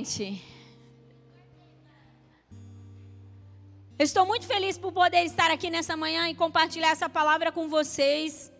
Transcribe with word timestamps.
gente. 0.00 0.42
Eu 3.98 4.04
estou 4.04 4.24
muito 4.24 4.46
feliz 4.46 4.78
por 4.78 4.92
poder 4.92 5.22
estar 5.24 5.50
aqui 5.50 5.68
nessa 5.68 5.94
manhã 5.94 6.28
e 6.28 6.34
compartilhar 6.34 6.90
essa 6.90 7.08
palavra 7.08 7.52
com 7.52 7.68
vocês. 7.68 8.50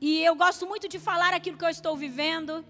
E 0.00 0.22
eu 0.22 0.36
gosto 0.36 0.64
muito 0.66 0.88
de 0.88 0.98
falar 1.00 1.34
aquilo 1.34 1.58
que 1.58 1.64
eu 1.64 1.68
estou 1.68 1.96
vivendo. 1.96 2.64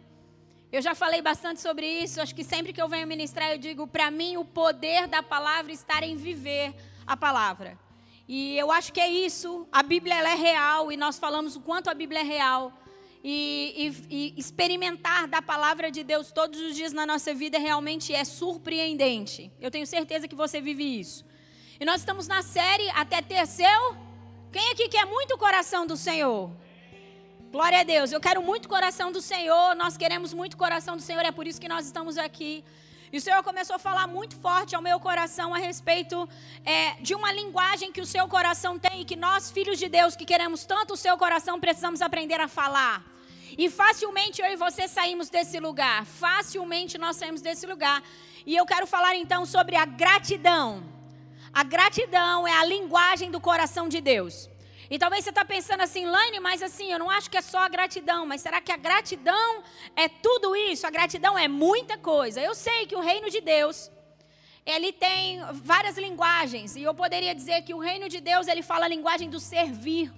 Eu 0.70 0.80
já 0.80 0.95
falei 0.95 1.20
bastante 1.20 1.61
sobre 1.61 1.87
isso. 1.87 2.20
Acho 2.20 2.34
que 2.34 2.45
sempre 2.45 2.73
que 2.73 2.80
eu 2.80 2.89
venho 2.89 3.07
ministrar, 3.07 3.51
eu 3.51 3.59
digo: 3.59 3.87
para 3.87 4.11
mim, 4.11 4.38
o 4.38 4.45
poder 4.45 5.06
da 5.06 5.23
palavra 5.23 5.70
está 5.70 6.02
em 6.02 6.16
viver 6.16 6.74
a 7.06 7.15
palavra. 7.15 7.79
E 8.27 8.56
eu 8.56 8.73
acho 8.73 8.91
que 8.91 9.01
é 9.01 9.09
isso. 9.09 9.66
A 9.70 9.83
Bíblia 9.83 10.15
é 10.15 10.34
real 10.34 10.91
e 10.91 10.97
nós 10.97 11.19
falamos 11.19 11.56
o 11.56 11.61
quanto 11.61 11.91
a 11.91 11.95
Bíblia 11.95 12.20
é 12.20 12.24
real. 12.24 12.73
E, 13.25 13.95
e, 14.11 14.17
e, 14.17 14.41
experimentar 14.41 15.29
da 15.29 15.41
palavra 15.41 15.93
de 15.93 16.03
Deus 16.03 16.33
todos 16.33 16.61
os 16.61 16.75
dias 16.75 16.93
na 16.93 17.07
nossa 17.07 17.33
vida 17.33 17.57
realmente 17.57 18.12
é 18.12 18.25
surpreendente. 18.25 19.53
Eu 19.61 19.71
tenho 19.71 19.87
certeza 19.87 20.27
que 20.27 20.35
você 20.35 20.61
vive 20.61 20.83
isso. 21.01 21.25
E 21.79 21.85
nós 21.85 22.01
estamos 22.01 22.27
na 22.27 22.43
série 22.43 22.89
Até 22.91 23.23
Ter 23.23 23.47
Seu. 23.47 23.97
Quem 24.51 24.73
aqui 24.73 24.89
quer 24.89 25.07
muito 25.07 25.35
o 25.35 25.39
coração 25.39 25.87
do 25.87 25.97
Senhor? 25.97 26.51
Glória 27.53 27.81
a 27.81 27.85
Deus. 27.85 28.11
Eu 28.11 28.21
quero 28.21 28.43
muito 28.43 28.67
o 28.67 28.69
coração 28.69 29.12
do 29.12 29.21
Senhor. 29.21 29.77
Nós 29.77 29.97
queremos 29.97 30.34
muito 30.34 30.55
o 30.55 30.57
coração 30.57 30.97
do 30.97 31.03
Senhor. 31.03 31.25
É 31.25 31.31
por 31.31 31.47
isso 31.47 31.61
que 31.61 31.69
nós 31.69 31.87
estamos 31.87 32.19
aqui. 32.19 32.65
E 33.12 33.19
o 33.19 33.20
Senhor 33.20 33.43
começou 33.43 33.77
a 33.77 33.79
falar 33.79 34.07
muito 34.07 34.34
forte 34.37 34.75
ao 34.75 34.81
meu 34.81 34.98
coração 34.98 35.53
a 35.55 35.59
respeito 35.59 36.29
é, 36.65 36.95
de 36.95 37.15
uma 37.15 37.31
linguagem 37.31 37.93
que 37.93 38.01
o 38.01 38.07
seu 38.07 38.27
coração 38.27 38.79
tem 38.79 39.03
e 39.03 39.05
que 39.05 39.17
nós, 39.17 39.51
filhos 39.51 39.79
de 39.79 39.86
Deus, 39.86 40.17
que 40.17 40.25
queremos 40.25 40.64
tanto 40.64 40.95
o 40.95 40.97
seu 40.97 41.17
coração, 41.19 41.61
precisamos 41.61 42.01
aprender 42.01 42.41
a 42.41 42.48
falar. 42.48 43.11
E 43.58 43.70
facilmente 43.70 44.41
eu 44.41 44.50
e 44.50 44.56
você 44.56 44.89
saímos 44.89 45.28
desse 45.28 45.58
lugar. 45.58 46.05
Facilmente 46.06 46.98
nós 46.98 47.17
saímos 47.17 47.41
desse 47.41 47.67
lugar. 47.67 48.03
E 48.47 48.56
eu 48.56 48.67
quero 48.67 48.86
falar 48.86 49.14
então 49.17 49.45
sobre 49.47 49.77
a 49.77 49.84
gratidão. 49.84 50.83
A 51.53 51.62
gratidão 51.62 52.47
é 52.47 52.53
a 52.53 52.64
linguagem 52.64 53.30
do 53.30 53.41
coração 53.41 53.89
de 53.89 54.00
Deus. 54.00 54.48
E 54.91 54.98
talvez 54.98 55.25
você 55.25 55.30
está 55.30 55.45
pensando 55.45 55.80
assim, 55.80 56.05
Laine, 56.05 56.39
mas 56.41 56.62
assim, 56.62 56.92
eu 56.92 56.98
não 56.98 57.11
acho 57.11 57.30
que 57.30 57.36
é 57.36 57.41
só 57.41 57.61
a 57.61 57.69
gratidão, 57.69 58.27
mas 58.27 58.42
será 58.42 58.61
que 58.61 58.70
a 58.70 58.77
gratidão 58.77 59.62
é 59.97 60.06
tudo 60.08 60.55
isso? 60.55 60.86
A 60.86 60.91
gratidão 60.91 61.39
é 61.39 61.48
muita 61.48 61.97
coisa. 61.97 62.41
Eu 62.41 62.55
sei 62.55 62.86
que 62.86 62.95
o 62.95 63.00
reino 63.00 63.30
de 63.30 63.41
Deus, 63.41 63.91
ele 64.67 64.92
tem 64.92 65.41
várias 65.53 65.97
linguagens, 65.97 66.77
e 66.77 66.83
eu 66.83 66.95
poderia 66.95 67.34
dizer 67.34 67.62
que 67.62 67.73
o 67.73 67.78
reino 67.78 68.06
de 68.06 68.20
Deus, 68.20 68.48
ele 68.48 68.62
fala 68.62 68.84
a 68.84 68.89
linguagem 68.89 69.30
do 69.30 69.41
servir. 69.41 70.12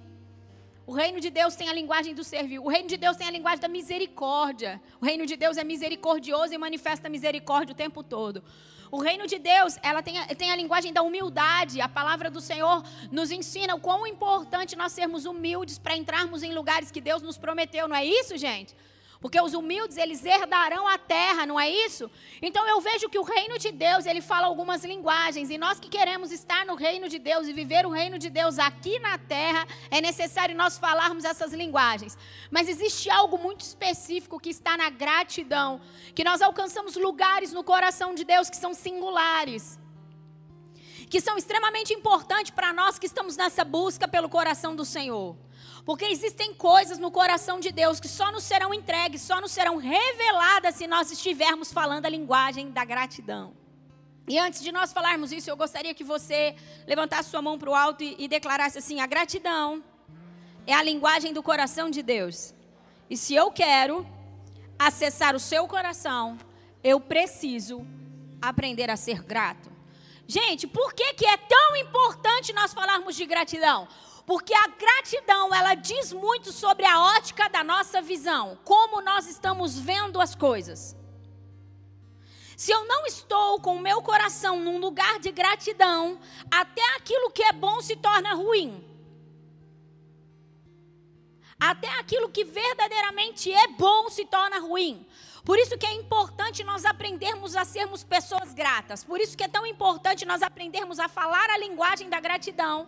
O 0.86 0.92
reino 0.92 1.18
de 1.18 1.30
Deus 1.30 1.56
tem 1.56 1.68
a 1.68 1.72
linguagem 1.72 2.14
do 2.14 2.22
servir. 2.22 2.58
O 2.58 2.68
reino 2.68 2.88
de 2.88 2.98
Deus 2.98 3.16
tem 3.16 3.26
a 3.26 3.30
linguagem 3.30 3.60
da 3.60 3.68
misericórdia. 3.68 4.80
O 5.00 5.04
reino 5.04 5.24
de 5.24 5.34
Deus 5.34 5.56
é 5.56 5.64
misericordioso 5.64 6.52
e 6.52 6.58
manifesta 6.58 7.08
misericórdia 7.08 7.72
o 7.72 7.76
tempo 7.76 8.02
todo. 8.02 8.42
O 8.90 8.98
reino 8.98 9.26
de 9.26 9.38
Deus, 9.38 9.78
ela 9.82 10.02
tem 10.02 10.18
a, 10.18 10.26
tem 10.26 10.50
a 10.50 10.56
linguagem 10.56 10.92
da 10.92 11.02
humildade. 11.02 11.80
A 11.80 11.88
palavra 11.88 12.30
do 12.30 12.40
Senhor 12.40 12.84
nos 13.10 13.30
ensina 13.30 13.74
o 13.74 13.80
quão 13.80 14.06
importante 14.06 14.76
nós 14.76 14.92
sermos 14.92 15.24
humildes 15.24 15.78
para 15.78 15.96
entrarmos 15.96 16.42
em 16.42 16.52
lugares 16.52 16.90
que 16.90 17.00
Deus 17.00 17.22
nos 17.22 17.38
prometeu. 17.38 17.88
Não 17.88 17.96
é 17.96 18.04
isso, 18.04 18.36
gente? 18.36 18.76
Porque 19.24 19.40
os 19.40 19.54
humildes, 19.54 19.96
eles 19.96 20.22
herdarão 20.22 20.86
a 20.86 20.98
terra, 20.98 21.46
não 21.46 21.58
é 21.58 21.66
isso? 21.70 22.10
Então 22.42 22.68
eu 22.68 22.78
vejo 22.78 23.08
que 23.08 23.18
o 23.18 23.22
reino 23.22 23.58
de 23.58 23.72
Deus, 23.72 24.04
ele 24.04 24.20
fala 24.20 24.46
algumas 24.48 24.84
linguagens. 24.84 25.48
E 25.48 25.56
nós 25.56 25.80
que 25.80 25.88
queremos 25.88 26.30
estar 26.30 26.66
no 26.66 26.74
reino 26.74 27.08
de 27.08 27.18
Deus 27.18 27.48
e 27.48 27.54
viver 27.54 27.86
o 27.86 27.88
reino 27.88 28.18
de 28.18 28.28
Deus 28.28 28.58
aqui 28.58 28.98
na 28.98 29.16
terra, 29.16 29.66
é 29.90 29.98
necessário 30.02 30.54
nós 30.54 30.76
falarmos 30.76 31.24
essas 31.24 31.54
linguagens. 31.54 32.18
Mas 32.50 32.68
existe 32.68 33.08
algo 33.08 33.38
muito 33.38 33.62
específico 33.62 34.38
que 34.38 34.50
está 34.50 34.76
na 34.76 34.90
gratidão. 34.90 35.80
Que 36.14 36.22
nós 36.22 36.42
alcançamos 36.42 36.94
lugares 36.94 37.50
no 37.50 37.64
coração 37.64 38.14
de 38.14 38.24
Deus 38.24 38.50
que 38.50 38.58
são 38.58 38.74
singulares 38.74 39.78
que 41.08 41.20
são 41.20 41.36
extremamente 41.36 41.92
importantes 41.92 42.50
para 42.50 42.72
nós 42.72 42.98
que 42.98 43.06
estamos 43.06 43.36
nessa 43.36 43.62
busca 43.62 44.08
pelo 44.08 44.28
coração 44.28 44.74
do 44.74 44.84
Senhor. 44.84 45.36
Porque 45.84 46.06
existem 46.06 46.54
coisas 46.54 46.98
no 46.98 47.10
coração 47.10 47.60
de 47.60 47.70
Deus 47.70 48.00
que 48.00 48.08
só 48.08 48.32
nos 48.32 48.44
serão 48.44 48.72
entregues, 48.72 49.20
só 49.20 49.40
nos 49.40 49.52
serão 49.52 49.76
reveladas 49.76 50.76
se 50.76 50.86
nós 50.86 51.10
estivermos 51.10 51.72
falando 51.72 52.06
a 52.06 52.08
linguagem 52.08 52.70
da 52.70 52.84
gratidão. 52.84 53.54
E 54.26 54.38
antes 54.38 54.62
de 54.62 54.72
nós 54.72 54.92
falarmos 54.92 55.30
isso, 55.30 55.50
eu 55.50 55.56
gostaria 55.56 55.92
que 55.92 56.02
você 56.02 56.56
levantasse 56.86 57.28
sua 57.28 57.42
mão 57.42 57.58
para 57.58 57.68
o 57.68 57.74
alto 57.74 58.02
e, 58.02 58.16
e 58.18 58.26
declarasse 58.26 58.78
assim: 58.78 59.00
a 59.00 59.06
gratidão 59.06 59.84
é 60.66 60.72
a 60.72 60.82
linguagem 60.82 61.32
do 61.34 61.42
coração 61.42 61.90
de 61.90 62.02
Deus. 62.02 62.54
E 63.10 63.16
se 63.18 63.34
eu 63.34 63.50
quero 63.50 64.06
acessar 64.78 65.36
o 65.36 65.40
seu 65.40 65.68
coração, 65.68 66.38
eu 66.82 66.98
preciso 66.98 67.86
aprender 68.40 68.88
a 68.90 68.96
ser 68.96 69.22
grato. 69.22 69.70
Gente, 70.26 70.66
por 70.66 70.94
que, 70.94 71.12
que 71.12 71.26
é 71.26 71.36
tão 71.36 71.76
importante 71.76 72.54
nós 72.54 72.72
falarmos 72.72 73.14
de 73.14 73.26
gratidão? 73.26 73.86
Porque 74.26 74.54
a 74.54 74.68
gratidão, 74.68 75.54
ela 75.54 75.74
diz 75.74 76.12
muito 76.12 76.50
sobre 76.50 76.86
a 76.86 77.00
ótica 77.16 77.48
da 77.48 77.62
nossa 77.62 78.00
visão, 78.00 78.58
como 78.64 79.02
nós 79.02 79.26
estamos 79.26 79.78
vendo 79.78 80.20
as 80.20 80.34
coisas. 80.34 80.96
Se 82.56 82.72
eu 82.72 82.86
não 82.86 83.04
estou 83.04 83.60
com 83.60 83.76
o 83.76 83.80
meu 83.80 84.00
coração 84.00 84.60
num 84.60 84.78
lugar 84.78 85.18
de 85.18 85.30
gratidão, 85.30 86.18
até 86.50 86.82
aquilo 86.96 87.30
que 87.30 87.42
é 87.42 87.52
bom 87.52 87.82
se 87.82 87.96
torna 87.96 88.32
ruim. 88.34 88.82
Até 91.60 91.88
aquilo 91.98 92.30
que 92.30 92.44
verdadeiramente 92.44 93.52
é 93.52 93.68
bom 93.68 94.08
se 94.08 94.24
torna 94.24 94.58
ruim. 94.58 95.06
Por 95.44 95.58
isso 95.58 95.76
que 95.76 95.86
é 95.86 95.92
importante 95.92 96.64
nós 96.64 96.86
aprendermos 96.86 97.54
a 97.54 97.64
sermos 97.64 98.02
pessoas 98.02 98.54
gratas. 98.54 99.04
Por 99.04 99.20
isso 99.20 99.36
que 99.36 99.44
é 99.44 99.48
tão 99.48 99.66
importante 99.66 100.24
nós 100.24 100.42
aprendermos 100.42 100.98
a 100.98 101.08
falar 101.08 101.50
a 101.50 101.58
linguagem 101.58 102.08
da 102.08 102.18
gratidão 102.18 102.86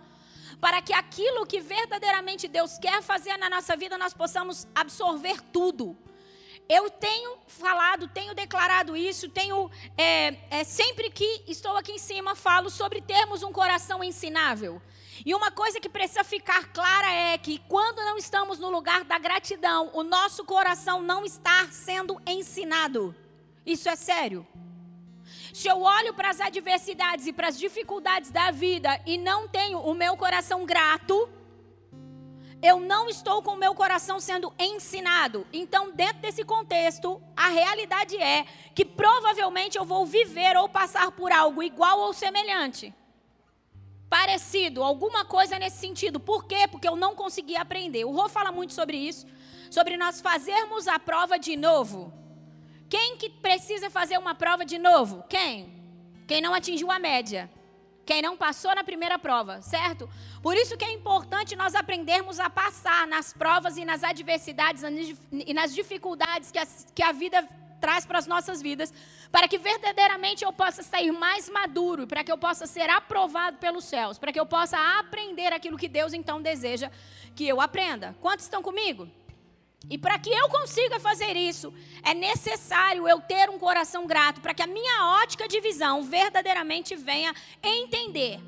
para 0.61 0.81
que 0.83 0.93
aquilo 0.93 1.47
que 1.47 1.61
verdadeiramente 1.61 2.49
Deus 2.49 2.78
quer 2.78 3.03
fazer 3.03 3.37
na 3.37 3.49
nossa 3.50 3.77
vida 3.77 3.99
nós 3.99 4.15
possamos 4.15 4.67
absorver 4.75 5.41
tudo. 5.53 5.97
Eu 6.69 6.91
tenho 6.91 7.39
falado, 7.47 8.09
tenho 8.09 8.34
declarado 8.34 8.97
isso, 8.97 9.28
tenho 9.28 9.71
é, 9.97 10.34
é, 10.50 10.65
sempre 10.65 11.11
que 11.11 11.45
estou 11.47 11.77
aqui 11.77 11.93
em 11.93 11.99
cima 11.99 12.34
falo 12.34 12.69
sobre 12.69 13.00
termos 13.00 13.45
um 13.45 13.53
coração 13.53 14.03
ensinável. 14.03 14.83
E 15.25 15.33
uma 15.33 15.50
coisa 15.50 15.81
que 15.81 15.89
precisa 15.89 16.25
ficar 16.25 16.72
clara 16.72 17.11
é 17.11 17.39
que 17.39 17.59
quando 17.69 17.99
não 17.99 18.19
estamos 18.19 18.59
no 18.59 18.69
lugar 18.69 19.05
da 19.05 19.19
gratidão, 19.19 19.91
o 19.95 20.03
nosso 20.03 20.45
coração 20.45 21.00
não 21.00 21.25
está 21.25 21.69
sendo 21.71 22.21
ensinado. 22.27 23.15
Isso 23.65 23.89
é 23.89 23.95
sério. 23.95 24.47
Se 25.56 25.69
eu 25.69 25.81
olho 25.81 26.12
para 26.12 26.28
as 26.28 26.39
adversidades 26.39 27.27
e 27.27 27.33
para 27.33 27.49
as 27.49 27.59
dificuldades 27.59 28.31
da 28.31 28.50
vida 28.50 29.00
e 29.06 29.17
não 29.17 29.49
tenho 29.49 29.78
o 29.78 29.94
meu 29.94 30.15
coração 30.15 30.67
grato, 30.67 31.31
eu 32.62 32.78
não 32.78 33.09
estou 33.09 33.43
com 33.43 33.53
o 33.53 33.56
meu 33.56 33.75
coração 33.75 34.21
sendo 34.21 34.53
ensinado. 34.59 35.47
Então, 35.50 35.93
dentro 35.93 36.19
desse 36.19 36.45
contexto, 36.45 37.22
a 37.34 37.49
realidade 37.49 38.19
é 38.19 38.45
que 38.75 38.84
provavelmente 38.84 39.78
eu 39.78 39.84
vou 39.87 40.05
viver 40.05 40.59
ou 40.59 40.69
passar 40.69 41.11
por 41.12 41.33
algo 41.33 41.62
igual 41.62 42.00
ou 42.00 42.12
semelhante. 42.12 42.93
Parecido, 44.11 44.83
alguma 44.83 45.25
coisa 45.25 45.59
nesse 45.59 45.78
sentido. 45.78 46.21
Por 46.21 46.45
quê? 46.45 46.69
Porque 46.71 46.87
eu 46.87 46.97
não 46.97 47.15
consegui 47.15 47.56
aprender. 47.56 48.05
O 48.05 48.12
Rô 48.12 48.28
fala 48.28 48.53
muito 48.53 48.75
sobre 48.75 48.99
isso, 48.99 49.27
sobre 49.71 49.97
nós 49.97 50.21
fazermos 50.21 50.87
a 50.87 50.99
prova 50.99 51.39
de 51.39 51.56
novo. 51.56 52.26
Quem 52.89 53.17
que 53.17 53.29
precisa 53.29 53.91
fazer 53.91 54.19
uma 54.19 54.35
prova 54.35 54.65
de 54.65 54.79
novo? 54.79 55.25
Quem? 55.29 55.73
Quem 56.27 56.41
não 56.41 56.55
atingiu 56.55 56.91
a 56.91 56.99
média. 56.99 57.51
Quem 58.05 58.22
não 58.22 58.37
passou 58.37 58.72
na 58.72 58.84
primeira 58.84 59.19
prova, 59.19 59.60
certo? 59.60 60.09
Por 60.41 60.57
isso 60.57 60.77
que 60.77 60.84
é 60.84 60.93
importante 60.93 61.57
nós 61.57 61.75
aprendermos 61.75 62.39
a 62.39 62.49
passar 62.49 63.05
nas 63.09 63.33
provas 63.33 63.77
e 63.77 63.84
nas 63.84 64.05
adversidades 64.05 64.84
e 65.33 65.53
nas 65.53 65.75
dificuldades 65.75 66.53
que 66.53 66.59
a, 66.59 66.66
que 66.95 67.03
a 67.03 67.10
vida 67.10 67.43
traz 67.81 68.07
para 68.07 68.19
as 68.19 68.27
nossas 68.27 68.63
vidas, 68.63 68.95
para 69.31 69.49
que 69.49 69.59
verdadeiramente 69.59 70.45
eu 70.45 70.53
possa 70.53 70.84
sair 70.84 71.10
mais 71.10 71.51
maduro, 71.51 72.07
para 72.07 72.22
que 72.22 72.31
eu 72.31 72.39
possa 72.39 72.65
ser 72.66 72.89
aprovado 72.89 73.59
pelos 73.59 73.84
céus, 73.84 74.19
para 74.19 74.33
que 74.33 74.39
eu 74.39 74.47
possa 74.47 74.78
aprender 74.99 75.53
aquilo 75.53 75.77
que 75.77 75.89
Deus 75.89 76.13
então 76.13 76.41
deseja 76.41 76.91
que 77.34 77.47
eu 77.47 77.60
aprenda. 77.60 78.16
Quantos 78.21 78.45
estão 78.45 78.63
comigo? 78.63 79.09
E 79.88 79.97
para 79.97 80.18
que 80.18 80.30
eu 80.30 80.48
consiga 80.48 80.98
fazer 80.98 81.36
isso, 81.36 81.72
é 82.03 82.12
necessário 82.12 83.09
eu 83.09 83.21
ter 83.21 83.48
um 83.48 83.59
coração 83.59 84.06
grato, 84.06 84.41
para 84.41 84.53
que 84.53 84.62
a 84.62 84.66
minha 84.66 85.22
ótica 85.22 85.47
de 85.47 85.60
visão 85.60 86.03
verdadeiramente 86.03 86.97
venha 86.97 87.34
entender. 87.62 88.41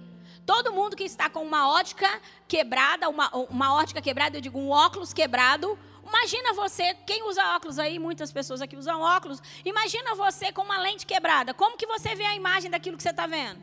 Todo 0.45 0.73
mundo 0.73 0.97
que 0.97 1.05
está 1.05 1.29
com 1.31 1.43
uma 1.43 1.69
ótica 1.69 2.09
quebrada, 2.49 3.09
uma, 3.09 3.29
uma 3.51 3.75
ótica 3.75 4.01
quebrada, 4.01 4.37
eu 4.37 4.41
digo 4.41 4.59
um 4.59 4.71
óculos 4.71 5.13
quebrado, 5.13 5.79
Imagina 6.09 6.55
você, 6.55 6.95
quem 7.07 7.23
usa 7.29 7.55
óculos 7.55 7.79
aí, 7.79 7.99
muitas 7.99 8.33
pessoas 8.33 8.63
aqui 8.63 8.75
usam 8.75 8.99
óculos. 8.99 9.43
Imagina 9.63 10.15
você 10.15 10.51
com 10.51 10.63
uma 10.63 10.79
lente 10.79 11.05
quebrada. 11.05 11.53
Como 11.53 11.77
que 11.77 11.87
você 11.87 12.15
vê 12.15 12.25
a 12.25 12.35
imagem 12.35 12.71
daquilo 12.71 12.97
que 12.97 13.03
você 13.03 13.11
está 13.11 13.27
vendo? 13.27 13.63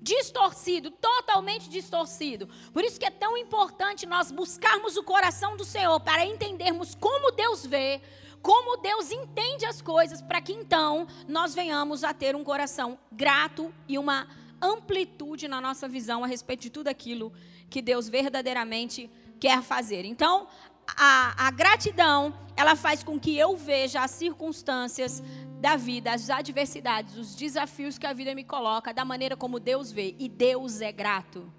Distorcido, 0.00 0.90
totalmente 0.90 1.68
distorcido. 1.68 2.48
Por 2.72 2.84
isso 2.84 2.98
que 2.98 3.06
é 3.06 3.10
tão 3.10 3.36
importante 3.36 4.06
nós 4.06 4.30
buscarmos 4.30 4.96
o 4.96 5.02
coração 5.02 5.56
do 5.56 5.64
Senhor 5.64 5.98
para 6.00 6.24
entendermos 6.24 6.94
como 6.94 7.32
Deus 7.32 7.66
vê, 7.66 8.00
como 8.40 8.76
Deus 8.76 9.10
entende 9.10 9.66
as 9.66 9.82
coisas, 9.82 10.22
para 10.22 10.40
que 10.40 10.52
então 10.52 11.06
nós 11.26 11.54
venhamos 11.54 12.04
a 12.04 12.14
ter 12.14 12.36
um 12.36 12.44
coração 12.44 12.98
grato 13.10 13.74
e 13.88 13.98
uma 13.98 14.28
amplitude 14.60 15.48
na 15.48 15.60
nossa 15.60 15.88
visão 15.88 16.24
a 16.24 16.26
respeito 16.26 16.62
de 16.62 16.70
tudo 16.70 16.88
aquilo 16.88 17.32
que 17.68 17.82
Deus 17.82 18.08
verdadeiramente 18.08 19.10
quer 19.38 19.62
fazer. 19.62 20.04
Então, 20.04 20.48
a, 20.96 21.46
a, 21.46 21.50
gratidão, 21.50 22.34
ela 22.56 22.76
faz 22.76 23.02
com 23.02 23.18
que 23.18 23.36
eu 23.36 23.56
veja 23.56 24.02
as 24.02 24.10
circunstâncias 24.12 25.22
da 25.60 25.76
vida, 25.76 26.12
as 26.12 26.30
adversidades, 26.30 27.16
os 27.16 27.34
desafios 27.34 27.98
que 27.98 28.06
a 28.06 28.12
vida 28.12 28.34
me 28.34 28.44
coloca, 28.44 28.94
da 28.94 29.04
maneira 29.04 29.36
como 29.36 29.58
Deus 29.58 29.90
vê. 29.90 30.14
E 30.18 30.28
Deus 30.28 30.80
é 30.80 30.92
grato. 30.92 31.52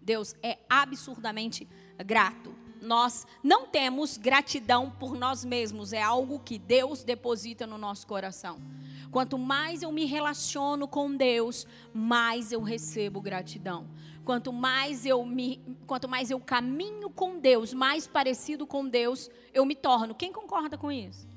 Deus 0.00 0.34
é 0.42 0.58
absurdamente 0.68 1.68
grato. 2.04 2.54
Nós 2.80 3.26
não 3.42 3.66
temos 3.66 4.16
gratidão 4.16 4.90
por 4.90 5.16
nós 5.16 5.44
mesmos, 5.44 5.92
é 5.92 6.02
algo 6.02 6.40
que 6.40 6.58
Deus 6.58 7.04
deposita 7.04 7.64
no 7.64 7.78
nosso 7.78 8.06
coração. 8.06 8.60
Quanto 9.12 9.38
mais 9.38 9.82
eu 9.82 9.92
me 9.92 10.04
relaciono 10.04 10.88
com 10.88 11.14
Deus, 11.14 11.66
mais 11.94 12.50
eu 12.50 12.60
recebo 12.60 13.20
gratidão. 13.20 13.86
Quanto 14.24 14.52
mais 14.52 15.04
eu 15.04 15.24
me, 15.24 15.60
quanto 15.86 16.08
mais 16.08 16.30
eu 16.30 16.38
caminho 16.38 17.10
com 17.10 17.38
Deus, 17.38 17.74
mais 17.74 18.06
parecido 18.06 18.66
com 18.66 18.86
Deus 18.86 19.28
eu 19.52 19.64
me 19.64 19.74
torno. 19.74 20.14
Quem 20.14 20.32
concorda 20.32 20.78
com 20.78 20.92
isso? 20.92 21.28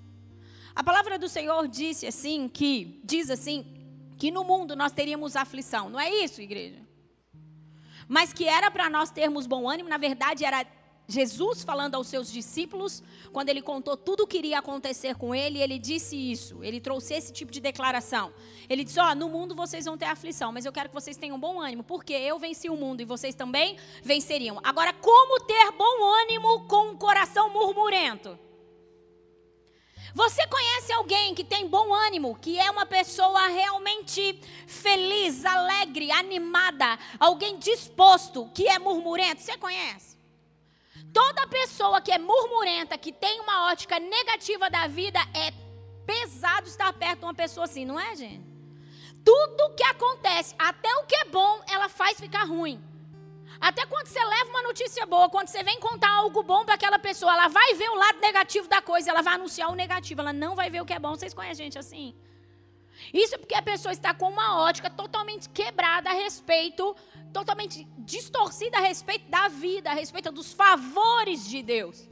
A 0.75 0.83
palavra 0.83 1.17
do 1.17 1.27
Senhor 1.27 1.67
disse 1.67 2.05
assim 2.05 2.47
que 2.47 3.01
diz 3.03 3.29
assim 3.29 3.65
que 4.17 4.29
no 4.29 4.43
mundo 4.43 4.75
nós 4.75 4.91
teríamos 4.91 5.35
aflição. 5.35 5.89
Não 5.89 5.99
é 5.99 6.09
isso, 6.09 6.41
igreja? 6.41 6.85
Mas 8.07 8.31
que 8.31 8.45
era 8.45 8.69
para 8.69 8.89
nós 8.89 9.09
termos 9.09 9.47
bom 9.47 9.69
ânimo, 9.69 9.89
na 9.89 9.97
verdade 9.97 10.45
era 10.45 10.65
Jesus 11.07 11.63
falando 11.63 11.95
aos 11.95 12.07
seus 12.07 12.31
discípulos, 12.31 13.03
quando 13.31 13.49
ele 13.49 13.61
contou 13.61 13.95
tudo 13.95 14.23
o 14.23 14.27
que 14.27 14.39
iria 14.39 14.59
acontecer 14.59 15.15
com 15.15 15.35
ele, 15.35 15.61
ele 15.61 15.77
disse 15.77 16.15
isso. 16.15 16.63
Ele 16.63 16.79
trouxe 16.79 17.13
esse 17.13 17.31
tipo 17.31 17.51
de 17.51 17.59
declaração. 17.59 18.33
Ele 18.67 18.83
disse: 18.83 18.99
Ó, 18.99 19.11
oh, 19.11 19.15
no 19.15 19.29
mundo 19.29 19.55
vocês 19.55 19.85
vão 19.85 19.97
ter 19.97 20.05
aflição, 20.05 20.51
mas 20.51 20.65
eu 20.65 20.71
quero 20.71 20.89
que 20.89 20.95
vocês 20.95 21.15
tenham 21.15 21.39
bom 21.39 21.61
ânimo, 21.61 21.83
porque 21.83 22.13
eu 22.13 22.39
venci 22.39 22.69
o 22.69 22.75
mundo 22.75 23.01
e 23.01 23.05
vocês 23.05 23.35
também 23.35 23.77
venceriam. 24.01 24.59
Agora, 24.63 24.93
como 24.93 25.41
ter 25.41 25.71
bom 25.73 26.03
ânimo 26.23 26.67
com 26.67 26.91
um 26.91 26.97
coração 26.97 27.51
murmurento? 27.51 28.39
Você 30.15 30.47
conhece 30.47 30.93
alguém 30.93 31.35
que 31.35 31.43
tem 31.43 31.67
bom 31.67 31.93
ânimo, 31.93 32.37
que 32.39 32.57
é 32.57 32.71
uma 32.71 32.85
pessoa 32.85 33.47
realmente 33.47 34.39
feliz, 34.65 35.43
alegre, 35.43 36.09
animada, 36.09 36.97
alguém 37.19 37.59
disposto, 37.59 38.49
que 38.53 38.65
é 38.65 38.79
murmurento? 38.79 39.41
Você 39.41 39.57
conhece? 39.57 40.14
Toda 41.15 41.47
pessoa 41.47 42.01
que 42.01 42.11
é 42.11 42.17
murmurenta, 42.17 42.97
que 42.97 43.11
tem 43.25 43.39
uma 43.39 43.57
ótica 43.71 43.97
negativa 43.97 44.69
da 44.69 44.85
vida, 44.85 45.19
é 45.33 45.47
pesado 46.05 46.67
estar 46.67 46.91
perto 46.91 47.19
de 47.19 47.25
uma 47.27 47.33
pessoa 47.33 47.63
assim, 47.63 47.85
não 47.85 47.97
é, 47.97 48.13
gente? 48.17 48.45
Tudo 49.23 49.73
que 49.77 49.83
acontece, 49.83 50.53
até 50.59 50.93
o 50.97 51.05
que 51.05 51.15
é 51.15 51.25
bom, 51.37 51.53
ela 51.75 51.87
faz 51.87 52.19
ficar 52.19 52.43
ruim. 52.43 52.83
Até 53.61 53.85
quando 53.85 54.07
você 54.07 54.23
leva 54.23 54.49
uma 54.49 54.63
notícia 54.63 55.05
boa, 55.05 55.29
quando 55.29 55.47
você 55.47 55.63
vem 55.63 55.79
contar 55.79 56.11
algo 56.11 56.43
bom 56.43 56.65
para 56.65 56.75
aquela 56.75 56.99
pessoa, 56.99 57.31
ela 57.31 57.47
vai 57.47 57.73
ver 57.75 57.89
o 57.89 57.95
lado 57.95 58.19
negativo 58.19 58.67
da 58.67 58.81
coisa, 58.81 59.09
ela 59.09 59.21
vai 59.21 59.35
anunciar 59.35 59.71
o 59.71 59.75
negativo, 59.83 60.19
ela 60.19 60.33
não 60.33 60.53
vai 60.53 60.69
ver 60.69 60.81
o 60.81 60.85
que 60.85 60.93
é 60.93 60.99
bom. 60.99 61.15
Vocês 61.15 61.33
conhecem 61.33 61.65
gente 61.65 61.79
assim? 61.79 62.13
Isso 63.13 63.37
porque 63.37 63.55
a 63.55 63.61
pessoa 63.61 63.91
está 63.91 64.13
com 64.13 64.29
uma 64.29 64.59
ótica 64.61 64.89
totalmente 64.89 65.49
quebrada 65.49 66.09
a 66.09 66.13
respeito, 66.13 66.95
totalmente 67.33 67.87
distorcida 67.99 68.77
a 68.77 68.81
respeito 68.81 69.29
da 69.29 69.47
vida, 69.47 69.91
a 69.91 69.93
respeito 69.93 70.31
dos 70.31 70.53
favores 70.53 71.47
de 71.47 71.61
Deus. 71.61 72.09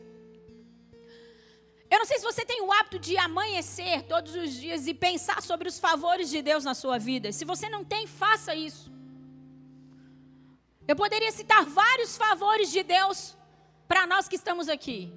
Eu 1.90 2.00
não 2.00 2.06
sei 2.06 2.18
se 2.18 2.24
você 2.24 2.44
tem 2.44 2.62
o 2.62 2.72
hábito 2.72 2.98
de 2.98 3.16
amanhecer 3.18 4.02
todos 4.04 4.36
os 4.36 4.52
dias 4.54 4.88
e 4.88 4.94
pensar 4.94 5.42
sobre 5.44 5.68
os 5.68 5.80
favores 5.80 6.30
de 6.30 6.42
Deus 6.42 6.64
na 6.64 6.74
sua 6.74 6.98
vida. 6.98 7.32
Se 7.32 7.46
você 7.46 7.70
não 7.70 7.84
tem, 7.86 8.08
faça 8.08 8.56
isso. 8.56 8.92
Eu 10.88 10.96
poderia 10.96 11.32
citar 11.32 11.64
vários 11.66 12.18
favores 12.18 12.72
de 12.72 12.84
Deus 12.84 13.38
para 13.88 14.08
nós 14.08 14.28
que 14.28 14.36
estamos 14.36 14.68
aqui. 14.68 15.14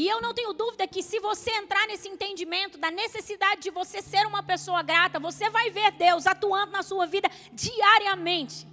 E 0.00 0.06
eu 0.06 0.20
não 0.20 0.32
tenho 0.32 0.52
dúvida 0.52 0.86
que 0.86 1.02
se 1.02 1.18
você 1.18 1.50
entrar 1.50 1.84
nesse 1.88 2.08
entendimento 2.08 2.78
da 2.78 2.88
necessidade 2.88 3.62
de 3.62 3.70
você 3.78 4.00
ser 4.00 4.24
uma 4.28 4.44
pessoa 4.44 4.80
grata, 4.80 5.18
você 5.18 5.50
vai 5.50 5.70
ver 5.70 5.90
Deus 5.90 6.24
atuando 6.24 6.70
na 6.70 6.84
sua 6.84 7.04
vida 7.04 7.28
diariamente. 7.52 8.64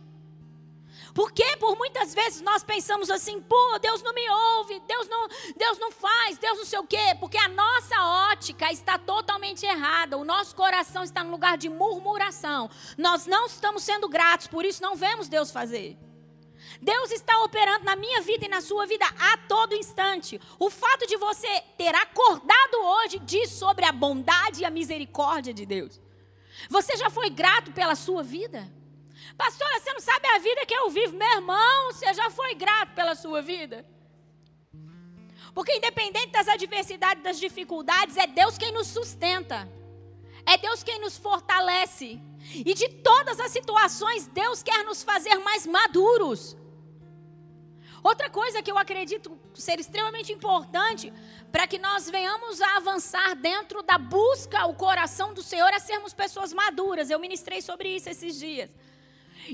Porque 1.16 1.58
por 1.58 1.76
muitas 1.80 2.14
vezes 2.14 2.42
nós 2.42 2.64
pensamos 2.64 3.10
assim, 3.10 3.42
pô, 3.42 3.80
Deus 3.82 4.04
não 4.04 4.14
me 4.14 4.30
ouve, 4.30 4.80
Deus 4.82 5.08
não, 5.08 5.28
Deus 5.58 5.80
não 5.80 5.92
faz, 5.92 6.38
Deus 6.38 6.60
não 6.60 6.66
sei 6.66 6.78
o 6.78 6.86
quê, 6.86 7.18
porque 7.20 7.40
a 7.40 7.48
nossa 7.48 8.00
ótica 8.32 8.72
está 8.72 9.00
totalmente 9.00 9.66
errada. 9.66 10.20
O 10.20 10.24
nosso 10.24 10.56
coração 10.56 11.02
está 11.02 11.24
no 11.24 11.32
lugar 11.32 11.58
de 11.58 11.70
murmuração. 11.70 12.70
Nós 13.00 13.26
não 13.26 13.48
estamos 13.48 13.82
sendo 13.82 14.08
gratos, 14.08 14.46
por 14.46 14.64
isso 14.64 14.80
não 14.80 14.96
vemos 14.96 15.28
Deus 15.28 15.50
fazer. 15.50 15.98
Deus 16.82 17.12
está 17.12 17.42
operando 17.44 17.86
na 17.86 17.96
minha 17.96 18.22
vida 18.22 18.46
e 18.46 18.50
na 18.50 18.62
sua 18.62 18.86
vida 18.86 19.06
a 19.06 19.38
todo 19.38 19.76
instante. 19.76 20.40
O 20.60 20.70
fato 20.70 21.08
de 21.08 21.18
você 21.18 21.62
ter 21.78 21.94
acordado 21.96 22.76
hoje 22.76 23.20
diz 23.20 23.50
sobre 23.52 23.86
a 23.86 23.92
bondade 23.92 24.62
e 24.62 24.66
a 24.66 24.70
misericórdia 24.70 25.54
de 25.54 25.66
Deus. 25.66 26.00
Você 26.70 26.96
já 26.98 27.10
foi 27.10 27.30
grato 27.30 27.72
pela 27.72 27.96
sua 27.96 28.24
vida? 28.24 28.72
Pastora, 29.38 29.80
você 29.80 29.94
não 29.94 30.00
sabe 30.00 30.28
a 30.28 30.40
vida 30.40 30.66
que 30.66 30.74
eu 30.74 30.90
vivo. 30.90 31.18
Meu 31.18 31.32
irmão, 31.32 31.92
você 31.92 32.14
já 32.14 32.30
foi 32.30 32.56
grato 32.56 32.94
pela 32.94 33.16
sua 33.16 33.42
vida? 33.42 33.86
Porque 35.54 35.76
independente 35.76 36.32
das 36.32 36.48
adversidades, 36.48 37.24
das 37.24 37.40
dificuldades, 37.40 38.18
é 38.18 38.28
Deus 38.28 38.58
quem 38.58 38.72
nos 38.72 38.88
sustenta. 38.88 39.70
É 40.46 40.58
Deus 40.58 40.84
quem 40.84 41.00
nos 41.00 41.18
fortalece. 41.18 42.20
E 42.54 42.74
de 42.74 42.88
todas 42.90 43.40
as 43.40 43.52
situações, 43.52 44.28
Deus 44.28 44.62
quer 44.62 44.84
nos 44.86 45.04
fazer 45.04 45.36
mais 45.40 45.66
maduros. 45.66 46.56
Outra 48.04 48.30
coisa 48.30 48.62
que 48.62 48.72
eu 48.72 48.78
acredito 48.78 49.36
ser 49.56 49.80
extremamente 49.80 50.32
importante 50.32 51.12
para 51.52 51.66
que 51.66 51.80
nós 51.80 52.08
venhamos 52.08 52.62
a 52.62 52.78
avançar 52.78 53.36
dentro 53.36 53.82
da 53.82 53.98
busca 53.98 54.60
ao 54.60 54.76
coração 54.76 55.34
do 55.34 55.42
Senhor 55.42 55.70
é 55.70 55.80
sermos 55.80 56.14
pessoas 56.14 56.54
maduras. 56.54 57.10
Eu 57.10 57.20
ministrei 57.20 57.64
sobre 57.64 57.96
isso 57.96 58.08
esses 58.08 58.38
dias. 58.38 58.70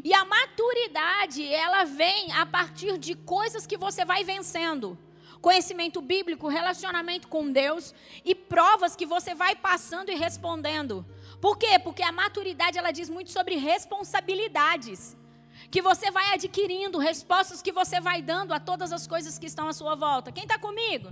E 0.04 0.14
a 0.14 0.26
maturidade, 0.26 1.48
ela 1.54 1.86
vem 1.86 2.34
a 2.34 2.46
partir 2.46 2.98
de 2.98 3.16
coisas 3.16 3.66
que 3.66 3.78
você 3.78 4.04
vai 4.04 4.26
vencendo. 4.26 4.98
Conhecimento 5.42 6.02
bíblico, 6.02 6.48
relacionamento 6.48 7.28
com 7.28 7.52
Deus 7.52 7.94
e 8.24 8.36
provas 8.36 8.96
que 8.96 9.06
você 9.06 9.34
vai 9.34 9.56
passando 9.56 10.10
e 10.12 10.16
respondendo. 10.16 11.06
Por 11.42 11.58
quê? 11.58 11.80
Porque 11.80 12.04
a 12.04 12.12
maturidade 12.12 12.78
ela 12.78 12.92
diz 12.92 13.10
muito 13.10 13.32
sobre 13.32 13.56
responsabilidades 13.56 15.18
que 15.72 15.82
você 15.82 16.12
vai 16.12 16.34
adquirindo, 16.34 17.00
respostas 17.00 17.62
que 17.62 17.72
você 17.72 18.00
vai 18.00 18.22
dando 18.22 18.54
a 18.54 18.60
todas 18.60 18.92
as 18.92 19.08
coisas 19.08 19.40
que 19.40 19.48
estão 19.48 19.68
à 19.68 19.74
sua 19.74 19.96
volta. 19.96 20.32
Quem 20.32 20.44
está 20.44 20.60
comigo? 20.60 21.10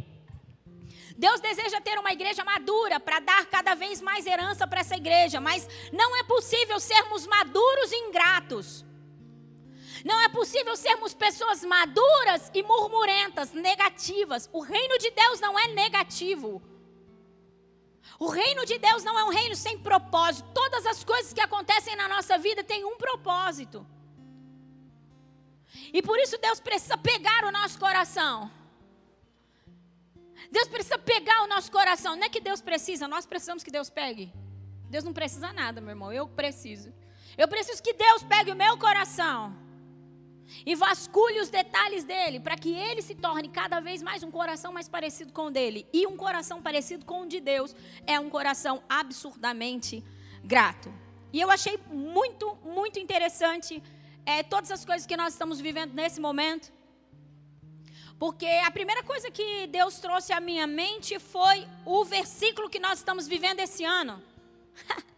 Deus 1.17 1.41
deseja 1.41 1.81
ter 1.81 1.98
uma 1.98 2.13
igreja 2.13 2.45
madura 2.45 3.00
para 3.00 3.19
dar 3.19 3.45
cada 3.48 3.75
vez 3.75 4.01
mais 4.01 4.25
herança 4.25 4.65
para 4.67 4.81
essa 4.81 4.95
igreja, 4.95 5.41
mas 5.41 5.67
não 5.91 6.15
é 6.15 6.24
possível 6.24 6.79
sermos 6.79 7.27
maduros 7.27 7.91
e 7.91 7.95
ingratos. 8.07 8.86
Não 10.05 10.21
é 10.21 10.29
possível 10.29 10.75
sermos 10.75 11.13
pessoas 11.13 11.63
maduras 11.63 12.49
e 12.53 12.63
murmurentas, 12.63 13.51
negativas. 13.51 14.49
O 14.53 14.61
reino 14.61 14.97
de 14.97 15.11
Deus 15.11 15.39
não 15.39 15.57
é 15.57 15.67
negativo. 15.67 16.61
O 18.17 18.27
reino 18.27 18.65
de 18.65 18.77
Deus 18.77 19.03
não 19.03 19.17
é 19.17 19.23
um 19.23 19.29
reino 19.29 19.55
sem 19.55 19.77
propósito. 19.77 20.49
Todas 20.53 20.85
as 20.85 21.03
coisas 21.03 21.33
que 21.33 21.41
acontecem 21.41 21.95
na 21.95 22.07
nossa 22.07 22.37
vida 22.37 22.63
têm 22.63 22.85
um 22.85 22.97
propósito. 22.97 23.85
E 25.93 26.01
por 26.01 26.17
isso 26.19 26.37
Deus 26.37 26.59
precisa 26.59 26.97
pegar 26.97 27.45
o 27.45 27.51
nosso 27.51 27.79
coração. 27.79 28.51
Deus 30.51 30.67
precisa 30.67 30.97
pegar 30.97 31.43
o 31.43 31.47
nosso 31.47 31.71
coração. 31.71 32.15
Não 32.15 32.23
é 32.23 32.29
que 32.29 32.41
Deus 32.41 32.61
precisa, 32.61 33.07
nós 33.07 33.25
precisamos 33.25 33.63
que 33.63 33.71
Deus 33.71 33.89
pegue. 33.89 34.31
Deus 34.89 35.03
não 35.03 35.13
precisa 35.13 35.53
nada, 35.53 35.79
meu 35.79 35.91
irmão. 35.91 36.11
Eu 36.11 36.27
preciso. 36.27 36.93
Eu 37.37 37.47
preciso 37.47 37.81
que 37.83 37.93
Deus 37.93 38.23
pegue 38.23 38.51
o 38.51 38.55
meu 38.55 38.77
coração 38.77 39.68
e 40.65 40.75
vasculhe 40.75 41.39
os 41.39 41.49
detalhes 41.49 42.03
dele, 42.03 42.39
para 42.39 42.57
que 42.57 42.73
ele 42.73 43.01
se 43.01 43.15
torne 43.15 43.49
cada 43.49 43.79
vez 43.79 44.01
mais 44.01 44.23
um 44.23 44.31
coração 44.31 44.71
mais 44.71 44.87
parecido 44.87 45.31
com 45.31 45.47
o 45.47 45.51
dele. 45.51 45.87
E 45.93 46.05
um 46.07 46.17
coração 46.17 46.61
parecido 46.61 47.05
com 47.05 47.21
o 47.21 47.27
de 47.27 47.39
Deus 47.39 47.75
é 48.05 48.19
um 48.19 48.29
coração 48.29 48.81
absurdamente 48.89 50.03
grato. 50.43 50.93
E 51.31 51.39
eu 51.39 51.51
achei 51.51 51.79
muito, 51.91 52.57
muito 52.63 52.99
interessante 52.99 53.81
é, 54.25 54.43
todas 54.43 54.71
as 54.71 54.83
coisas 54.83 55.05
que 55.05 55.15
nós 55.15 55.33
estamos 55.33 55.61
vivendo 55.61 55.93
nesse 55.93 56.19
momento. 56.19 56.71
Porque 58.17 58.45
a 58.45 58.71
primeira 58.71 59.01
coisa 59.03 59.31
que 59.31 59.67
Deus 59.67 59.99
trouxe 59.99 60.33
à 60.33 60.39
minha 60.39 60.67
mente 60.67 61.19
foi 61.19 61.65
o 61.85 62.03
versículo 62.03 62.69
que 62.69 62.79
nós 62.79 62.99
estamos 62.99 63.27
vivendo 63.27 63.59
esse 63.59 63.83
ano. 63.85 64.21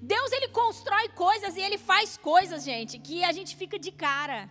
Deus 0.00 0.32
ele 0.32 0.48
constrói 0.48 1.08
coisas 1.10 1.56
e 1.56 1.60
ele 1.60 1.76
faz 1.76 2.16
coisas, 2.16 2.64
gente, 2.64 2.98
que 2.98 3.22
a 3.22 3.32
gente 3.32 3.54
fica 3.54 3.78
de 3.78 3.92
cara. 3.92 4.48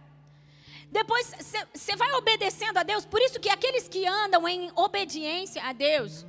Depois 0.91 1.31
você 1.73 1.95
vai 1.95 2.11
obedecendo 2.13 2.77
a 2.77 2.83
Deus. 2.83 3.05
Por 3.05 3.21
isso 3.21 3.39
que 3.39 3.49
aqueles 3.49 3.87
que 3.87 4.05
andam 4.07 4.47
em 4.47 4.71
obediência 4.75 5.63
a 5.63 5.73
Deus, 5.73 6.25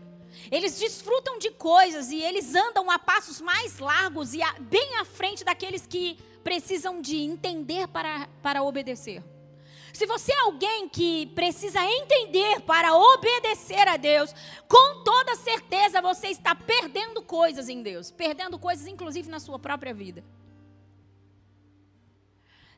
eles 0.51 0.79
desfrutam 0.79 1.39
de 1.39 1.51
coisas 1.51 2.11
e 2.11 2.23
eles 2.23 2.55
andam 2.55 2.91
a 2.91 2.99
passos 2.99 3.41
mais 3.41 3.79
largos 3.79 4.35
e 4.35 4.43
a, 4.43 4.53
bem 4.61 4.97
à 4.97 5.05
frente 5.05 5.45
daqueles 5.45 5.87
que 5.87 6.19
precisam 6.43 7.01
de 7.01 7.17
entender 7.19 7.89
para, 7.89 8.27
para 8.43 8.63
obedecer. 8.63 9.23
Se 9.93 10.07
você 10.07 10.33
é 10.33 10.41
alguém 10.41 10.89
que 10.89 11.27
precisa 11.35 11.85
entender 11.85 12.61
para 12.61 12.95
obedecer 12.95 13.89
a 13.89 13.97
Deus, 13.97 14.35
com 14.69 15.03
toda 15.03 15.37
certeza 15.37 16.01
você 16.01 16.29
está 16.29 16.55
perdendo 16.55 17.23
coisas 17.23 17.69
em 17.69 17.83
Deus, 17.83 18.11
perdendo 18.11 18.59
coisas 18.59 18.87
inclusive 18.87 19.29
na 19.29 19.41
sua 19.41 19.59
própria 19.59 19.93
vida. 19.93 20.25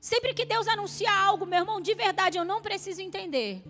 Sempre 0.00 0.34
que 0.34 0.44
Deus 0.44 0.66
anuncia 0.66 1.12
algo, 1.12 1.46
meu 1.46 1.60
irmão, 1.60 1.80
de 1.80 1.94
verdade 1.94 2.36
eu 2.36 2.44
não 2.44 2.60
preciso 2.60 3.00
entender. 3.00 3.62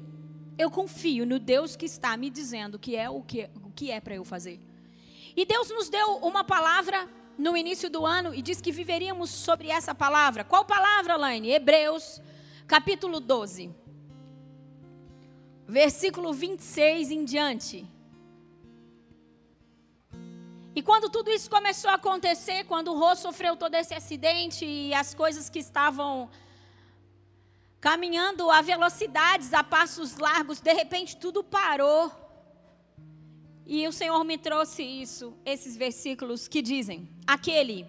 Eu 0.56 0.70
confio 0.70 1.26
no 1.26 1.38
Deus 1.38 1.76
que 1.76 1.84
está 1.84 2.16
me 2.16 2.30
dizendo 2.30 2.78
que 2.78 2.96
é 2.96 3.10
o 3.10 3.22
que, 3.22 3.50
o 3.64 3.70
que 3.70 3.90
é 3.90 4.00
para 4.00 4.14
eu 4.14 4.24
fazer. 4.24 4.58
E 5.36 5.44
Deus 5.44 5.68
nos 5.70 5.88
deu 5.88 6.16
uma 6.18 6.44
palavra 6.44 7.08
no 7.36 7.56
início 7.56 7.90
do 7.90 8.04
ano 8.04 8.34
e 8.34 8.42
disse 8.42 8.62
que 8.62 8.70
viveríamos 8.70 9.30
sobre 9.30 9.68
essa 9.68 9.94
palavra. 9.94 10.44
Qual 10.44 10.64
palavra, 10.64 11.16
Laine? 11.16 11.50
Hebreus, 11.50 12.20
capítulo 12.72 13.20
12. 13.20 13.70
Versículo 15.68 16.32
26 16.32 17.10
em 17.10 17.22
diante. 17.22 17.86
E 20.74 20.80
quando 20.80 21.10
tudo 21.10 21.30
isso 21.30 21.50
começou 21.50 21.90
a 21.90 21.96
acontecer, 21.96 22.64
quando 22.64 22.88
o 22.88 22.98
Rô 22.98 23.14
sofreu 23.14 23.56
todo 23.56 23.74
esse 23.74 23.92
acidente 23.92 24.64
e 24.64 24.94
as 24.94 25.12
coisas 25.12 25.50
que 25.50 25.58
estavam 25.58 26.30
caminhando 27.78 28.50
a 28.50 28.62
velocidades, 28.62 29.52
a 29.52 29.62
passos 29.62 30.16
largos, 30.16 30.58
de 30.58 30.72
repente 30.72 31.18
tudo 31.18 31.44
parou. 31.44 32.10
E 33.66 33.86
o 33.86 33.92
Senhor 33.92 34.24
me 34.24 34.38
trouxe 34.38 34.82
isso, 34.82 35.36
esses 35.44 35.76
versículos 35.76 36.48
que 36.48 36.62
dizem: 36.62 37.06
Aquele 37.26 37.86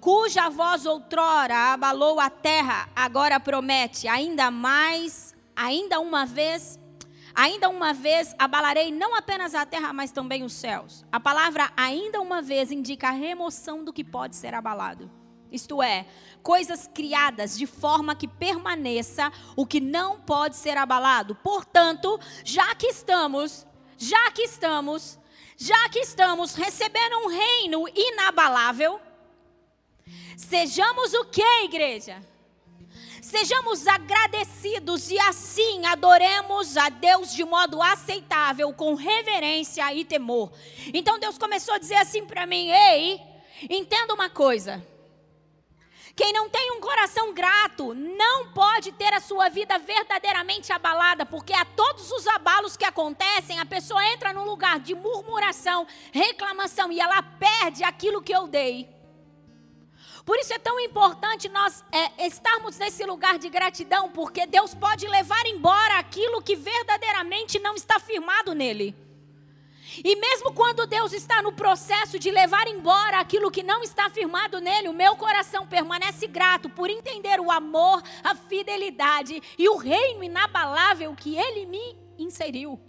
cuja 0.00 0.48
voz 0.48 0.86
outrora 0.86 1.72
abalou 1.72 2.20
a 2.20 2.30
terra, 2.30 2.88
agora 2.94 3.38
promete 3.40 4.08
ainda 4.08 4.50
mais, 4.50 5.34
ainda 5.54 6.00
uma 6.00 6.24
vez 6.24 6.78
Ainda 7.36 7.68
uma 7.68 7.92
vez 7.92 8.34
abalarei 8.38 8.90
não 8.90 9.14
apenas 9.14 9.54
a 9.54 9.66
terra, 9.66 9.92
mas 9.92 10.10
também 10.10 10.42
os 10.42 10.54
céus. 10.54 11.04
A 11.12 11.20
palavra 11.20 11.70
ainda 11.76 12.18
uma 12.18 12.40
vez 12.40 12.72
indica 12.72 13.08
a 13.08 13.10
remoção 13.10 13.84
do 13.84 13.92
que 13.92 14.02
pode 14.02 14.34
ser 14.34 14.54
abalado. 14.54 15.10
Isto 15.52 15.82
é, 15.82 16.06
coisas 16.42 16.86
criadas 16.86 17.56
de 17.58 17.66
forma 17.66 18.16
que 18.16 18.26
permaneça 18.26 19.30
o 19.54 19.66
que 19.66 19.80
não 19.80 20.18
pode 20.18 20.56
ser 20.56 20.78
abalado. 20.78 21.34
Portanto, 21.34 22.18
já 22.42 22.74
que 22.74 22.86
estamos, 22.86 23.66
já 23.98 24.30
que 24.30 24.42
estamos, 24.42 25.18
já 25.58 25.90
que 25.90 25.98
estamos 25.98 26.54
recebendo 26.54 27.18
um 27.18 27.28
reino 27.28 27.84
inabalável, 27.94 28.98
sejamos 30.36 31.14
o 31.14 31.24
que, 31.26 31.64
igreja? 31.64 32.22
Sejamos 33.20 33.86
agradecidos 33.88 35.10
e 35.10 35.18
assim 35.18 35.84
adoremos 35.84 36.76
a 36.76 36.88
Deus 36.88 37.34
de 37.34 37.44
modo 37.44 37.82
aceitável, 37.82 38.72
com 38.72 38.94
reverência 38.94 39.92
e 39.92 40.04
temor. 40.04 40.52
Então 40.94 41.18
Deus 41.18 41.36
começou 41.36 41.74
a 41.74 41.78
dizer 41.78 41.96
assim 41.96 42.24
para 42.24 42.46
mim: 42.46 42.70
Ei, 42.70 43.20
entenda 43.68 44.14
uma 44.14 44.30
coisa. 44.30 44.80
Quem 46.14 46.32
não 46.32 46.48
tem 46.48 46.72
um 46.72 46.80
coração 46.80 47.34
grato 47.34 47.92
não 47.92 48.52
pode 48.52 48.90
ter 48.92 49.12
a 49.12 49.20
sua 49.20 49.50
vida 49.50 49.78
verdadeiramente 49.78 50.72
abalada, 50.72 51.26
porque 51.26 51.52
a 51.52 51.64
todos 51.64 52.10
os 52.10 52.26
abalos 52.28 52.74
que 52.74 52.86
acontecem, 52.86 53.58
a 53.58 53.66
pessoa 53.66 54.02
entra 54.06 54.32
num 54.32 54.44
lugar 54.44 54.80
de 54.80 54.94
murmuração, 54.94 55.86
reclamação 56.12 56.90
e 56.90 56.98
ela 57.00 57.22
perde 57.22 57.84
aquilo 57.84 58.22
que 58.22 58.34
eu 58.34 58.46
dei. 58.46 58.95
Por 60.26 60.36
isso 60.40 60.52
é 60.52 60.58
tão 60.58 60.80
importante 60.80 61.48
nós 61.48 61.84
é, 61.92 62.26
estarmos 62.26 62.76
nesse 62.76 63.04
lugar 63.04 63.38
de 63.38 63.48
gratidão, 63.48 64.10
porque 64.10 64.44
Deus 64.44 64.74
pode 64.74 65.06
levar 65.06 65.46
embora 65.46 66.00
aquilo 66.00 66.42
que 66.42 66.56
verdadeiramente 66.56 67.60
não 67.60 67.76
está 67.76 68.00
firmado 68.00 68.52
nele. 68.52 68.92
E 70.04 70.16
mesmo 70.16 70.52
quando 70.52 70.84
Deus 70.84 71.12
está 71.12 71.40
no 71.40 71.52
processo 71.52 72.18
de 72.18 72.32
levar 72.32 72.66
embora 72.66 73.20
aquilo 73.20 73.52
que 73.52 73.62
não 73.62 73.84
está 73.84 74.10
firmado 74.10 74.60
nele, 74.60 74.88
o 74.88 74.92
meu 74.92 75.14
coração 75.14 75.64
permanece 75.64 76.26
grato 76.26 76.68
por 76.68 76.90
entender 76.90 77.38
o 77.38 77.48
amor, 77.48 78.02
a 78.24 78.34
fidelidade 78.34 79.40
e 79.56 79.68
o 79.68 79.76
reino 79.76 80.24
inabalável 80.24 81.14
que 81.14 81.36
ele 81.36 81.66
me 81.66 81.96
inseriu. 82.18 82.80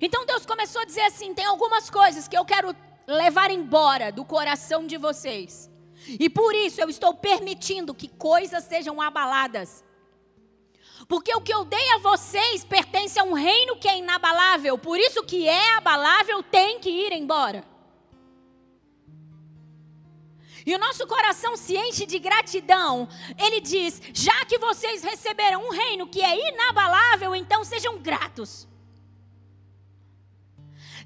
Então 0.00 0.24
Deus 0.24 0.46
começou 0.46 0.82
a 0.82 0.84
dizer 0.84 1.02
assim: 1.02 1.34
tem 1.34 1.44
algumas 1.44 1.90
coisas 1.90 2.28
que 2.28 2.38
eu 2.38 2.44
quero 2.44 2.74
levar 3.04 3.50
embora 3.50 4.12
do 4.12 4.24
coração 4.24 4.86
de 4.86 4.96
vocês. 4.96 5.71
E 6.08 6.28
por 6.28 6.54
isso 6.54 6.80
eu 6.80 6.88
estou 6.88 7.14
permitindo 7.14 7.94
que 7.94 8.08
coisas 8.08 8.64
sejam 8.64 9.00
abaladas. 9.00 9.84
Porque 11.08 11.34
o 11.34 11.40
que 11.40 11.52
eu 11.52 11.64
dei 11.64 11.90
a 11.92 11.98
vocês 11.98 12.64
pertence 12.64 13.18
a 13.18 13.24
um 13.24 13.32
reino 13.32 13.76
que 13.76 13.88
é 13.88 13.98
inabalável. 13.98 14.78
Por 14.78 14.98
isso 14.98 15.22
que 15.24 15.48
é 15.48 15.74
abalável 15.74 16.42
tem 16.42 16.78
que 16.80 16.90
ir 16.90 17.12
embora. 17.12 17.64
E 20.64 20.74
o 20.74 20.78
nosso 20.78 21.06
coração 21.06 21.56
se 21.56 21.76
enche 21.76 22.06
de 22.06 22.18
gratidão. 22.18 23.08
Ele 23.36 23.60
diz: 23.60 24.00
já 24.14 24.44
que 24.44 24.58
vocês 24.58 25.02
receberam 25.02 25.64
um 25.66 25.70
reino 25.70 26.06
que 26.06 26.22
é 26.22 26.50
inabalável, 26.50 27.34
então 27.34 27.64
sejam 27.64 27.98
gratos 27.98 28.68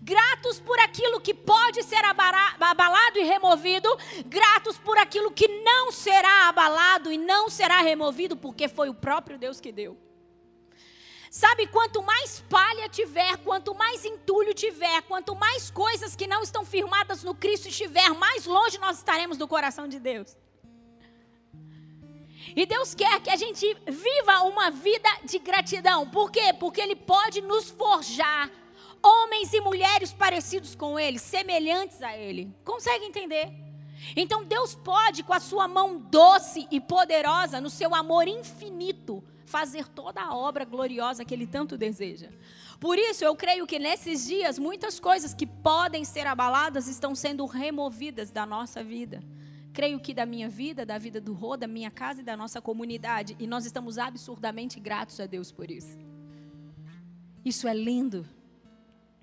gratos 0.07 0.61
por 0.61 0.79
aquilo 0.79 1.21
que 1.21 1.35
pode 1.35 1.83
ser 1.83 2.05
abalado 2.05 3.19
e 3.19 3.25
removido, 3.25 3.89
gratos 4.27 4.79
por 4.79 4.97
aquilo 4.97 5.33
que 5.33 5.49
não 5.49 5.91
será 5.91 6.49
abalado 6.49 7.11
e 7.11 7.19
não 7.19 7.51
será 7.51 7.81
removido, 7.81 8.37
porque 8.37 8.69
foi 8.69 8.89
o 8.89 8.95
próprio 8.95 9.37
Deus 9.37 9.61
que 9.61 9.73
deu. 9.73 9.99
Sabe, 11.29 11.67
quanto 11.67 12.01
mais 12.05 12.41
palha 12.49 12.89
tiver, 12.89 13.37
quanto 13.39 13.75
mais 13.75 14.05
entulho 14.05 14.55
tiver, 14.55 15.03
quanto 15.03 15.35
mais 15.35 15.73
coisas 15.73 16.15
que 16.15 16.29
não 16.29 16.41
estão 16.41 16.65
firmadas 16.65 17.25
no 17.25 17.35
Cristo 17.35 17.69
estiver, 17.69 18.11
mais 18.11 18.47
longe 18.47 18.79
nós 18.79 18.99
estaremos 18.99 19.37
do 19.37 19.49
coração 19.49 19.89
de 19.89 19.99
Deus. 19.99 20.37
E 22.55 22.65
Deus 22.65 22.95
quer 22.95 23.21
que 23.21 23.29
a 23.29 23.37
gente 23.37 23.67
viva 23.89 24.45
uma 24.45 24.71
vida 24.71 25.09
de 25.25 25.41
gratidão. 25.41 26.09
Por 26.09 26.31
quê? 26.31 26.55
Porque 26.61 26.81
Ele 26.81 26.95
pode 26.95 27.43
nos 27.43 27.71
forjar 27.71 28.49
homens 29.07 29.53
e 29.53 29.61
mulheres 29.61 30.13
parecidos 30.13 30.75
com 30.75 30.99
ele, 30.99 31.19
semelhantes 31.19 32.03
a 32.03 32.17
ele. 32.17 32.53
Consegue 32.65 33.05
entender? 33.05 33.53
Então 34.15 34.45
Deus 34.45 34.75
pode, 34.75 35.23
com 35.23 35.33
a 35.33 35.41
sua 35.41 35.67
mão 35.67 35.99
doce 35.99 36.67
e 36.71 36.81
poderosa, 36.81 37.61
no 37.61 37.71
seu 37.71 37.95
amor 37.95 38.29
infinito, 38.29 39.23
fazer 39.47 39.87
toda 39.89 40.21
a 40.21 40.37
obra 40.37 40.65
gloriosa 40.65 41.25
que 41.25 41.33
ele 41.33 41.47
tanto 41.47 41.79
deseja. 41.79 42.29
Por 42.79 42.99
isso, 42.99 43.25
eu 43.25 43.35
creio 43.35 43.67
que 43.67 43.79
nesses 43.79 44.27
dias, 44.27 44.59
muitas 44.59 45.01
coisas 45.01 45.33
que 45.33 45.47
podem 45.47 46.05
ser 46.05 46.27
abaladas 46.27 46.89
estão 46.89 47.15
sendo 47.15 47.47
removidas 47.47 48.31
da 48.31 48.45
nossa 48.45 48.85
vida. 48.85 49.23
Creio 49.73 50.01
que 50.01 50.13
da 50.13 50.27
minha 50.27 50.49
vida, 50.49 50.85
da 50.85 50.99
vida 50.99 51.21
do 51.21 51.33
Rô, 51.33 51.57
da 51.57 51.67
minha 51.67 51.91
casa 51.91 52.21
e 52.21 52.25
da 52.25 52.37
nossa 52.37 52.61
comunidade. 52.61 53.37
E 53.39 53.47
nós 53.47 53.65
estamos 53.65 53.99
absurdamente 53.99 54.81
gratos 54.81 55.21
a 55.21 55.27
Deus 55.27 55.53
por 55.53 55.71
isso. 55.71 55.99
Isso 57.45 57.69
é 57.69 57.75
lindo. 57.75 58.27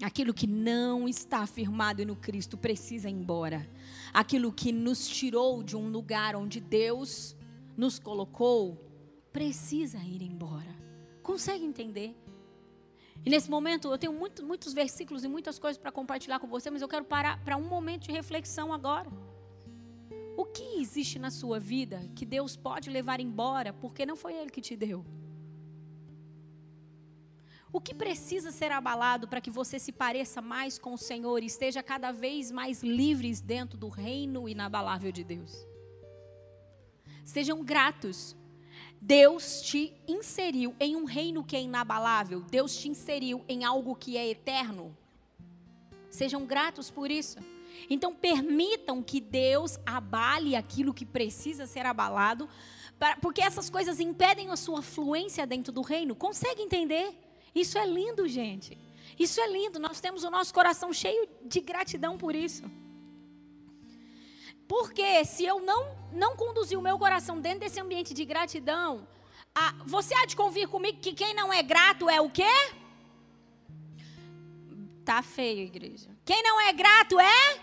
Aquilo 0.01 0.33
que 0.33 0.47
não 0.47 1.07
está 1.07 1.45
firmado 1.45 2.05
no 2.05 2.15
Cristo 2.15 2.57
precisa 2.57 3.09
ir 3.09 3.13
embora. 3.13 3.69
Aquilo 4.13 4.51
que 4.51 4.71
nos 4.71 5.07
tirou 5.07 5.63
de 5.63 5.77
um 5.77 5.89
lugar 5.89 6.35
onde 6.35 6.59
Deus 6.59 7.35
nos 7.77 7.99
colocou 7.99 8.77
precisa 9.31 9.99
ir 9.99 10.21
embora. 10.21 10.75
Consegue 11.21 11.63
entender? 11.63 12.15
E 13.25 13.29
nesse 13.29 13.49
momento 13.49 13.87
eu 13.87 13.97
tenho 13.97 14.13
muito, 14.13 14.45
muitos 14.45 14.73
versículos 14.73 15.23
e 15.23 15.27
muitas 15.27 15.57
coisas 15.57 15.77
para 15.77 15.91
compartilhar 15.91 16.39
com 16.39 16.47
você, 16.47 16.69
mas 16.69 16.81
eu 16.81 16.87
quero 16.87 17.05
parar 17.05 17.41
para 17.43 17.55
um 17.55 17.67
momento 17.67 18.03
de 18.03 18.11
reflexão 18.11 18.73
agora. 18.73 19.09
O 20.35 20.45
que 20.45 20.81
existe 20.81 21.19
na 21.19 21.29
sua 21.29 21.59
vida 21.59 22.09
que 22.15 22.25
Deus 22.25 22.57
pode 22.57 22.89
levar 22.89 23.19
embora 23.19 23.71
porque 23.71 24.05
não 24.05 24.15
foi 24.15 24.33
Ele 24.33 24.49
que 24.49 24.61
te 24.61 24.75
deu? 24.75 25.05
O 27.73 27.81
que 27.81 27.95
precisa 27.95 28.51
ser 28.51 28.71
abalado 28.71 29.27
para 29.27 29.41
que 29.41 29.49
você 29.49 29.79
se 29.79 29.91
pareça 29.91 30.39
mais 30.43 30.77
com 30.77 30.93
o 30.93 30.97
Senhor 30.97 31.41
e 31.41 31.47
esteja 31.47 31.81
cada 31.81 32.11
vez 32.11 32.51
mais 32.51 32.83
livres 32.83 33.41
dentro 33.41 33.79
do 33.79 33.89
reino 33.89 34.47
inabalável 34.47 35.11
de 35.11 35.23
Deus? 35.23 35.65
Sejam 37.25 37.63
gratos. 37.63 38.35
Deus 39.01 39.63
te 39.63 39.91
inseriu 40.07 40.75
em 40.79 40.95
um 40.95 41.03
reino 41.03 41.43
que 41.43 41.55
é 41.55 41.61
inabalável. 41.63 42.41
Deus 42.41 42.77
te 42.77 42.87
inseriu 42.89 43.43
em 43.49 43.63
algo 43.63 43.95
que 43.95 44.17
é 44.17 44.29
eterno. 44.29 44.95
Sejam 46.11 46.45
gratos 46.45 46.91
por 46.91 47.09
isso. 47.09 47.39
Então 47.89 48.13
permitam 48.13 49.01
que 49.01 49.19
Deus 49.19 49.79
abale 49.83 50.55
aquilo 50.55 50.93
que 50.93 51.07
precisa 51.07 51.65
ser 51.65 51.87
abalado, 51.87 52.47
porque 53.19 53.41
essas 53.41 53.67
coisas 53.67 53.99
impedem 53.99 54.51
a 54.51 54.55
sua 54.55 54.83
fluência 54.83 55.47
dentro 55.47 55.73
do 55.73 55.81
reino. 55.81 56.15
Consegue 56.15 56.61
entender? 56.61 57.22
Isso 57.53 57.77
é 57.77 57.85
lindo, 57.85 58.27
gente. 58.27 58.77
Isso 59.17 59.39
é 59.39 59.47
lindo. 59.47 59.79
Nós 59.79 59.99
temos 59.99 60.23
o 60.23 60.29
nosso 60.29 60.53
coração 60.53 60.91
cheio 60.91 61.27
de 61.45 61.59
gratidão 61.59 62.17
por 62.17 62.35
isso. 62.35 62.63
Porque 64.67 65.23
se 65.25 65.45
eu 65.45 65.59
não 65.59 66.03
não 66.11 66.35
conduzir 66.35 66.77
o 66.77 66.81
meu 66.81 66.97
coração 66.97 67.39
dentro 67.39 67.61
desse 67.61 67.79
ambiente 67.79 68.13
de 68.13 68.23
gratidão, 68.23 69.07
a, 69.53 69.73
você 69.85 70.13
há 70.15 70.25
de 70.25 70.35
convir 70.35 70.67
comigo 70.67 70.99
que 70.99 71.13
quem 71.13 71.33
não 71.33 71.51
é 71.51 71.61
grato 71.63 72.09
é 72.09 72.21
o 72.21 72.29
quê? 72.29 72.53
Tá 75.03 75.21
feio, 75.21 75.61
igreja. 75.61 76.09
Quem 76.23 76.41
não 76.43 76.61
é 76.61 76.71
grato 76.71 77.19
é 77.19 77.59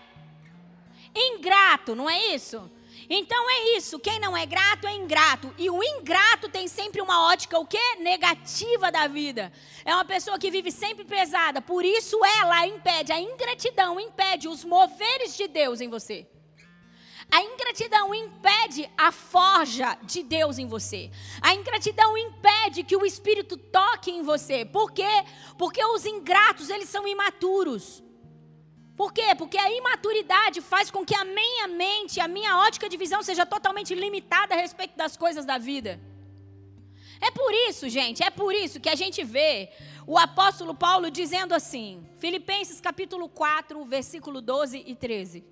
ingrato, 1.15 1.95
não 1.95 2.09
é 2.09 2.35
isso? 2.35 2.69
Então 3.09 3.49
é 3.49 3.77
isso, 3.77 3.99
quem 3.99 4.19
não 4.19 4.35
é 4.35 4.45
grato 4.45 4.87
é 4.87 4.93
ingrato. 4.93 5.53
E 5.57 5.69
o 5.69 5.83
ingrato 5.83 6.49
tem 6.49 6.67
sempre 6.67 7.01
uma 7.01 7.27
ótica 7.27 7.59
o 7.59 7.65
quê? 7.65 7.95
Negativa 7.99 8.91
da 8.91 9.07
vida. 9.07 9.51
É 9.83 9.93
uma 9.93 10.05
pessoa 10.05 10.39
que 10.39 10.51
vive 10.51 10.71
sempre 10.71 11.03
pesada. 11.05 11.61
Por 11.61 11.83
isso 11.83 12.17
ela 12.39 12.67
impede, 12.67 13.11
a 13.11 13.19
ingratidão 13.19 13.99
impede 13.99 14.47
os 14.47 14.63
moveres 14.63 15.35
de 15.35 15.47
Deus 15.47 15.81
em 15.81 15.89
você. 15.89 16.27
A 17.31 17.41
ingratidão 17.41 18.13
impede 18.13 18.91
a 18.97 19.09
forja 19.09 19.97
de 20.03 20.21
Deus 20.21 20.59
em 20.59 20.67
você. 20.67 21.09
A 21.41 21.53
ingratidão 21.53 22.17
impede 22.17 22.83
que 22.83 22.95
o 22.95 23.05
Espírito 23.05 23.55
toque 23.55 24.11
em 24.11 24.21
você. 24.21 24.65
Por 24.65 24.91
quê? 24.91 25.23
Porque 25.57 25.83
os 25.83 26.05
ingratos, 26.05 26.69
eles 26.69 26.89
são 26.89 27.07
imaturos. 27.07 28.03
Por 29.01 29.11
quê? 29.11 29.33
Porque 29.35 29.57
a 29.57 29.67
imaturidade 29.79 30.61
faz 30.61 30.91
com 30.91 31.03
que 31.03 31.15
a 31.15 31.25
minha 31.25 31.67
mente, 31.67 32.19
a 32.19 32.27
minha 32.27 32.59
ótica 32.59 32.87
de 32.87 32.95
visão 32.97 33.23
seja 33.23 33.47
totalmente 33.47 33.95
limitada 33.95 34.53
a 34.53 34.57
respeito 34.57 34.95
das 34.95 35.17
coisas 35.17 35.43
da 35.43 35.57
vida. 35.57 35.99
É 37.19 37.31
por 37.31 37.51
isso, 37.67 37.89
gente, 37.89 38.21
é 38.21 38.29
por 38.29 38.53
isso 38.53 38.79
que 38.79 38.87
a 38.87 38.93
gente 38.93 39.23
vê 39.23 39.71
o 40.05 40.19
apóstolo 40.19 40.75
Paulo 40.75 41.09
dizendo 41.09 41.55
assim, 41.55 42.07
Filipenses 42.19 42.79
capítulo 42.79 43.27
4, 43.27 43.83
versículo 43.85 44.39
12 44.39 44.83
e 44.85 44.93
13. 44.93 45.43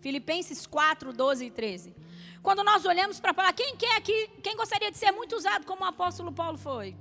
Filipenses 0.00 0.66
4, 0.66 1.10
12 1.10 1.46
e 1.46 1.50
13. 1.50 1.96
Quando 2.42 2.62
nós 2.62 2.84
olhamos 2.84 3.18
para 3.18 3.32
falar, 3.32 3.54
quem 3.54 3.76
quer 3.76 3.96
aqui, 3.96 4.28
quem 4.42 4.54
gostaria 4.58 4.90
de 4.90 4.98
ser 4.98 5.10
muito 5.10 5.34
usado 5.36 5.64
como 5.64 5.84
o 5.84 5.86
apóstolo 5.86 6.32
Paulo 6.32 6.58
foi? 6.58 6.94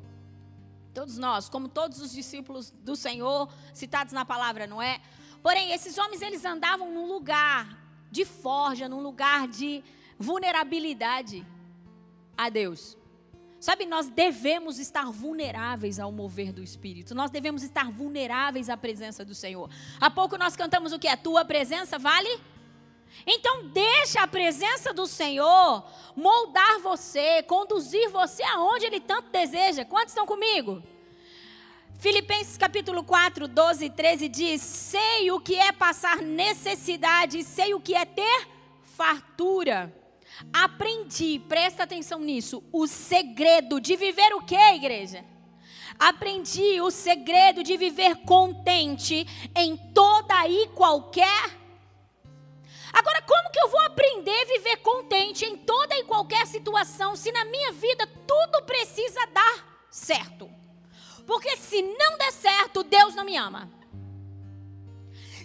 Todos 0.94 1.18
nós, 1.18 1.50
como 1.50 1.68
todos 1.68 2.00
os 2.00 2.13
discípulos 2.13 2.72
do 2.72 2.96
Senhor, 2.96 3.50
citados 3.74 4.13
na 4.13 4.24
palavra, 4.24 4.65
não 4.65 4.82
é? 4.82 5.01
Porém, 5.41 5.72
esses 5.72 5.98
homens, 5.98 6.22
eles 6.22 6.43
andavam 6.46 6.91
num 6.91 7.08
lugar 7.08 7.77
de 8.12 8.25
forja, 8.25 8.89
num 8.89 9.01
lugar 9.01 9.48
de 9.48 9.84
vulnerabilidade 10.17 11.46
a 12.38 12.50
Deus. 12.50 12.98
Sabe, 13.60 13.86
nós 13.86 14.08
devemos 14.08 14.79
estar 14.79 15.12
vulneráveis 15.12 16.00
ao 16.00 16.12
mover 16.12 16.53
do 16.53 16.63
Espírito. 16.63 17.13
Nós 17.13 17.29
devemos 17.29 17.62
estar 17.62 17.91
vulneráveis 17.91 18.69
à 18.69 18.77
presença 18.77 19.25
do 19.25 19.36
Senhor. 19.36 19.69
Há 20.00 20.10
pouco 20.10 20.38
nós 20.38 20.55
cantamos 20.55 20.93
o 20.93 21.00
que? 21.00 21.08
A 21.08 21.17
tua 21.17 21.43
presença 21.43 22.00
vale 22.00 22.29
então, 23.25 23.67
deixa 23.67 24.22
a 24.22 24.27
presença 24.27 24.93
do 24.93 25.08
Senhor 25.08 25.84
moldar 26.15 26.79
você, 26.79 27.43
conduzir 27.43 28.10
você 28.10 28.43
aonde 28.43 28.86
Ele 28.86 29.00
tanto 29.00 29.29
deseja. 29.29 29.86
Quantos 29.86 30.12
estão 30.12 30.25
comigo? 30.25 30.81
Filipenses 32.00 32.56
capítulo 32.56 33.03
4, 33.03 33.46
12 33.46 33.86
e 33.86 33.89
13 33.89 34.29
diz: 34.29 34.62
Sei 34.62 35.32
o 35.32 35.39
que 35.41 35.56
é 35.56 35.74
passar 35.74 36.22
necessidade, 36.22 37.44
sei 37.44 37.74
o 37.74 37.82
que 37.82 37.94
é 37.94 38.06
ter 38.06 38.48
fartura. 38.84 39.94
Aprendi, 40.53 41.39
presta 41.50 41.84
atenção 41.84 42.19
nisso, 42.21 42.63
o 42.71 42.88
segredo 42.88 43.82
de 43.82 43.97
viver 43.97 44.34
o 44.34 44.41
que, 44.41 44.56
igreja? 44.56 45.26
Aprendi 46.00 46.80
o 46.80 46.89
segredo 46.89 47.62
de 47.62 47.76
viver 47.76 48.15
contente 48.26 49.28
em 49.54 49.76
toda 49.93 50.47
e 50.47 50.67
qualquer 50.67 51.60
Agora, 52.93 53.21
como 53.21 53.52
que 53.52 53.60
eu 53.60 53.69
vou 53.69 53.82
aprender 53.82 54.32
a 54.32 54.45
viver 54.45 54.78
contente 54.78 55.45
em 55.45 55.58
toda 55.58 55.95
e 55.97 56.06
qualquer 56.06 56.47
situação 56.47 57.15
se 57.15 57.32
na 57.32 57.45
minha 57.45 57.71
vida 57.73 58.08
tudo 58.26 58.63
precisa 58.63 59.28
dar 59.28 59.86
certo? 59.91 60.50
Porque 61.30 61.56
se 61.58 61.80
não 61.84 62.18
der 62.18 62.34
certo, 62.34 62.82
Deus 62.82 63.13
não 63.13 63.24
me 63.24 63.38
ama. 63.38 63.70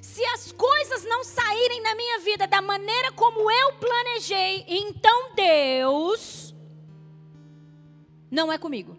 Se 0.01 0.25
as 0.25 0.51
coisas 0.51 1.05
não 1.05 1.23
saírem 1.23 1.83
na 1.83 1.95
minha 1.95 2.21
vida 2.21 2.47
da 2.47 2.63
maneira 2.63 3.13
como 3.13 3.51
eu 3.51 3.75
planejei, 3.75 4.65
então 4.67 5.35
Deus 5.35 6.55
não 8.31 8.51
é 8.51 8.57
comigo. 8.57 8.97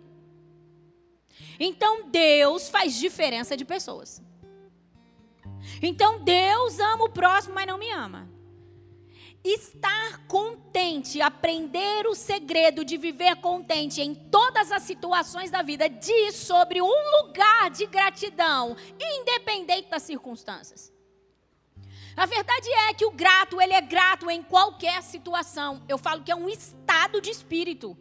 Então 1.60 2.08
Deus 2.08 2.70
faz 2.70 2.94
diferença 2.94 3.58
de 3.58 3.66
pessoas. 3.66 4.22
Então 5.82 6.24
Deus 6.24 6.78
ama 6.78 7.06
o 7.06 7.10
próximo, 7.10 7.56
mas 7.56 7.66
não 7.66 7.80
me 7.80 7.90
ama 7.90 8.35
estar 9.50 10.26
contente, 10.28 11.22
aprender 11.22 12.08
o 12.08 12.16
segredo 12.16 12.84
de 12.84 12.98
viver 12.98 13.36
contente 13.38 14.02
em 14.02 14.16
todas 14.16 14.72
as 14.72 14.84
situações 14.84 15.52
da 15.52 15.62
vida, 15.62 15.88
diz 15.88 16.36
sobre 16.36 16.82
um 16.82 17.22
lugar 17.22 17.70
de 17.70 17.86
gratidão, 17.86 18.76
independente 19.00 19.90
das 19.90 20.04
circunstâncias. 20.04 20.92
A 22.18 22.26
verdade 22.26 22.70
é 22.70 22.94
que 22.94 23.06
o 23.06 23.12
grato, 23.12 23.62
ele 23.62 23.74
é 23.74 23.82
grato 23.82 24.30
em 24.30 24.42
qualquer 24.42 25.04
situação. 25.04 25.84
Eu 25.88 25.98
falo 25.98 26.24
que 26.24 26.32
é 26.32 26.36
um 26.36 26.48
estado 26.48 27.20
de 27.20 27.30
espírito. 27.30 27.98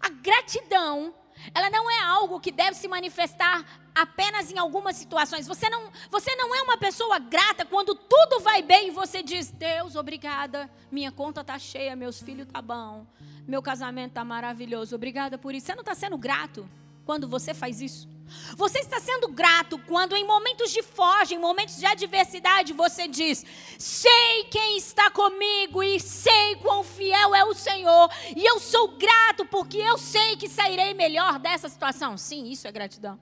A 0.00 0.08
gratidão 0.08 1.14
ela 1.54 1.70
não 1.70 1.90
é 1.90 2.00
algo 2.02 2.40
que 2.40 2.52
deve 2.52 2.76
se 2.76 2.86
manifestar 2.86 3.64
apenas 3.94 4.50
em 4.50 4.58
algumas 4.58 4.96
situações. 4.96 5.46
Você 5.46 5.68
não, 5.68 5.90
você 6.10 6.34
não 6.36 6.54
é 6.54 6.62
uma 6.62 6.76
pessoa 6.76 7.18
grata 7.18 7.64
quando 7.64 7.94
tudo 7.94 8.40
vai 8.40 8.62
bem 8.62 8.88
e 8.88 8.90
você 8.90 9.22
diz: 9.22 9.50
Deus, 9.50 9.96
obrigada, 9.96 10.70
minha 10.90 11.12
conta 11.12 11.40
está 11.40 11.58
cheia, 11.58 11.96
meus 11.96 12.20
filhos 12.20 12.46
tá 12.50 12.62
bom, 12.62 13.06
meu 13.46 13.62
casamento 13.62 14.12
tá 14.12 14.24
maravilhoso, 14.24 14.94
obrigada 14.94 15.38
por 15.38 15.54
isso. 15.54 15.66
Você 15.66 15.74
não 15.74 15.82
está 15.82 15.94
sendo 15.94 16.16
grato 16.16 16.68
quando 17.04 17.28
você 17.28 17.52
faz 17.52 17.80
isso? 17.80 18.08
Você 18.56 18.78
está 18.78 19.00
sendo 19.00 19.26
grato 19.28 19.76
quando, 19.78 20.14
em 20.14 20.24
momentos 20.24 20.70
de 20.70 20.82
foge, 20.82 21.34
em 21.34 21.38
momentos 21.38 21.76
de 21.76 21.86
adversidade, 21.86 22.72
você 22.72 23.08
diz: 23.08 23.44
Sei 23.78 24.44
quem 24.50 24.76
está 24.76 25.10
comigo 25.10 25.82
e 25.82 25.98
sei 25.98 26.54
quão 26.56 26.84
fiel 26.84 27.34
é 27.34 27.44
o 27.44 27.54
Senhor, 27.54 28.08
e 28.36 28.44
eu 28.44 28.60
sou 28.60 28.96
grato 28.96 29.44
porque 29.46 29.78
eu 29.78 29.98
sei 29.98 30.36
que 30.36 30.48
sairei 30.48 30.94
melhor 30.94 31.38
dessa 31.38 31.68
situação. 31.68 32.16
Sim, 32.16 32.48
isso 32.50 32.68
é 32.68 32.72
gratidão. 32.72 33.18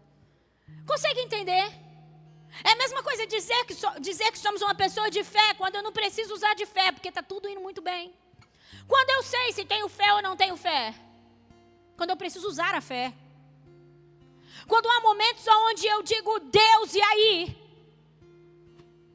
Consegue 0.89 1.21
entender? 1.21 1.67
É 2.65 2.71
a 2.73 2.77
mesma 2.77 3.03
coisa 3.03 3.27
dizer 3.27 3.63
que, 3.67 3.75
so, 3.75 3.89
dizer 4.01 4.33
que 4.33 4.39
somos 4.39 4.63
uma 4.63 4.75
pessoa 4.75 5.11
de 5.11 5.23
fé 5.23 5.53
quando 5.55 5.77
eu 5.77 5.83
não 5.83 5.93
preciso 5.93 6.33
usar 6.33 6.55
de 6.55 6.65
fé, 6.65 6.91
porque 6.91 7.11
está 7.11 7.23
tudo 7.23 7.49
indo 7.49 7.61
muito 7.61 7.83
bem. 7.83 8.15
Quando 8.87 9.11
eu 9.11 9.23
sei 9.23 9.53
se 9.53 9.67
tenho 9.67 9.89
fé 9.89 10.15
ou 10.15 10.23
não 10.23 10.35
tenho 10.35 10.57
fé? 10.57 10.95
Quando 11.97 12.11
eu 12.11 12.17
preciso 12.17 12.49
usar 12.49 12.75
a 12.75 12.81
fé. 12.81 13.13
Quando 14.67 14.89
há 14.89 15.01
momentos 15.01 15.45
onde 15.47 15.87
eu 15.87 16.03
digo, 16.03 16.41
Deus, 16.41 16.95
e 16.95 17.03
aí? 17.03 17.35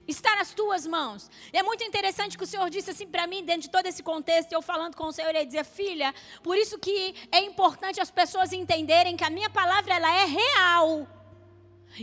Está 0.07 0.35
nas 0.35 0.53
tuas 0.53 0.85
mãos. 0.85 1.29
É 1.51 1.63
muito 1.63 1.83
interessante 1.83 2.37
que 2.37 2.43
o 2.43 2.47
Senhor 2.47 2.69
disse 2.69 2.91
assim 2.91 3.07
para 3.07 3.25
mim, 3.25 3.43
dentro 3.43 3.63
de 3.63 3.71
todo 3.71 3.87
esse 3.87 4.03
contexto, 4.03 4.53
eu 4.53 4.61
falando 4.61 4.95
com 4.95 5.05
o 5.05 5.11
Senhor, 5.11 5.29
ele 5.29 5.45
dizia, 5.45 5.63
filha, 5.63 6.13
por 6.43 6.55
isso 6.55 6.77
que 6.77 7.15
é 7.31 7.39
importante 7.41 7.99
as 7.99 8.11
pessoas 8.11 8.53
entenderem 8.53 9.17
que 9.17 9.23
a 9.23 9.29
minha 9.29 9.49
palavra 9.49 9.95
ela 9.95 10.11
é 10.21 10.25
real. 10.25 11.07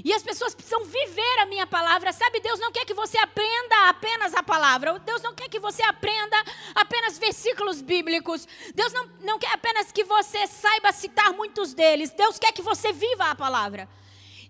E 0.05 0.13
as 0.13 0.23
pessoas 0.23 0.55
precisam 0.55 0.85
viver 0.85 1.39
a 1.41 1.47
minha 1.47 1.67
palavra. 1.67 2.13
Sabe, 2.13 2.41
Deus 2.41 2.61
não 2.61 2.71
quer 2.71 2.85
que 2.85 2.95
você 2.95 3.19
aprenda 3.19 3.89
apenas 3.89 4.35
a 4.35 4.43
palavra. 4.43 4.99
Deus 5.01 5.23
não 5.23 5.35
quer 5.35 5.49
que 5.49 5.59
você 5.59 5.83
aprenda 5.83 6.37
apenas 6.75 7.19
versículos 7.19 7.83
bíblicos. 7.83 8.47
Deus 8.75 8.93
não, 8.93 9.07
não 9.21 9.39
quer 9.39 9.53
apenas 9.53 9.91
que 9.91 10.05
você 10.05 10.47
saiba 10.47 10.93
citar 10.93 11.33
muitos 11.33 11.75
deles. 11.75 12.11
Deus 12.13 12.39
quer 12.39 12.53
que 12.53 12.63
você 12.63 12.93
viva 12.93 13.25
a 13.25 13.35
palavra. 13.35 13.89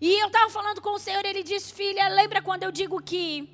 E 0.00 0.18
eu 0.18 0.26
estava 0.26 0.50
falando 0.50 0.80
com 0.80 0.90
o 0.90 0.98
Senhor, 0.98 1.24
ele 1.24 1.42
disse: 1.42 1.72
Filha, 1.72 2.08
lembra 2.08 2.42
quando 2.42 2.62
eu 2.62 2.72
digo 2.72 3.02
que 3.02 3.48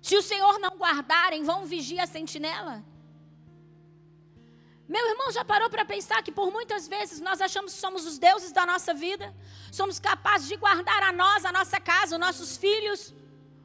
se 0.00 0.16
o 0.16 0.22
Senhor 0.22 0.58
não 0.58 0.76
guardar, 0.76 1.32
em 1.32 1.42
vão 1.42 1.64
vigia 1.64 2.02
a 2.02 2.06
sentinela? 2.06 2.84
Meu 4.94 5.08
irmão 5.08 5.32
já 5.32 5.42
parou 5.42 5.70
para 5.70 5.86
pensar 5.86 6.22
que 6.22 6.30
por 6.30 6.52
muitas 6.52 6.86
vezes 6.86 7.18
nós 7.18 7.40
achamos 7.40 7.72
que 7.72 7.80
somos 7.80 8.04
os 8.04 8.18
deuses 8.18 8.52
da 8.52 8.66
nossa 8.66 8.92
vida, 8.92 9.34
somos 9.70 9.98
capazes 9.98 10.46
de 10.46 10.56
guardar 10.64 11.02
a 11.02 11.10
nós, 11.10 11.46
a 11.46 11.52
nossa 11.58 11.80
casa, 11.80 12.16
os 12.16 12.20
nossos 12.20 12.58
filhos, 12.58 13.14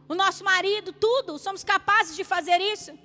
o 0.07 0.15
nosso 0.15 0.41
marido, 0.45 0.93
tudo, 0.93 1.37
somos 1.37 1.65
capazes 1.65 2.15
de 2.15 2.23
fazer 2.23 2.59
isso. 2.61 2.97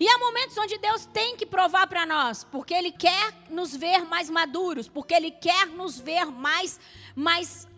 E 0.00 0.08
há 0.08 0.18
momentos 0.18 0.58
onde 0.58 0.76
Deus 0.76 1.06
tem 1.06 1.36
que 1.36 1.46
provar 1.46 1.86
para 1.86 2.04
nós, 2.04 2.42
porque 2.42 2.74
Ele 2.74 2.90
quer 2.90 3.32
nos 3.48 3.76
ver 3.76 4.04
mais 4.04 4.28
maduros, 4.28 4.88
porque 4.88 5.14
Ele 5.14 5.30
quer 5.30 5.68
nos 5.68 6.00
ver 6.00 6.24
mais, 6.26 6.80
mais 7.14 7.68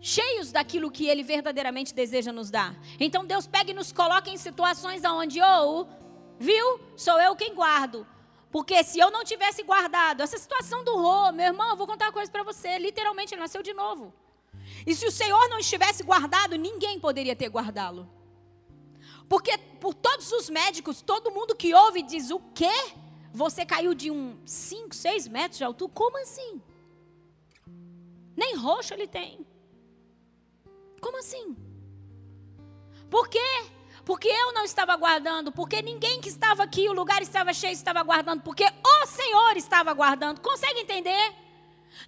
cheios 0.00 0.50
daquilo 0.50 0.90
que 0.90 1.06
Ele 1.06 1.22
verdadeiramente 1.22 1.92
deseja 1.92 2.32
nos 2.32 2.50
dar. 2.50 2.74
Então 2.98 3.26
Deus 3.26 3.46
pega 3.46 3.72
e 3.72 3.74
nos 3.74 3.92
coloca 3.92 4.30
em 4.30 4.38
situações 4.38 5.04
onde, 5.04 5.38
ou, 5.42 5.82
oh, 5.82 5.86
viu? 6.38 6.80
Sou 6.96 7.20
eu 7.20 7.36
quem 7.36 7.54
guardo. 7.54 8.13
Porque 8.54 8.84
se 8.84 9.00
eu 9.00 9.10
não 9.10 9.24
tivesse 9.24 9.64
guardado, 9.64 10.20
essa 10.20 10.38
situação 10.38 10.84
do 10.84 10.96
Rô, 10.96 11.32
meu 11.32 11.46
irmão, 11.46 11.70
eu 11.70 11.76
vou 11.76 11.88
contar 11.88 12.04
uma 12.04 12.12
coisa 12.12 12.30
para 12.30 12.44
você. 12.44 12.78
Literalmente, 12.78 13.34
ele 13.34 13.40
nasceu 13.40 13.64
de 13.64 13.74
novo. 13.74 14.14
E 14.86 14.94
se 14.94 15.04
o 15.04 15.10
Senhor 15.10 15.48
não 15.48 15.58
estivesse 15.58 16.04
guardado, 16.04 16.54
ninguém 16.56 17.00
poderia 17.00 17.34
ter 17.34 17.48
guardá-lo. 17.48 18.08
Porque 19.28 19.58
por 19.80 19.92
todos 19.92 20.30
os 20.30 20.48
médicos, 20.48 21.02
todo 21.02 21.32
mundo 21.32 21.56
que 21.56 21.74
ouve 21.74 22.00
diz: 22.00 22.30
o 22.30 22.38
quê? 22.54 22.76
Você 23.32 23.66
caiu 23.66 23.92
de 23.92 24.08
um 24.08 24.38
5, 24.46 24.94
6 24.94 25.26
metros 25.26 25.58
de 25.58 25.64
altura? 25.64 25.92
Como 25.92 26.16
assim? 26.18 26.62
Nem 28.36 28.54
roxo 28.54 28.94
ele 28.94 29.08
tem. 29.08 29.44
Como 31.00 31.18
assim? 31.18 31.56
Por 33.10 33.28
quê? 33.28 33.50
Porque 34.04 34.28
eu 34.28 34.52
não 34.52 34.64
estava 34.64 34.94
guardando, 34.96 35.50
porque 35.50 35.80
ninguém 35.80 36.20
que 36.20 36.28
estava 36.28 36.62
aqui, 36.62 36.88
o 36.88 36.92
lugar 36.92 37.22
estava 37.22 37.52
cheio, 37.52 37.72
estava 37.72 38.02
guardando, 38.02 38.42
porque 38.42 38.64
o 38.64 39.06
Senhor 39.06 39.56
estava 39.56 39.92
guardando. 39.94 40.40
Consegue 40.40 40.80
entender? 40.80 41.44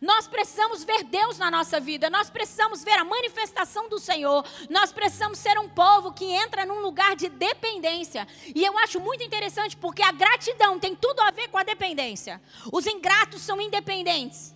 Nós 0.01 0.27
precisamos 0.27 0.85
ver 0.85 1.05
Deus 1.05 1.39
na 1.39 1.51
nossa 1.51 1.79
vida, 1.81 2.11
nós 2.11 2.29
precisamos 2.29 2.83
ver 2.83 2.99
a 2.99 3.05
manifestação 3.05 3.89
do 3.89 3.99
Senhor, 3.99 4.45
nós 4.69 4.93
precisamos 4.93 5.39
ser 5.39 5.59
um 5.59 5.69
povo 5.69 6.13
que 6.13 6.25
entra 6.25 6.67
num 6.67 6.81
lugar 6.81 7.15
de 7.17 7.29
dependência. 7.29 8.27
E 8.55 8.65
eu 8.65 8.77
acho 8.79 9.01
muito 9.01 9.23
interessante 9.23 9.77
porque 9.77 10.03
a 10.03 10.13
gratidão 10.13 10.79
tem 10.79 10.95
tudo 10.95 11.21
a 11.21 11.31
ver 11.31 11.49
com 11.49 11.59
a 11.59 11.63
dependência. 11.63 12.43
Os 12.73 12.87
ingratos 12.87 13.43
são 13.43 13.61
independentes. 13.61 14.56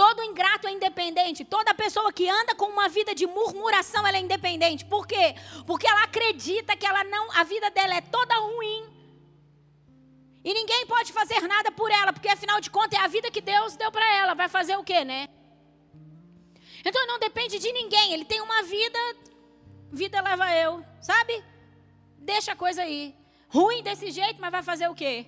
Todo 0.00 0.24
ingrato 0.24 0.66
é 0.66 0.70
independente. 0.72 1.44
Toda 1.44 1.74
pessoa 1.74 2.10
que 2.10 2.26
anda 2.26 2.54
com 2.54 2.64
uma 2.76 2.88
vida 2.88 3.14
de 3.14 3.26
murmuração, 3.26 4.06
ela 4.06 4.16
é 4.16 4.20
independente. 4.20 4.82
Por 4.82 5.06
quê? 5.06 5.34
Porque 5.66 5.86
ela 5.86 6.04
acredita 6.04 6.74
que 6.74 6.86
ela 6.86 7.04
não, 7.04 7.30
a 7.32 7.44
vida 7.44 7.70
dela 7.70 7.94
é 7.94 8.00
toda 8.00 8.34
ruim. 8.36 8.82
E 10.42 10.54
ninguém 10.54 10.86
pode 10.86 11.12
fazer 11.12 11.42
nada 11.42 11.70
por 11.70 11.90
ela, 11.90 12.14
porque 12.14 12.30
afinal 12.30 12.62
de 12.62 12.70
contas 12.70 12.98
é 12.98 13.02
a 13.02 13.08
vida 13.08 13.30
que 13.30 13.42
Deus 13.42 13.76
deu 13.76 13.92
para 13.92 14.16
ela. 14.16 14.32
Vai 14.34 14.48
fazer 14.48 14.74
o 14.78 14.82
quê, 14.82 15.04
né? 15.04 15.28
Então 16.82 17.06
não 17.06 17.18
depende 17.18 17.58
de 17.58 17.70
ninguém. 17.70 18.14
Ele 18.14 18.24
tem 18.24 18.40
uma 18.40 18.62
vida, 18.62 18.98
vida 19.92 20.18
leva 20.22 20.50
eu, 20.56 20.82
sabe? 21.02 21.44
Deixa 22.16 22.52
a 22.52 22.56
coisa 22.56 22.80
aí. 22.80 23.14
Ruim 23.50 23.82
desse 23.82 24.10
jeito, 24.10 24.40
mas 24.40 24.50
vai 24.50 24.62
fazer 24.62 24.88
o 24.88 24.94
quê? 24.94 25.26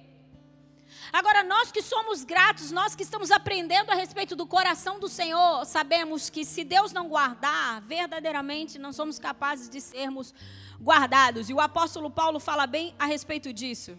Agora, 1.13 1.43
nós 1.43 1.71
que 1.71 1.83
somos 1.83 2.25
gratos, 2.25 2.71
nós 2.71 2.95
que 2.95 3.03
estamos 3.03 3.31
aprendendo 3.31 3.91
a 3.91 3.95
respeito 3.95 4.35
do 4.35 4.47
coração 4.47 4.99
do 4.99 5.09
Senhor, 5.09 5.65
sabemos 5.65 6.31
que 6.31 6.45
se 6.45 6.65
Deus 6.65 6.93
não 6.93 7.09
guardar, 7.09 7.81
verdadeiramente 7.83 8.79
não 8.79 8.93
somos 8.93 9.19
capazes 9.19 9.69
de 9.69 9.81
sermos 9.81 10.35
guardados. 10.81 11.49
E 11.49 11.55
o 11.55 11.61
apóstolo 11.61 12.11
Paulo 12.11 12.41
fala 12.41 12.67
bem 12.67 12.95
a 12.99 13.07
respeito 13.07 13.53
disso. 13.53 13.97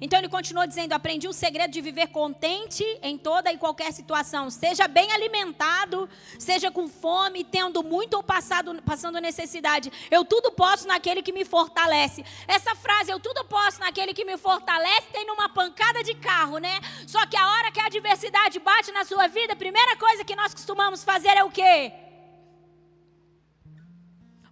Então 0.00 0.18
ele 0.18 0.28
continuou 0.28 0.66
dizendo: 0.66 0.92
Aprendi 0.92 1.26
o 1.26 1.32
segredo 1.32 1.70
de 1.70 1.80
viver 1.80 2.08
contente 2.08 2.84
em 3.02 3.16
toda 3.16 3.52
e 3.52 3.58
qualquer 3.58 3.92
situação. 3.92 4.50
Seja 4.50 4.86
bem 4.86 5.10
alimentado, 5.12 6.08
seja 6.38 6.70
com 6.70 6.88
fome, 6.88 7.44
tendo 7.44 7.82
muito 7.82 8.14
ou 8.14 8.22
passado, 8.22 8.80
passando 8.82 9.20
necessidade. 9.20 9.90
Eu 10.10 10.24
tudo 10.24 10.52
posso 10.52 10.86
naquele 10.86 11.22
que 11.22 11.32
me 11.32 11.44
fortalece. 11.44 12.24
Essa 12.46 12.74
frase, 12.74 13.10
eu 13.10 13.20
tudo 13.20 13.44
posso 13.44 13.80
naquele 13.80 14.12
que 14.12 14.24
me 14.24 14.36
fortalece, 14.36 15.08
tem 15.12 15.26
numa 15.26 15.48
pancada 15.48 16.02
de 16.02 16.14
carro, 16.14 16.58
né? 16.58 16.80
Só 17.06 17.24
que 17.26 17.36
a 17.36 17.46
hora 17.48 17.72
que 17.72 17.80
a 17.80 17.86
adversidade 17.86 18.58
bate 18.58 18.92
na 18.92 19.04
sua 19.04 19.26
vida, 19.26 19.54
a 19.54 19.56
primeira 19.56 19.96
coisa 19.96 20.24
que 20.24 20.36
nós 20.36 20.52
costumamos 20.52 21.02
fazer 21.02 21.36
é 21.36 21.44
o 21.44 21.50
quê? 21.50 21.92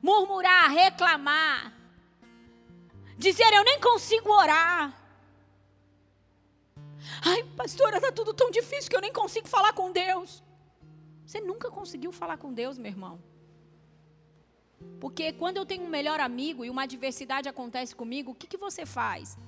Murmurar, 0.02 0.70
reclamar. 0.70 1.72
Dizer, 3.16 3.52
eu 3.52 3.64
nem 3.64 3.80
consigo 3.80 4.30
orar. 4.30 5.03
Ai, 7.22 7.42
pastora, 7.56 7.96
está 7.96 8.12
tudo 8.12 8.32
tão 8.32 8.50
difícil 8.50 8.90
que 8.90 8.96
eu 8.96 9.00
nem 9.00 9.12
consigo 9.12 9.48
falar 9.48 9.72
com 9.72 9.92
Deus. 9.92 10.42
Você 11.26 11.40
nunca 11.40 11.70
conseguiu 11.70 12.12
falar 12.12 12.36
com 12.36 12.52
Deus, 12.52 12.76
meu 12.78 12.90
irmão. 12.90 13.18
Porque 15.00 15.32
quando 15.32 15.56
eu 15.56 15.66
tenho 15.66 15.84
um 15.84 15.88
melhor 15.88 16.20
amigo 16.20 16.64
e 16.64 16.70
uma 16.70 16.82
adversidade 16.82 17.48
acontece 17.48 17.94
comigo, 17.94 18.32
o 18.32 18.34
que, 18.34 18.46
que 18.46 18.56
você 18.56 18.84
faz? 18.84 19.38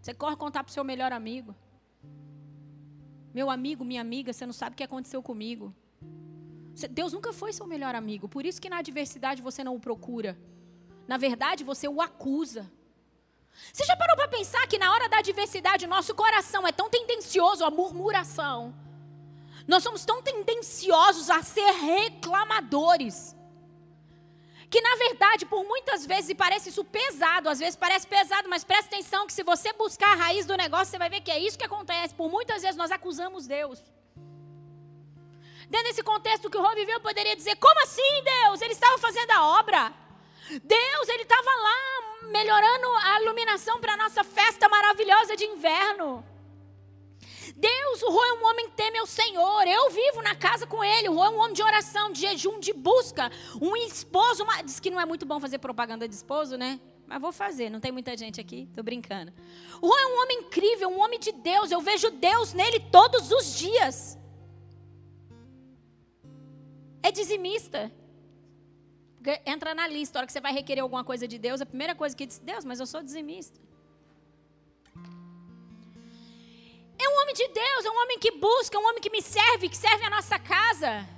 Você 0.00 0.12
corre 0.12 0.36
contar 0.36 0.62
para 0.64 0.70
o 0.70 0.72
seu 0.72 0.84
melhor 0.84 1.12
amigo. 1.12 1.54
Meu 3.32 3.48
amigo, 3.50 3.84
minha 3.84 4.00
amiga, 4.00 4.32
você 4.32 4.44
não 4.44 4.52
sabe 4.52 4.74
o 4.74 4.76
que 4.76 4.82
aconteceu 4.82 5.22
comigo. 5.22 5.74
Deus 6.90 7.12
nunca 7.12 7.32
foi 7.32 7.52
seu 7.52 7.66
melhor 7.66 7.94
amigo. 7.94 8.28
Por 8.28 8.44
isso 8.44 8.60
que 8.60 8.68
na 8.68 8.78
adversidade 8.78 9.40
você 9.40 9.62
não 9.62 9.74
o 9.76 9.80
procura. 9.80 10.38
Na 11.06 11.16
verdade, 11.16 11.64
você 11.64 11.88
o 11.88 12.00
acusa. 12.00 12.70
Você 13.72 13.84
já 13.84 13.96
parou 13.96 14.16
para 14.16 14.28
pensar 14.28 14.66
que 14.66 14.78
na 14.78 14.92
hora 14.92 15.08
da 15.08 15.18
adversidade 15.18 15.86
nosso 15.86 16.14
coração 16.14 16.66
é 16.66 16.72
tão 16.72 16.90
tendencioso 16.90 17.64
à 17.64 17.70
murmuração? 17.70 18.74
Nós 19.66 19.82
somos 19.82 20.04
tão 20.04 20.20
tendenciosos 20.22 21.30
a 21.30 21.42
ser 21.42 21.70
reclamadores. 21.72 23.36
Que 24.68 24.80
na 24.80 24.96
verdade, 24.96 25.44
por 25.46 25.64
muitas 25.64 26.06
vezes, 26.06 26.34
parece 26.34 26.70
isso 26.70 26.82
pesado, 26.82 27.48
às 27.48 27.58
vezes 27.58 27.76
parece 27.76 28.06
pesado, 28.06 28.48
mas 28.48 28.64
presta 28.64 28.94
atenção 28.94 29.26
que 29.26 29.32
se 29.32 29.42
você 29.42 29.72
buscar 29.74 30.12
a 30.12 30.14
raiz 30.14 30.46
do 30.46 30.56
negócio, 30.56 30.86
você 30.86 30.98
vai 30.98 31.10
ver 31.10 31.20
que 31.20 31.30
é 31.30 31.38
isso 31.38 31.58
que 31.58 31.64
acontece. 31.64 32.14
Por 32.14 32.30
muitas 32.30 32.62
vezes 32.62 32.76
nós 32.76 32.90
acusamos 32.90 33.46
Deus. 33.46 33.78
Dentro 35.68 35.88
desse 35.88 36.02
contexto 36.02 36.50
que 36.50 36.56
o 36.56 36.62
Rô 36.62 36.74
viveu, 36.74 36.96
eu 36.96 37.00
poderia 37.00 37.36
dizer: 37.36 37.56
como 37.56 37.82
assim, 37.82 38.24
Deus? 38.24 38.60
Ele 38.62 38.72
estava 38.72 38.98
fazendo 38.98 39.30
a 39.30 39.58
obra. 39.58 39.92
Deus, 40.62 41.08
ele 41.08 41.22
estava 41.22 41.50
lá 41.50 42.11
melhorando 42.30 42.86
a 43.04 43.22
iluminação 43.22 43.80
para 43.80 43.94
a 43.94 43.96
nossa 43.96 44.22
festa 44.22 44.68
maravilhosa 44.68 45.36
de 45.36 45.44
inverno. 45.44 46.24
Deus, 47.56 48.02
o 48.02 48.10
Rô 48.10 48.24
é 48.24 48.32
um 48.34 48.46
homem 48.46 48.68
que 48.68 48.76
teme 48.76 48.98
ao 48.98 49.06
Senhor. 49.06 49.66
Eu 49.66 49.90
vivo 49.90 50.22
na 50.22 50.34
casa 50.34 50.66
com 50.66 50.82
ele. 50.82 51.08
O 51.08 51.14
Rô 51.14 51.24
é 51.24 51.30
um 51.30 51.38
homem 51.38 51.52
de 51.52 51.62
oração, 51.62 52.10
de 52.10 52.20
jejum, 52.20 52.58
de 52.58 52.72
busca. 52.72 53.30
Um 53.60 53.76
esposo. 53.76 54.42
Uma... 54.42 54.62
Diz 54.62 54.80
que 54.80 54.90
não 54.90 55.00
é 55.00 55.04
muito 55.04 55.26
bom 55.26 55.38
fazer 55.38 55.58
propaganda 55.58 56.08
de 56.08 56.14
esposo, 56.14 56.56
né? 56.56 56.80
Mas 57.06 57.20
vou 57.20 57.32
fazer, 57.32 57.68
não 57.68 57.78
tem 57.78 57.92
muita 57.92 58.16
gente 58.16 58.40
aqui, 58.40 58.68
tô 58.74 58.82
brincando. 58.82 59.32
O 59.80 59.86
Rô 59.86 59.96
é 59.98 60.06
um 60.06 60.22
homem 60.22 60.38
incrível, 60.40 60.88
um 60.88 61.00
homem 61.00 61.18
de 61.18 61.32
Deus. 61.32 61.70
Eu 61.70 61.80
vejo 61.80 62.10
Deus 62.10 62.54
nele 62.54 62.80
todos 62.80 63.30
os 63.30 63.54
dias. 63.54 64.18
É 67.02 67.10
dizimista. 67.10 67.92
Entra 69.46 69.74
na 69.74 69.86
lista, 69.86 70.18
a 70.18 70.20
hora 70.20 70.26
que 70.26 70.32
você 70.32 70.40
vai 70.40 70.52
requerer 70.52 70.82
alguma 70.82 71.04
coisa 71.04 71.28
de 71.28 71.38
Deus, 71.38 71.60
a 71.60 71.66
primeira 71.66 71.94
coisa 71.94 72.16
que 72.16 72.26
diz, 72.26 72.38
Deus, 72.38 72.64
mas 72.64 72.80
eu 72.80 72.86
sou 72.86 73.02
dizimista. 73.02 73.58
É 76.98 77.08
um 77.08 77.22
homem 77.22 77.34
de 77.34 77.48
Deus, 77.48 77.84
é 77.84 77.90
um 77.90 78.02
homem 78.02 78.18
que 78.18 78.30
busca, 78.32 78.76
é 78.76 78.80
um 78.80 78.86
homem 78.88 79.00
que 79.00 79.10
me 79.10 79.22
serve, 79.22 79.68
que 79.68 79.76
serve 79.76 80.04
a 80.04 80.10
nossa 80.10 80.38
casa. 80.38 81.08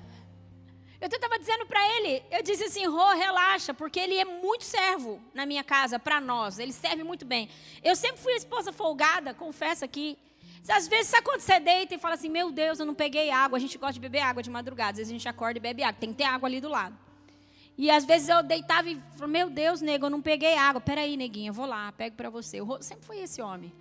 Eu 1.01 1.09
estava 1.09 1.39
dizendo 1.39 1.67
para 1.67 1.87
ele, 1.97 2.23
eu 2.31 2.43
disse 2.43 2.65
assim, 2.65 2.87
Rô, 2.87 3.13
relaxa, 3.13 3.75
porque 3.75 4.01
ele 4.01 4.17
é 4.17 4.25
muito 4.25 4.65
servo 4.65 5.21
na 5.35 5.45
minha 5.45 5.63
casa, 5.63 5.99
para 5.99 6.21
nós, 6.21 6.59
ele 6.59 6.73
serve 6.73 7.05
muito 7.05 7.27
bem. 7.27 7.51
Eu 7.83 7.95
sempre 7.95 8.23
fui 8.23 8.33
a 8.33 8.37
esposa 8.37 8.73
folgada, 8.73 9.35
confesso 9.35 9.85
aqui. 9.85 10.19
Às 10.67 10.89
vezes, 10.89 11.09
sabe 11.09 11.25
quando 11.25 11.41
você 11.41 11.61
deita 11.61 11.95
e 11.95 11.99
fala 11.99 12.15
assim, 12.15 12.31
meu 12.31 12.51
Deus, 12.51 12.79
eu 12.79 12.87
não 12.87 12.95
peguei 12.95 13.31
água, 13.31 13.59
a 13.59 13.61
gente 13.61 13.77
gosta 13.77 13.93
de 13.93 14.01
beber 14.01 14.21
água 14.21 14.43
de 14.43 14.49
madrugada, 14.49 14.93
às 14.93 14.97
vezes 14.97 15.11
a 15.11 15.13
gente 15.13 15.29
acorda 15.29 15.59
e 15.59 15.61
bebe 15.61 15.83
água, 15.83 16.01
tem 16.01 16.11
que 16.11 16.17
ter 16.17 16.25
água 16.25 16.49
ali 16.49 16.59
do 16.59 16.69
lado. 16.69 17.04
E 17.77 17.91
às 17.91 18.05
vezes 18.05 18.29
eu 18.29 18.43
deitava 18.43 18.89
e 18.89 18.97
falava, 19.13 19.27
meu 19.27 19.51
Deus, 19.51 19.81
nego, 19.81 20.07
eu 20.07 20.11
não 20.11 20.23
peguei 20.23 20.57
água. 20.57 20.81
Peraí, 20.81 21.17
neguinha, 21.17 21.51
eu 21.51 21.55
vou 21.55 21.67
lá, 21.67 21.91
pego 21.93 22.17
para 22.17 22.31
você. 22.31 22.61
Eu 22.61 22.79
sempre 22.81 23.05
foi 23.05 23.19
esse 23.19 23.43
homem. 23.43 23.73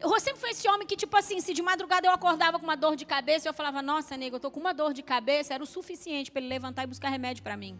Eu 0.00 0.20
sempre 0.20 0.40
foi 0.40 0.50
esse 0.50 0.68
homem 0.68 0.86
que, 0.86 0.96
tipo 0.96 1.16
assim, 1.16 1.40
se 1.40 1.52
de 1.52 1.62
madrugada 1.62 2.06
eu 2.06 2.12
acordava 2.12 2.58
com 2.58 2.64
uma 2.64 2.76
dor 2.76 2.94
de 2.94 3.04
cabeça, 3.04 3.48
eu 3.48 3.54
falava, 3.54 3.82
nossa, 3.82 4.16
nego, 4.16 4.36
eu 4.36 4.40
tô 4.40 4.50
com 4.50 4.60
uma 4.60 4.72
dor 4.72 4.92
de 4.92 5.02
cabeça, 5.02 5.54
era 5.54 5.62
o 5.62 5.66
suficiente 5.66 6.30
para 6.30 6.40
ele 6.40 6.48
levantar 6.48 6.84
e 6.84 6.86
buscar 6.86 7.08
remédio 7.08 7.42
para 7.42 7.56
mim. 7.56 7.78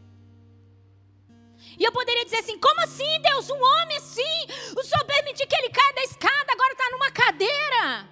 E 1.79 1.85
eu 1.85 1.93
poderia 1.93 2.25
dizer 2.25 2.39
assim: 2.39 2.59
como 2.59 2.81
assim, 2.81 3.21
Deus? 3.21 3.51
Um 3.51 3.61
homem 3.63 3.97
assim? 3.97 4.47
O 4.77 4.83
Senhor 4.83 5.05
permitiu 5.05 5.47
que 5.47 5.57
ele 5.57 5.71
caia 5.71 5.95
da 5.95 6.03
escada, 6.03 6.53
agora 6.53 6.73
está 6.73 6.91
numa 6.91 7.11
cadeira. 7.11 8.09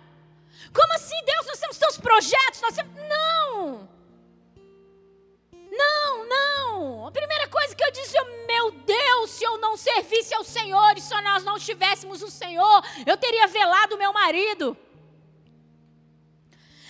Como 0.73 0.93
assim, 0.95 1.17
Deus? 1.25 1.47
Nós 1.47 1.61
temos 1.61 1.79
tantos 1.79 1.99
projetos, 1.99 2.61
nós 2.61 2.75
temos. 2.75 2.93
Não! 3.09 3.96
Não, 5.77 6.29
não. 6.29 7.07
A 7.07 7.11
primeira 7.11 7.49
coisa 7.49 7.75
que 7.75 7.85
eu 7.85 7.93
disse, 7.93 8.17
meu 8.47 8.71
Deus, 8.71 9.31
se 9.31 9.45
eu 9.45 9.59
não 9.59 9.77
servisse 9.77 10.35
ao 10.35 10.45
Senhor 10.45 10.97
e 10.97 11.01
se 11.01 11.15
nós 11.23 11.45
não 11.45 11.59
tivéssemos 11.59 12.23
o 12.23 12.31
Senhor, 12.31 12.83
eu 13.05 13.17
teria 13.17 13.47
velado 13.47 13.99
meu 13.99 14.13
marido. 14.13 14.77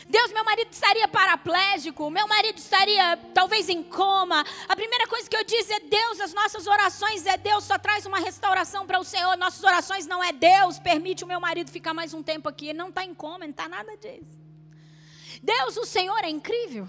Deus, 0.08 0.30
meu 0.32 0.44
marido 0.44 0.68
estaria 0.70 1.08
paraplégico, 1.08 2.08
meu 2.10 2.28
marido 2.28 2.58
estaria 2.58 3.16
talvez 3.34 3.68
em 3.68 3.82
coma. 3.82 4.44
A 4.68 4.76
primeira 4.76 5.06
coisa 5.08 5.28
que 5.28 5.36
eu 5.36 5.44
disse 5.44 5.72
é: 5.72 5.80
Deus, 5.80 6.20
as 6.20 6.32
nossas 6.32 6.66
orações 6.68 7.26
é 7.26 7.36
Deus, 7.36 7.64
só 7.64 7.76
traz 7.76 8.06
uma 8.06 8.20
restauração 8.20 8.86
para 8.86 9.00
o 9.00 9.04
Senhor. 9.04 9.36
Nossas 9.36 9.64
orações 9.64 10.06
não 10.06 10.22
é 10.22 10.32
Deus, 10.32 10.78
permite 10.78 11.24
o 11.24 11.26
meu 11.26 11.40
marido 11.40 11.72
ficar 11.72 11.92
mais 11.92 12.14
um 12.14 12.22
tempo 12.22 12.48
aqui. 12.48 12.68
Ele 12.68 12.78
não 12.78 12.90
está 12.90 13.04
em 13.04 13.14
coma, 13.14 13.40
não 13.40 13.50
está 13.50 13.68
nada 13.68 13.96
disso. 13.96 14.38
Deus, 15.42 15.76
o 15.76 15.84
Senhor 15.84 16.22
é 16.22 16.30
incrível. 16.30 16.88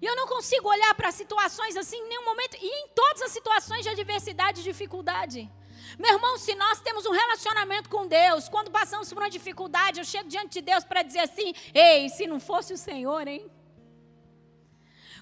E 0.00 0.06
eu 0.06 0.14
não 0.14 0.26
consigo 0.26 0.68
olhar 0.68 0.94
para 0.94 1.10
situações 1.10 1.76
assim 1.76 1.96
em 1.96 2.08
nenhum 2.08 2.24
momento, 2.24 2.56
e 2.60 2.66
em 2.66 2.88
todas 2.94 3.22
as 3.22 3.32
situações 3.32 3.82
de 3.82 3.88
adversidade 3.88 4.60
e 4.60 4.64
dificuldade. 4.64 5.50
Meu 5.98 6.14
irmão, 6.14 6.36
se 6.38 6.54
nós 6.54 6.80
temos 6.80 7.06
um 7.06 7.12
relacionamento 7.12 7.88
com 7.88 8.06
Deus, 8.06 8.48
quando 8.48 8.70
passamos 8.70 9.12
por 9.12 9.22
uma 9.22 9.30
dificuldade, 9.30 9.98
eu 9.98 10.04
chego 10.04 10.28
diante 10.28 10.54
de 10.54 10.60
Deus 10.60 10.84
para 10.84 11.02
dizer 11.02 11.20
assim: 11.20 11.52
ei, 11.74 12.08
se 12.08 12.26
não 12.26 12.38
fosse 12.38 12.72
o 12.72 12.78
Senhor, 12.78 13.26
hein? 13.26 13.50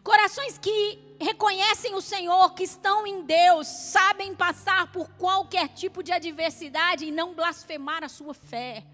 Corações 0.02 0.56
que 0.58 1.16
reconhecem 1.20 1.94
o 1.94 2.00
Senhor, 2.00 2.54
que 2.54 2.62
estão 2.62 3.06
em 3.06 3.22
Deus, 3.22 3.66
sabem 3.66 4.34
passar 4.34 4.92
por 4.92 5.08
qualquer 5.14 5.68
tipo 5.68 6.02
de 6.02 6.12
adversidade 6.12 7.04
e 7.04 7.10
não 7.10 7.34
blasfemar 7.34 8.04
a 8.04 8.08
sua 8.08 8.32
fé. 8.32 8.84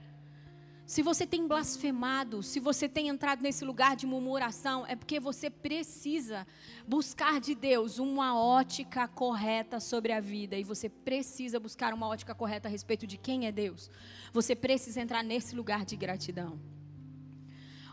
Se 0.93 1.01
você 1.01 1.27
tem 1.27 1.49
blasfemado, 1.49 2.43
se 2.43 2.61
você 2.61 2.87
tem 2.87 3.09
entrado 3.09 3.41
nesse 3.41 3.65
lugar 3.65 3.97
de 3.97 4.07
murmuração, 4.07 4.85
é 4.87 4.95
porque 4.95 5.19
você 5.19 5.49
precisa 5.49 6.47
buscar 6.87 7.41
de 7.41 7.55
Deus 7.55 7.99
uma 7.99 8.39
ótica 8.39 9.09
correta 9.09 9.81
sobre 9.81 10.13
a 10.13 10.21
vida. 10.21 10.55
E 10.55 10.63
você 10.63 10.91
precisa 10.91 11.59
buscar 11.59 11.95
uma 11.95 12.07
ótica 12.07 12.35
correta 12.35 12.69
a 12.69 12.71
respeito 12.71 13.07
de 13.07 13.17
quem 13.17 13.47
é 13.47 13.51
Deus. 13.51 13.91
Você 14.35 14.55
precisa 14.55 15.01
entrar 15.01 15.23
nesse 15.23 15.57
lugar 15.57 15.87
de 15.87 15.97
gratidão. 15.97 16.61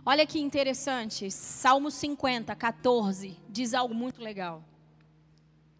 Olha 0.05 0.27
que 0.27 0.37
interessante, 0.37 1.31
Salmo 1.31 1.89
50, 1.89 2.53
14, 2.53 3.39
diz 3.47 3.73
algo 3.73 3.95
muito 3.95 4.21
legal. 4.21 4.61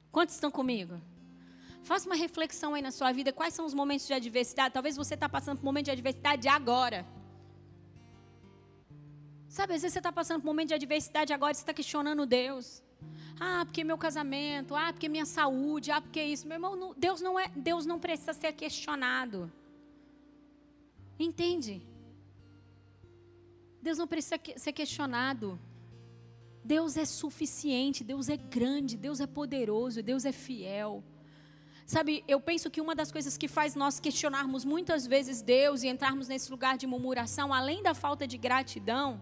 Quantos 0.10 0.36
estão 0.36 0.50
comigo? 0.50 1.02
Faça 1.84 2.08
uma 2.08 2.16
reflexão 2.16 2.74
aí 2.74 2.82
na 2.82 2.92
sua 2.92 3.12
vida. 3.12 3.32
Quais 3.32 3.54
são 3.54 3.66
os 3.66 3.74
momentos 3.74 4.06
de 4.06 4.14
adversidade? 4.14 4.74
Talvez 4.74 4.96
você 4.96 5.14
está 5.14 5.28
passando 5.28 5.58
por 5.58 5.64
um 5.64 5.66
momento 5.66 5.86
de 5.86 5.92
adversidade 5.92 6.48
agora. 6.48 7.06
Sabe, 9.48 9.74
às 9.74 9.82
vezes 9.82 9.94
você 9.94 10.00
está 10.00 10.12
passando 10.12 10.42
por 10.42 10.48
um 10.48 10.52
momento 10.52 10.70
de 10.70 10.76
adversidade 10.76 11.34
agora 11.34 11.52
e 11.52 11.56
você 11.56 11.62
está 11.62 11.74
questionando 11.74 12.26
Deus. 12.26 12.84
Ah, 13.40 13.64
porque 13.66 13.84
meu 13.84 13.98
casamento, 13.98 14.76
ah, 14.76 14.92
porque 14.92 15.10
minha 15.10 15.26
saúde, 15.26 15.92
ah, 15.92 16.02
porque 16.02 16.22
isso. 16.22 16.48
Meu 16.48 16.56
irmão, 16.56 16.94
Deus 16.98 17.22
não 17.22 17.40
é, 17.40 17.48
Deus 17.56 17.86
não 17.86 18.00
precisa 18.00 18.34
ser 18.34 18.54
questionado. 18.54 19.52
Entende? 21.18 21.82
Deus 23.82 23.98
não 23.98 24.08
precisa 24.08 24.40
ser 24.58 24.74
questionado. 24.74 25.60
Deus 26.64 26.98
é 26.98 27.06
suficiente, 27.06 28.04
Deus 28.04 28.30
é 28.30 28.38
grande, 28.38 28.98
Deus 28.98 29.20
é 29.20 29.26
poderoso, 29.26 30.04
Deus 30.04 30.26
é 30.26 30.32
fiel. 30.32 31.04
Sabe, 31.90 32.24
eu 32.28 32.40
penso 32.40 32.70
que 32.70 32.80
uma 32.80 32.94
das 32.94 33.12
coisas 33.12 33.36
que 33.36 33.48
faz 33.48 33.74
nós 33.74 34.00
questionarmos 34.00 34.64
muitas 34.64 35.08
vezes 35.08 35.42
Deus 35.42 35.82
e 35.82 35.88
entrarmos 35.88 36.28
nesse 36.28 36.52
lugar 36.52 36.78
de 36.78 36.86
murmuração, 36.86 37.52
além 37.52 37.82
da 37.82 37.96
falta 37.96 38.28
de 38.28 38.38
gratidão, 38.38 39.20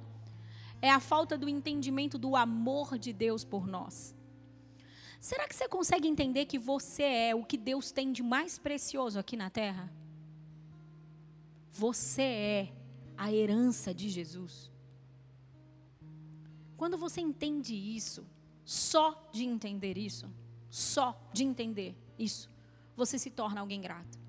é 0.82 0.92
a 0.92 1.00
falta 1.00 1.38
do 1.38 1.48
entendimento 1.48 2.18
do 2.18 2.36
amor 2.36 3.00
de 3.00 3.14
Deus 3.14 3.46
por 3.46 3.66
nós. 3.66 4.14
Será 5.18 5.48
que 5.48 5.56
você 5.56 5.70
consegue 5.70 6.10
entender 6.10 6.44
que 6.44 6.60
você 6.60 7.04
é 7.04 7.34
o 7.34 7.46
que 7.46 7.56
Deus 7.56 7.90
tem 7.90 8.12
de 8.12 8.22
mais 8.22 8.60
precioso 8.60 9.18
aqui 9.18 9.38
na 9.38 9.50
terra? 9.50 9.90
Você 11.72 12.22
é 12.22 12.74
a 13.16 13.32
herança 13.32 13.94
de 13.94 14.10
Jesus. 14.10 14.70
Quando 16.76 16.98
você 16.98 17.22
entende 17.22 17.74
isso, 17.74 18.28
só 18.66 19.30
de 19.32 19.46
entender 19.46 19.98
isso, 19.98 20.30
só 20.70 21.18
de 21.32 21.46
entender 21.46 21.96
isso, 22.20 22.57
você 22.98 23.18
se 23.18 23.30
torna 23.30 23.62
alguém 23.62 23.80
grato. 23.80 24.20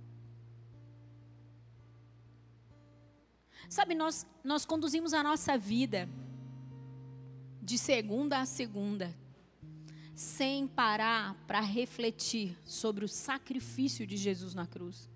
Sabe, 3.68 3.94
nós, 3.94 4.26
nós 4.44 4.64
conduzimos 4.64 5.12
a 5.12 5.22
nossa 5.22 5.58
vida 5.58 6.08
de 7.62 7.76
segunda 7.76 8.40
a 8.40 8.46
segunda, 8.46 9.14
sem 10.14 10.66
parar 10.66 11.34
para 11.46 11.60
refletir 11.60 12.56
sobre 12.64 13.04
o 13.04 13.08
sacrifício 13.08 14.06
de 14.06 14.16
Jesus 14.16 14.54
na 14.54 14.66
cruz. 14.66 15.08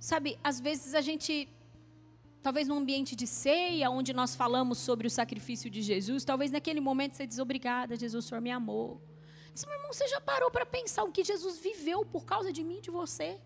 Sabe, 0.00 0.36
às 0.42 0.58
vezes 0.60 0.94
a 0.94 1.00
gente, 1.00 1.48
talvez 2.42 2.66
num 2.66 2.78
ambiente 2.78 3.14
de 3.14 3.26
ceia, 3.26 3.88
onde 3.88 4.12
nós 4.12 4.34
falamos 4.34 4.78
sobre 4.78 5.06
o 5.06 5.10
sacrifício 5.10 5.70
de 5.70 5.80
Jesus, 5.80 6.24
talvez 6.24 6.50
naquele 6.50 6.80
momento 6.80 7.14
você 7.14 7.26
diz: 7.26 7.38
Obrigada, 7.38 7.94
Jesus, 7.94 8.24
o 8.24 8.28
Senhor 8.28 8.40
me 8.40 8.50
amou. 8.50 9.00
Diz, 9.58 9.64
meu 9.64 9.74
irmão, 9.74 9.92
você 9.92 10.06
já 10.06 10.20
parou 10.20 10.50
para 10.52 10.64
pensar 10.64 11.02
o 11.02 11.10
que 11.10 11.24
Jesus 11.24 11.58
viveu 11.58 12.06
por 12.06 12.24
causa 12.24 12.52
de 12.56 12.62
mim 12.62 12.78
e 12.78 12.80
de 12.80 12.92
você? 12.92 13.40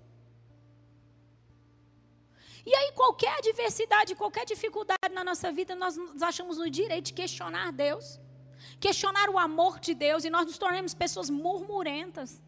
E 2.66 2.74
aí, 2.74 2.92
qualquer 2.92 3.34
adversidade, 3.38 4.14
qualquer 4.14 4.44
dificuldade 4.44 5.14
na 5.14 5.24
nossa 5.24 5.50
vida, 5.50 5.74
nós 5.74 5.96
nos 5.96 6.22
achamos 6.22 6.58
no 6.58 6.68
direito 6.68 7.06
de 7.06 7.14
questionar 7.14 7.72
Deus, 7.72 8.20
questionar 8.78 9.30
o 9.30 9.38
amor 9.38 9.80
de 9.80 9.94
Deus, 9.94 10.26
e 10.26 10.28
nós 10.28 10.44
nos 10.44 10.58
tornamos 10.58 10.92
pessoas 10.92 11.30
murmurentas. 11.30 12.42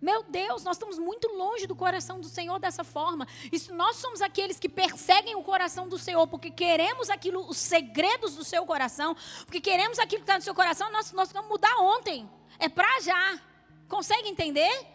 Meu 0.00 0.24
Deus, 0.24 0.64
nós 0.64 0.74
estamos 0.74 0.98
muito 0.98 1.28
longe 1.28 1.68
do 1.68 1.76
coração 1.76 2.18
do 2.18 2.28
Senhor 2.28 2.58
dessa 2.58 2.82
forma. 2.82 3.28
Isso, 3.52 3.72
nós 3.72 3.94
somos 3.94 4.20
aqueles 4.20 4.58
que 4.58 4.68
perseguem 4.68 5.36
o 5.36 5.44
coração 5.44 5.88
do 5.88 5.98
Senhor, 6.00 6.26
porque 6.26 6.50
queremos 6.50 7.08
aquilo, 7.10 7.48
os 7.48 7.58
segredos 7.58 8.34
do 8.34 8.42
seu 8.42 8.66
coração, 8.66 9.14
porque 9.46 9.60
queremos 9.60 10.00
aquilo 10.00 10.22
que 10.22 10.28
está 10.28 10.36
no 10.36 10.42
seu 10.42 10.56
coração, 10.62 10.90
nós, 10.90 11.12
nós 11.12 11.30
vamos 11.30 11.48
mudar 11.48 11.76
ontem. 11.78 12.28
É 12.58 12.68
para 12.68 13.00
já. 13.00 13.40
Consegue 13.88 14.28
entender? 14.28 14.86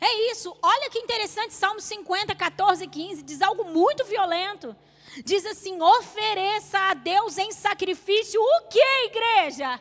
É 0.00 0.30
isso. 0.30 0.56
Olha 0.62 0.90
que 0.90 0.98
interessante, 0.98 1.54
Salmo 1.54 1.80
50, 1.80 2.34
14 2.34 2.84
e 2.84 2.88
15, 2.88 3.22
diz 3.22 3.42
algo 3.42 3.64
muito 3.64 4.04
violento. 4.04 4.76
Diz 5.24 5.44
assim: 5.46 5.80
ofereça 5.80 6.78
a 6.78 6.94
Deus 6.94 7.36
em 7.38 7.50
sacrifício 7.52 8.40
o 8.40 8.68
que, 8.68 9.04
igreja? 9.06 9.80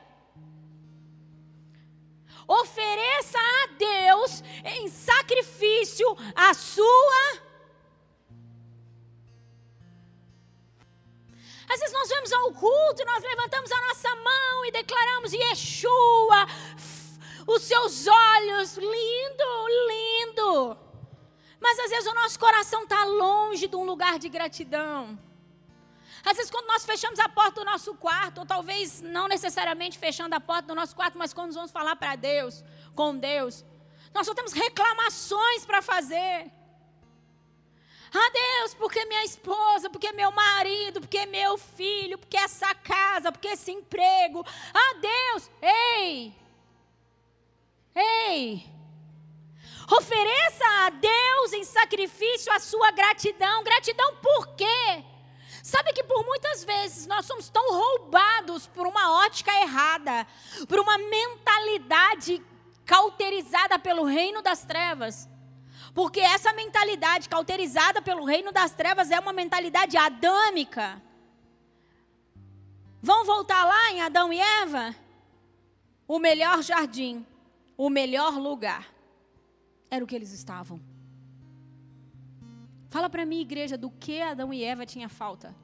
Ofereça 2.47 3.37
a 3.37 3.67
Deus 3.77 4.43
em 4.63 4.87
sacrifício 4.87 6.07
a 6.33 6.53
sua. 6.53 7.47
Às 11.69 11.79
vezes 11.81 11.93
nós 11.93 12.09
vamos 12.09 12.31
ao 12.31 12.53
culto, 12.53 13.05
nós 13.05 13.21
levantamos 13.21 13.69
a 13.69 13.81
nossa 13.87 14.15
mão 14.15 14.65
e 14.65 14.71
declaramos 14.71 15.33
Yeshua, 15.33 16.47
os 17.47 17.63
seus 17.63 18.05
olhos, 18.07 18.77
lindo, 18.77 19.67
lindo. 19.87 20.77
Mas 21.59 21.79
às 21.79 21.89
vezes 21.89 22.11
o 22.11 22.13
nosso 22.13 22.37
coração 22.37 22.83
está 22.83 23.03
longe 23.05 23.67
de 23.67 23.75
um 23.75 23.85
lugar 23.85 24.19
de 24.19 24.29
gratidão. 24.29 25.17
Às 26.25 26.35
vezes, 26.35 26.51
quando 26.51 26.67
nós 26.67 26.85
fechamos 26.85 27.19
a 27.19 27.29
porta 27.29 27.61
do 27.61 27.65
nosso 27.65 27.95
quarto, 27.95 28.39
ou 28.39 28.45
talvez 28.45 29.01
não 29.01 29.29
necessariamente 29.29 29.97
fechando 29.97 30.35
a 30.35 30.41
porta 30.41 30.67
do 30.67 30.75
nosso 30.75 30.93
quarto, 30.93 31.17
mas 31.17 31.33
quando 31.33 31.47
nós 31.47 31.55
vamos 31.55 31.71
falar 31.71 31.95
para 31.95 32.17
Deus, 32.17 32.63
com 32.93 33.15
Deus, 33.17 33.63
nós 34.13 34.27
só 34.27 34.33
temos 34.33 34.51
reclamações 34.51 35.65
para 35.65 35.81
fazer. 35.81 36.51
Ah, 38.13 38.29
Deus, 38.31 38.73
porque 38.73 39.05
minha 39.05 39.23
esposa, 39.23 39.89
porque 39.89 40.11
meu 40.11 40.31
marido, 40.31 40.99
porque 40.99 41.25
meu 41.25 41.57
filho, 41.57 42.17
porque 42.17 42.37
essa 42.37 42.73
casa, 42.75 43.31
porque 43.31 43.49
esse 43.49 43.71
emprego. 43.71 44.45
Ah, 44.73 44.93
Deus, 44.99 45.49
ei, 45.61 46.35
ei, 47.99 48.65
ofereça 49.91 50.65
a 50.85 50.89
Deus 50.89 51.53
em 51.53 51.63
sacrifício 51.63 52.51
a 52.51 52.59
sua 52.59 52.91
gratidão. 52.91 53.63
Gratidão 53.63 54.15
por 54.17 54.55
quê? 54.55 55.03
Sabe 55.63 55.91
que 55.91 56.03
por 56.03 56.25
muitas 56.25 56.63
vezes 56.63 57.07
nós 57.07 57.25
somos 57.25 57.49
tão 57.49 57.73
roubados 57.73 58.67
por 58.67 58.87
uma 58.87 59.25
ótica 59.25 59.51
errada, 59.61 60.25
por 60.67 60.79
uma 60.79 60.97
mentalidade 60.97 62.41
cauterizada 62.85 63.77
pelo 63.77 64.05
reino 64.05 64.41
das 64.41 64.63
trevas. 64.63 65.27
Porque 65.93 66.21
essa 66.21 66.53
mentalidade 66.53 67.27
cauterizada 67.27 68.01
pelo 68.01 68.23
reino 68.23 68.51
das 68.51 68.71
trevas 68.71 69.11
é 69.11 69.19
uma 69.19 69.33
mentalidade 69.33 69.97
adâmica. 69.97 71.01
Vão 73.01 73.25
voltar 73.25 73.65
lá 73.65 73.91
em 73.91 74.01
Adão 74.01 74.31
e 74.31 74.39
Eva? 74.39 74.95
O 76.07 76.17
melhor 76.17 76.61
jardim, 76.61 77.25
o 77.77 77.89
melhor 77.89 78.37
lugar. 78.37 78.91
Era 79.89 80.03
o 80.03 80.07
que 80.07 80.15
eles 80.15 80.33
estavam. 80.33 80.81
Fala 82.89 83.09
para 83.09 83.25
mim, 83.25 83.41
igreja, 83.41 83.77
do 83.77 83.89
que 83.89 84.21
Adão 84.21 84.53
e 84.53 84.63
Eva 84.63 84.85
tinha 84.85 85.07
falta. 85.07 85.55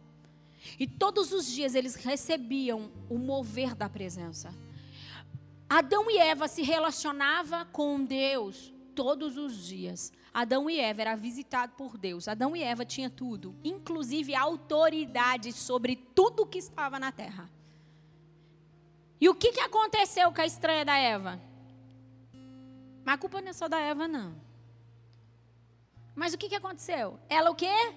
E 0.80 0.88
todos 0.88 1.34
os 1.34 1.52
dias 1.52 1.76
eles 1.76 1.96
recebiam 1.96 2.92
o 3.10 3.18
mover 3.18 3.76
da 3.76 3.90
presença. 3.90 4.54
Adão 5.68 6.10
e 6.10 6.18
Eva 6.18 6.48
se 6.48 6.62
relacionava 6.62 7.66
com 7.66 8.06
Deus 8.06 8.72
todos 8.94 9.38
os 9.38 9.66
dias. 9.66 10.14
Adão 10.34 10.70
e 10.70 10.80
Eva 10.80 11.02
era 11.02 11.16
visitado 11.16 11.74
por 11.74 11.98
Deus. 11.98 12.28
Adão 12.28 12.56
e 12.56 12.64
Eva 12.64 12.86
tinha 12.86 13.10
tudo, 13.10 13.56
inclusive 13.64 14.36
autoridade 14.36 15.52
sobre 15.52 15.96
tudo 15.96 16.46
que 16.46 16.58
estava 16.58 17.00
na 17.00 17.12
terra. 17.12 17.50
E 19.20 19.30
o 19.30 19.36
que, 19.36 19.52
que 19.52 19.62
aconteceu 19.62 20.32
com 20.32 20.42
a 20.42 20.46
estranha 20.46 20.84
da 20.86 20.98
Eva? 20.98 21.42
Mas 23.04 23.16
a 23.16 23.18
culpa 23.18 23.42
não 23.42 23.50
é 23.50 23.54
só 23.54 23.68
da 23.68 23.80
Eva, 23.80 24.08
não. 24.08 24.36
Mas 26.16 26.34
o 26.34 26.38
que, 26.38 26.50
que 26.50 26.56
aconteceu? 26.56 27.20
Ela 27.30 27.50
o 27.50 27.56
quê? 27.56 27.94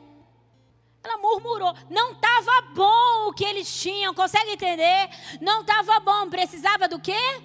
Ela 1.03 1.19
murmurou. 1.19 1.73
Não 1.89 2.13
estava 2.13 2.63
bom 2.75 3.29
o 3.29 3.33
que 3.33 3.45
eles 3.45 3.73
tinham, 3.81 4.15
consegue 4.15 4.51
entender? 4.51 5.09
Não 5.41 5.61
estava 5.61 6.01
bom. 6.01 6.29
Precisava 6.29 6.89
do 6.89 6.99
quê? 6.99 7.43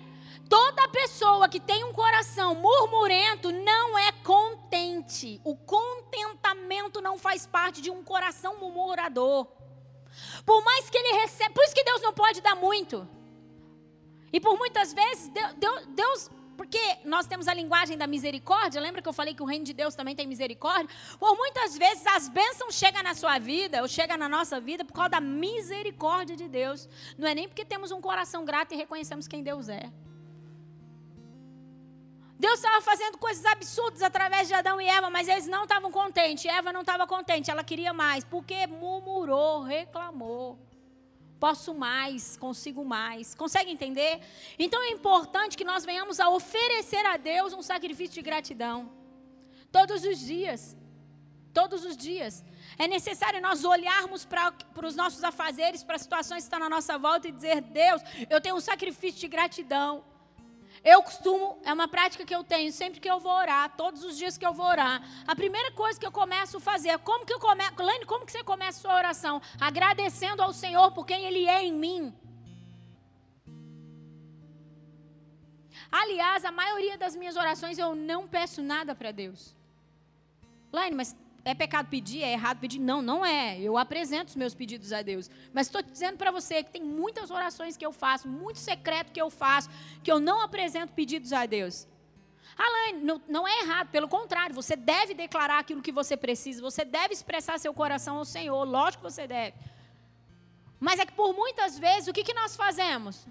Toda 0.49 0.89
pessoa 0.89 1.47
que 1.47 1.59
tem 1.59 1.83
um 1.83 1.93
coração 1.93 2.55
murmurento 2.55 3.51
não 3.51 3.97
é 3.97 4.11
contente. 4.11 5.39
O 5.43 5.55
contentamento 5.55 6.99
não 6.99 7.17
faz 7.17 7.45
parte 7.45 7.81
de 7.81 7.89
um 7.89 8.03
coração 8.03 8.59
murmurador. 8.59 9.47
Por 10.45 10.63
mais 10.63 10.89
que 10.89 10.97
ele 10.97 11.21
receba, 11.21 11.53
por 11.53 11.63
isso 11.63 11.75
que 11.75 11.83
Deus 11.83 12.01
não 12.01 12.13
pode 12.13 12.41
dar 12.41 12.55
muito. 12.55 13.07
E 14.33 14.39
por 14.39 14.57
muitas 14.57 14.93
vezes 14.93 15.29
Deus, 15.57 15.85
Deus 15.87 16.29
porque 16.57 16.79
nós 17.05 17.27
temos 17.27 17.47
a 17.47 17.53
linguagem 17.53 17.97
da 17.97 18.07
misericórdia, 18.07 18.79
lembra 18.81 19.01
que 19.01 19.09
eu 19.09 19.13
falei 19.13 19.33
que 19.33 19.41
o 19.41 19.45
reino 19.45 19.65
de 19.65 19.73
Deus 19.73 19.95
também 19.95 20.15
tem 20.15 20.27
misericórdia? 20.27 20.89
Por 21.19 21.35
muitas 21.35 21.77
vezes 21.77 22.05
as 22.07 22.29
bênçãos 22.29 22.75
chegam 22.75 23.03
na 23.03 23.13
sua 23.15 23.39
vida, 23.39 23.81
ou 23.81 23.87
chegam 23.87 24.17
na 24.17 24.29
nossa 24.29 24.59
vida, 24.59 24.85
por 24.85 24.93
causa 24.93 25.09
da 25.09 25.21
misericórdia 25.21 26.35
de 26.35 26.47
Deus. 26.47 26.87
Não 27.17 27.27
é 27.27 27.33
nem 27.33 27.47
porque 27.47 27.65
temos 27.65 27.91
um 27.91 28.01
coração 28.01 28.45
grato 28.45 28.73
e 28.73 28.77
reconhecemos 28.77 29.27
quem 29.27 29.43
Deus 29.43 29.69
é. 29.69 29.91
Deus 32.39 32.55
estava 32.55 32.81
fazendo 32.81 33.19
coisas 33.19 33.45
absurdas 33.45 34.01
através 34.01 34.47
de 34.47 34.53
Adão 34.55 34.81
e 34.81 34.87
Eva, 34.87 35.11
mas 35.11 35.27
eles 35.27 35.45
não 35.45 35.63
estavam 35.63 35.91
contentes. 35.91 36.45
Eva 36.45 36.73
não 36.73 36.81
estava 36.81 37.05
contente, 37.05 37.51
ela 37.51 37.63
queria 37.63 37.93
mais, 37.93 38.23
porque 38.23 38.65
murmurou, 38.65 39.61
reclamou. 39.61 40.57
Posso 41.45 41.73
mais, 41.73 42.37
consigo 42.37 42.85
mais. 42.85 43.33
Consegue 43.33 43.71
entender? 43.71 44.21
Então 44.59 44.79
é 44.83 44.91
importante 44.91 45.57
que 45.57 45.63
nós 45.63 45.83
venhamos 45.83 46.19
a 46.19 46.29
oferecer 46.29 47.03
a 47.07 47.17
Deus 47.17 47.51
um 47.51 47.63
sacrifício 47.63 48.13
de 48.13 48.21
gratidão. 48.21 48.91
Todos 49.71 50.03
os 50.03 50.19
dias. 50.19 50.77
Todos 51.51 51.83
os 51.83 51.97
dias. 51.97 52.45
É 52.77 52.87
necessário 52.87 53.41
nós 53.41 53.63
olharmos 53.63 54.23
para 54.23 54.53
os 54.85 54.95
nossos 54.95 55.23
afazeres, 55.23 55.83
para 55.83 55.95
as 55.95 56.03
situações 56.03 56.43
que 56.43 56.43
estão 56.43 56.59
na 56.59 56.69
nossa 56.69 56.95
volta 56.99 57.27
e 57.27 57.31
dizer: 57.31 57.59
Deus, 57.61 58.03
eu 58.29 58.39
tenho 58.39 58.55
um 58.55 58.61
sacrifício 58.61 59.19
de 59.21 59.27
gratidão. 59.27 60.10
Eu 60.83 61.03
costumo, 61.03 61.59
é 61.63 61.71
uma 61.71 61.87
prática 61.87 62.25
que 62.25 62.33
eu 62.33 62.43
tenho 62.43 62.71
sempre 62.71 62.99
que 62.99 63.09
eu 63.09 63.19
vou 63.19 63.31
orar, 63.31 63.75
todos 63.77 64.03
os 64.03 64.17
dias 64.17 64.35
que 64.35 64.45
eu 64.45 64.53
vou 64.53 64.65
orar. 64.65 65.01
A 65.27 65.35
primeira 65.35 65.71
coisa 65.73 65.99
que 65.99 66.05
eu 66.05 66.11
começo 66.11 66.57
a 66.57 66.59
fazer, 66.59 66.97
como 66.99 67.23
que 67.25 67.33
eu 67.33 67.39
começo, 67.39 67.83
Lene, 67.83 68.05
como 68.05 68.25
que 68.25 68.31
você 68.31 68.43
começa 68.43 68.79
a 68.79 68.81
sua 68.81 68.95
oração? 68.95 69.39
Agradecendo 69.59 70.41
ao 70.41 70.51
Senhor 70.51 70.91
por 70.91 71.05
quem 71.05 71.23
Ele 71.25 71.47
é 71.47 71.63
em 71.63 71.71
mim. 71.71 72.13
Aliás, 75.91 76.43
a 76.45 76.51
maioria 76.51 76.97
das 76.97 77.15
minhas 77.15 77.35
orações 77.35 77.77
eu 77.77 77.93
não 77.93 78.27
peço 78.27 78.63
nada 78.63 78.95
para 78.95 79.11
Deus. 79.11 79.55
Laine, 80.71 80.95
mas 80.95 81.15
é 81.43 81.55
pecado 81.55 81.89
pedir? 81.89 82.23
É 82.23 82.33
errado 82.33 82.59
pedir? 82.59 82.79
Não, 82.79 83.01
não 83.01 83.25
é. 83.25 83.59
Eu 83.59 83.77
apresento 83.77 84.29
os 84.29 84.35
meus 84.35 84.53
pedidos 84.53 84.93
a 84.93 85.01
Deus. 85.01 85.29
Mas 85.53 85.67
estou 85.67 85.81
dizendo 85.81 86.17
para 86.17 86.31
você 86.31 86.63
que 86.63 86.71
tem 86.71 86.83
muitas 86.83 87.31
orações 87.31 87.75
que 87.75 87.85
eu 87.85 87.91
faço, 87.91 88.27
muito 88.27 88.59
secreto 88.59 89.11
que 89.11 89.21
eu 89.21 89.29
faço, 89.29 89.69
que 90.03 90.11
eu 90.11 90.19
não 90.19 90.41
apresento 90.41 90.93
pedidos 90.93 91.33
a 91.33 91.45
Deus. 91.45 91.87
Alain, 92.57 93.01
não, 93.01 93.21
não 93.27 93.47
é 93.47 93.61
errado, 93.61 93.89
pelo 93.89 94.07
contrário, 94.07 94.53
você 94.53 94.75
deve 94.75 95.13
declarar 95.13 95.59
aquilo 95.59 95.81
que 95.81 95.91
você 95.91 96.15
precisa, 96.15 96.61
você 96.61 96.85
deve 96.85 97.13
expressar 97.13 97.57
seu 97.59 97.73
coração 97.73 98.17
ao 98.17 98.25
Senhor, 98.25 98.63
lógico 98.63 99.03
que 99.03 99.11
você 99.11 99.25
deve. 99.25 99.55
Mas 100.79 100.99
é 100.99 101.05
que 101.05 101.13
por 101.13 101.33
muitas 101.33 101.79
vezes, 101.79 102.07
o 102.07 102.13
que, 102.13 102.23
que 102.23 102.33
nós 102.33 102.55
fazemos? 102.55 103.25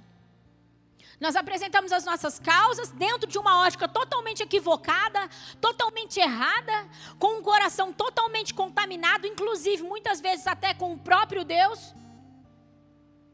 Nós 1.20 1.36
apresentamos 1.36 1.92
as 1.92 2.04
nossas 2.04 2.38
causas 2.38 2.90
dentro 2.92 3.28
de 3.28 3.38
uma 3.38 3.60
ótica 3.60 3.86
totalmente 3.86 4.42
equivocada, 4.42 5.28
totalmente 5.60 6.18
errada, 6.18 6.88
com 7.18 7.38
um 7.38 7.42
coração 7.42 7.92
totalmente 7.92 8.54
contaminado, 8.54 9.26
inclusive 9.26 9.82
muitas 9.82 10.18
vezes 10.18 10.46
até 10.46 10.72
com 10.72 10.94
o 10.94 10.98
próprio 10.98 11.44
Deus. 11.44 11.94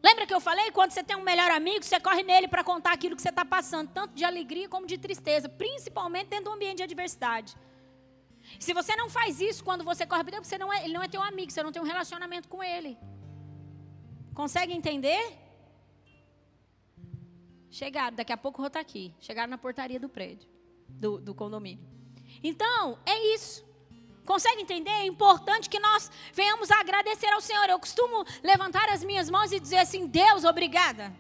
Lembra 0.03 0.27
que 0.27 0.35
eu 0.35 0.41
falei? 0.41 0.73
Quando 0.73 0.91
você 0.91 1.03
tem 1.03 1.17
um 1.17 1.23
melhor 1.23 1.51
amigo, 1.51 1.85
você 1.85 2.01
corre 2.01 2.25
nele 2.25 2.49
para 2.49 2.65
contar 2.65 2.93
aquilo 2.93 3.15
que 3.15 3.23
você 3.23 3.29
está 3.29 3.45
passando, 3.45 3.89
tanto 3.89 4.15
de 4.15 4.25
alegria 4.25 4.69
como 4.69 4.85
de 4.87 4.99
tristeza, 4.99 5.49
principalmente 5.49 6.29
dentro 6.29 6.47
do 6.47 6.53
ambiente 6.53 6.79
de 6.79 6.83
adversidade. 6.83 7.57
Se 8.59 8.73
você 8.73 8.97
não 8.97 9.09
faz 9.09 9.41
isso 9.41 9.63
quando 9.63 9.85
você 9.85 10.05
corre 10.05 10.25
para 10.25 10.33
Deus, 10.33 10.47
você 10.47 10.59
não 10.59 10.73
é, 10.73 10.85
ele 10.85 10.95
não 10.95 11.03
é 11.03 11.09
teu 11.09 11.23
amigo, 11.23 11.53
você 11.53 11.63
não 11.63 11.73
tem 11.73 11.83
um 11.83 11.85
relacionamento 11.85 12.49
com 12.49 12.63
ele. 12.63 12.99
Consegue 14.35 14.73
entender? 14.73 15.46
Chegaram, 17.77 18.17
daqui 18.17 18.33
a 18.33 18.39
pouco 18.39 18.57
eu 18.57 18.63
vou 18.63 18.69
estar 18.69 18.81
aqui. 18.81 19.13
Chegaram 19.21 19.51
na 19.51 19.59
portaria 19.59 20.01
do 20.01 20.09
prédio, 20.09 20.49
do, 20.89 21.19
do 21.19 21.35
condomínio. 21.35 21.87
Então, 22.43 22.99
é 23.05 23.35
isso. 23.35 23.67
Consegue 24.25 24.63
entender? 24.63 24.89
É 24.89 25.05
importante 25.05 25.69
que 25.69 25.79
nós 25.79 26.11
venhamos 26.33 26.71
a 26.71 26.81
agradecer 26.81 27.27
ao 27.27 27.41
Senhor. 27.43 27.69
Eu 27.69 27.79
costumo 27.79 28.25
levantar 28.43 28.89
as 28.89 29.05
minhas 29.05 29.29
mãos 29.29 29.53
e 29.53 29.61
dizer 29.61 29.77
assim: 29.77 30.07
Deus, 30.07 30.43
obrigada. 30.45 31.15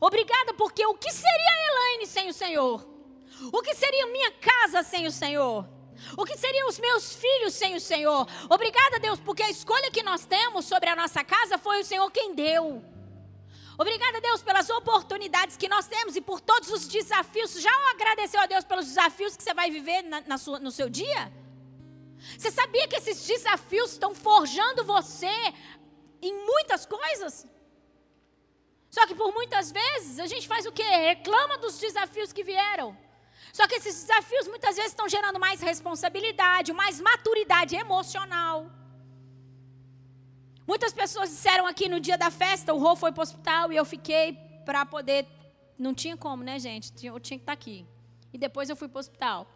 Obrigada, 0.00 0.54
porque 0.54 0.84
o 0.86 0.94
que 0.94 1.12
seria 1.12 1.68
Elaine 1.68 2.06
sem 2.06 2.30
o 2.30 2.32
Senhor? 2.32 2.88
O 3.52 3.60
que 3.60 3.74
seria 3.74 4.06
minha 4.06 4.32
casa 4.32 4.82
sem 4.82 5.06
o 5.06 5.12
Senhor? 5.12 5.68
O 6.16 6.24
que 6.24 6.38
seriam 6.38 6.68
os 6.68 6.78
meus 6.78 7.14
filhos 7.16 7.52
sem 7.52 7.74
o 7.74 7.80
Senhor? 7.80 8.26
Obrigada, 8.48 8.98
Deus, 8.98 9.20
porque 9.20 9.42
a 9.42 9.50
escolha 9.50 9.90
que 9.90 10.02
nós 10.02 10.24
temos 10.24 10.64
sobre 10.64 10.88
a 10.88 10.96
nossa 10.96 11.22
casa 11.22 11.58
foi 11.58 11.82
o 11.82 11.84
Senhor 11.84 12.10
quem 12.10 12.34
deu. 12.34 12.91
Obrigada, 13.78 14.20
Deus, 14.20 14.42
pelas 14.42 14.68
oportunidades 14.70 15.56
que 15.56 15.68
nós 15.68 15.86
temos 15.86 16.14
e 16.16 16.20
por 16.20 16.40
todos 16.40 16.68
os 16.70 16.86
desafios. 16.86 17.52
Já 17.54 17.70
agradeceu 17.90 18.40
a 18.40 18.46
Deus 18.46 18.64
pelos 18.64 18.86
desafios 18.86 19.36
que 19.36 19.42
você 19.42 19.54
vai 19.54 19.70
viver 19.70 20.02
na, 20.02 20.20
na 20.22 20.38
sua, 20.38 20.58
no 20.58 20.70
seu 20.70 20.88
dia? 20.88 21.32
Você 22.38 22.50
sabia 22.50 22.86
que 22.86 22.96
esses 22.96 23.26
desafios 23.26 23.92
estão 23.92 24.14
forjando 24.14 24.84
você 24.84 25.32
em 26.20 26.34
muitas 26.44 26.86
coisas? 26.86 27.46
Só 28.90 29.06
que 29.06 29.14
por 29.14 29.32
muitas 29.32 29.72
vezes 29.72 30.18
a 30.18 30.26
gente 30.26 30.46
faz 30.46 30.66
o 30.66 30.72
quê? 30.72 30.82
Reclama 30.82 31.56
dos 31.58 31.78
desafios 31.78 32.32
que 32.32 32.44
vieram. 32.44 32.96
Só 33.52 33.66
que 33.66 33.74
esses 33.74 34.02
desafios 34.02 34.46
muitas 34.48 34.76
vezes 34.76 34.92
estão 34.92 35.08
gerando 35.08 35.40
mais 35.40 35.60
responsabilidade, 35.60 36.72
mais 36.72 37.00
maturidade 37.00 37.74
emocional. 37.74 38.70
Muitas 40.72 40.94
pessoas 40.94 41.28
disseram 41.28 41.66
aqui 41.66 41.86
no 41.86 42.00
dia 42.00 42.16
da 42.16 42.30
festa, 42.30 42.72
o 42.72 42.78
Rô 42.78 42.96
foi 42.96 43.12
para 43.12 43.20
o 43.20 43.26
hospital 43.28 43.70
e 43.70 43.76
eu 43.76 43.84
fiquei 43.84 44.38
para 44.64 44.86
poder. 44.86 45.26
Não 45.78 45.92
tinha 45.92 46.16
como, 46.16 46.42
né, 46.42 46.58
gente? 46.58 46.86
Eu 47.04 47.20
tinha 47.20 47.36
que 47.36 47.42
estar 47.42 47.52
tá 47.54 47.60
aqui. 47.60 47.84
E 48.32 48.38
depois 48.38 48.70
eu 48.70 48.76
fui 48.80 48.88
para 48.88 48.96
o 48.96 49.00
hospital. 49.00 49.46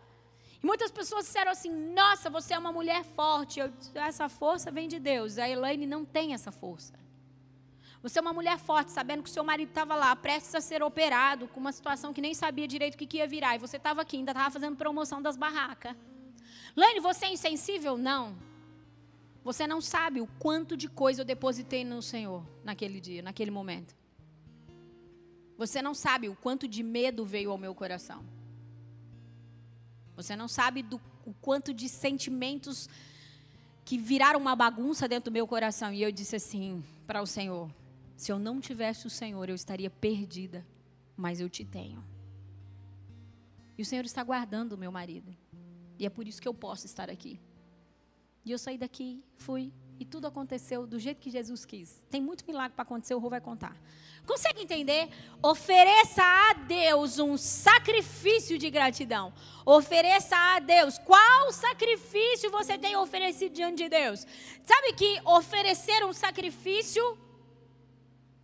E 0.62 0.66
muitas 0.66 0.90
pessoas 0.90 1.24
disseram 1.24 1.50
assim: 1.50 1.70
Nossa, 1.70 2.28
você 2.28 2.52
é 2.52 2.58
uma 2.58 2.70
mulher 2.70 3.02
forte. 3.02 3.58
Eu, 3.60 3.72
essa 3.94 4.28
força 4.28 4.70
vem 4.70 4.88
de 4.88 4.98
Deus. 4.98 5.38
A 5.38 5.48
Elaine 5.48 5.86
não 5.86 6.04
tem 6.04 6.34
essa 6.34 6.52
força. 6.52 6.92
Você 8.02 8.18
é 8.18 8.22
uma 8.22 8.34
mulher 8.34 8.58
forte, 8.58 8.90
sabendo 8.90 9.22
que 9.22 9.30
o 9.30 9.32
seu 9.32 9.42
marido 9.42 9.70
estava 9.70 9.96
lá, 9.96 10.14
prestes 10.14 10.54
a 10.54 10.60
ser 10.60 10.82
operado, 10.82 11.48
com 11.48 11.58
uma 11.58 11.72
situação 11.72 12.12
que 12.12 12.20
nem 12.20 12.34
sabia 12.34 12.68
direito 12.68 12.94
o 12.94 12.98
que, 12.98 13.16
ia 13.16 13.26
virar. 13.26 13.56
E 13.56 13.58
você 13.58 13.78
estava 13.78 14.02
aqui, 14.02 14.18
ainda 14.18 14.32
estava 14.32 14.50
fazendo 14.50 14.76
promoção 14.76 15.22
das 15.22 15.34
barracas. 15.34 15.96
Laine, 16.76 17.00
você 17.00 17.24
é 17.24 17.32
insensível? 17.32 17.96
Não. 17.96 18.36
Você 19.46 19.64
não 19.64 19.80
sabe 19.80 20.20
o 20.20 20.26
quanto 20.26 20.76
de 20.76 20.88
coisa 20.88 21.20
eu 21.20 21.24
depositei 21.24 21.84
no 21.84 22.02
Senhor 22.02 22.44
naquele 22.64 23.00
dia, 23.00 23.22
naquele 23.22 23.52
momento. 23.52 23.94
Você 25.56 25.80
não 25.80 25.94
sabe 25.94 26.28
o 26.28 26.34
quanto 26.34 26.66
de 26.66 26.82
medo 26.82 27.24
veio 27.24 27.52
ao 27.52 27.56
meu 27.56 27.72
coração. 27.72 28.24
Você 30.16 30.34
não 30.34 30.48
sabe 30.48 30.82
do, 30.82 31.00
o 31.24 31.32
quanto 31.32 31.72
de 31.72 31.88
sentimentos 31.88 32.88
que 33.84 33.96
viraram 33.96 34.40
uma 34.40 34.56
bagunça 34.56 35.06
dentro 35.06 35.30
do 35.30 35.34
meu 35.34 35.46
coração. 35.46 35.92
E 35.92 36.02
eu 36.02 36.10
disse 36.10 36.34
assim 36.34 36.82
para 37.06 37.22
o 37.22 37.26
Senhor: 37.26 37.70
se 38.16 38.32
eu 38.32 38.40
não 38.40 38.60
tivesse 38.60 39.06
o 39.06 39.10
Senhor, 39.10 39.48
eu 39.48 39.54
estaria 39.54 39.88
perdida, 39.88 40.66
mas 41.16 41.38
eu 41.38 41.48
te 41.48 41.64
tenho. 41.64 42.04
E 43.78 43.82
o 43.82 43.86
Senhor 43.86 44.04
está 44.04 44.24
guardando 44.24 44.72
o 44.72 44.76
meu 44.76 44.90
marido. 44.90 45.32
E 46.00 46.04
é 46.04 46.10
por 46.10 46.26
isso 46.26 46.42
que 46.42 46.48
eu 46.48 46.54
posso 46.54 46.84
estar 46.84 47.08
aqui. 47.08 47.38
E 48.46 48.52
eu 48.52 48.58
saí 48.58 48.78
daqui, 48.78 49.24
fui, 49.36 49.72
e 49.98 50.04
tudo 50.04 50.28
aconteceu 50.28 50.86
do 50.86 51.00
jeito 51.00 51.20
que 51.20 51.30
Jesus 51.30 51.64
quis. 51.64 52.00
Tem 52.08 52.20
muito 52.20 52.46
milagre 52.46 52.74
para 52.76 52.84
acontecer, 52.84 53.12
o 53.12 53.18
Rô 53.18 53.28
vai 53.28 53.40
contar. 53.40 53.76
Consegue 54.24 54.62
entender? 54.62 55.08
Ofereça 55.42 56.22
a 56.22 56.52
Deus 56.52 57.18
um 57.18 57.36
sacrifício 57.36 58.56
de 58.56 58.70
gratidão. 58.70 59.32
Ofereça 59.64 60.36
a 60.36 60.60
Deus. 60.60 60.96
Qual 60.98 61.52
sacrifício 61.52 62.48
você 62.48 62.78
tem 62.78 62.96
oferecido 62.96 63.52
diante 63.52 63.82
de 63.82 63.88
Deus? 63.88 64.24
Sabe 64.62 64.92
que 64.92 65.20
oferecer 65.24 66.04
um 66.04 66.12
sacrifício, 66.12 67.18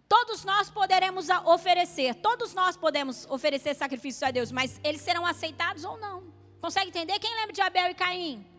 todos 0.08 0.44
nós 0.44 0.68
poderemos 0.68 1.28
oferecer. 1.44 2.16
Todos 2.16 2.54
nós 2.54 2.76
podemos 2.76 3.24
oferecer 3.30 3.74
sacrifícios 3.76 4.24
a 4.24 4.32
Deus, 4.32 4.50
mas 4.50 4.80
eles 4.82 5.00
serão 5.00 5.24
aceitados 5.24 5.84
ou 5.84 5.96
não. 5.96 6.24
Consegue 6.60 6.88
entender? 6.88 7.20
Quem 7.20 7.32
lembra 7.36 7.52
de 7.52 7.60
Abel 7.60 7.90
e 7.92 7.94
Caim? 7.94 8.51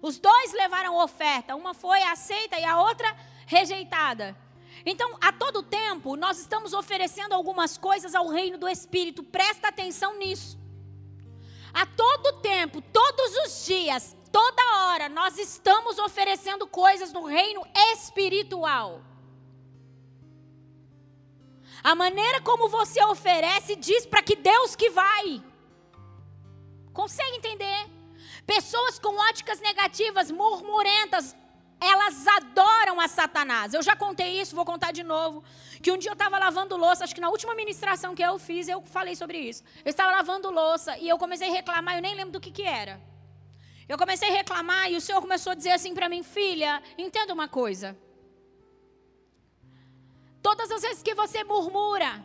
Os 0.00 0.18
dois 0.18 0.52
levaram 0.52 0.96
oferta, 0.96 1.56
uma 1.56 1.74
foi 1.74 2.02
aceita 2.02 2.58
e 2.58 2.64
a 2.64 2.80
outra 2.80 3.14
rejeitada. 3.46 4.36
Então, 4.86 5.16
a 5.20 5.32
todo 5.32 5.62
tempo, 5.62 6.16
nós 6.16 6.38
estamos 6.38 6.72
oferecendo 6.72 7.34
algumas 7.34 7.76
coisas 7.76 8.14
ao 8.14 8.28
reino 8.28 8.56
do 8.56 8.68
Espírito, 8.68 9.22
presta 9.22 9.68
atenção 9.68 10.16
nisso. 10.18 10.58
A 11.72 11.84
todo 11.84 12.40
tempo, 12.40 12.80
todos 12.80 13.36
os 13.44 13.66
dias, 13.66 14.16
toda 14.32 14.62
hora 14.86 15.08
nós 15.08 15.38
estamos 15.38 15.98
oferecendo 15.98 16.66
coisas 16.66 17.12
no 17.12 17.24
reino 17.24 17.66
espiritual. 17.92 19.02
A 21.82 21.94
maneira 21.94 22.40
como 22.40 22.68
você 22.68 23.02
oferece 23.04 23.76
diz 23.76 24.06
para 24.06 24.22
que 24.22 24.36
Deus 24.36 24.74
que 24.74 24.90
vai. 24.90 25.42
Consegue 26.92 27.36
entender? 27.36 27.97
Pessoas 28.54 28.98
com 28.98 29.14
óticas 29.30 29.60
negativas, 29.60 30.30
murmurentas, 30.30 31.36
elas 31.78 32.26
adoram 32.26 32.98
a 32.98 33.06
Satanás. 33.06 33.74
Eu 33.74 33.82
já 33.82 33.94
contei 33.94 34.40
isso, 34.40 34.56
vou 34.56 34.64
contar 34.64 34.90
de 34.90 35.02
novo. 35.02 35.44
Que 35.82 35.92
um 35.92 35.98
dia 35.98 36.10
eu 36.10 36.14
estava 36.14 36.38
lavando 36.38 36.74
louça, 36.74 37.04
acho 37.04 37.14
que 37.14 37.20
na 37.20 37.28
última 37.28 37.54
ministração 37.54 38.14
que 38.14 38.22
eu 38.22 38.38
fiz, 38.38 38.66
eu 38.66 38.80
falei 38.96 39.14
sobre 39.14 39.38
isso. 39.38 39.62
Eu 39.84 39.90
estava 39.90 40.12
lavando 40.12 40.50
louça 40.50 40.96
e 40.96 41.06
eu 41.06 41.18
comecei 41.18 41.50
a 41.50 41.52
reclamar, 41.52 41.96
eu 41.96 42.00
nem 42.00 42.14
lembro 42.14 42.32
do 42.32 42.40
que, 42.40 42.50
que 42.50 42.62
era. 42.62 42.98
Eu 43.86 43.98
comecei 43.98 44.30
a 44.30 44.32
reclamar 44.32 44.90
e 44.90 44.96
o 44.96 45.00
Senhor 45.00 45.20
começou 45.20 45.52
a 45.52 45.54
dizer 45.54 45.72
assim 45.72 45.92
para 45.92 46.08
mim, 46.08 46.22
filha, 46.22 46.82
entenda 46.96 47.34
uma 47.34 47.48
coisa. 47.48 47.94
Todas 50.42 50.70
as 50.70 50.80
vezes 50.80 51.02
que 51.02 51.14
você 51.14 51.44
murmura, 51.44 52.24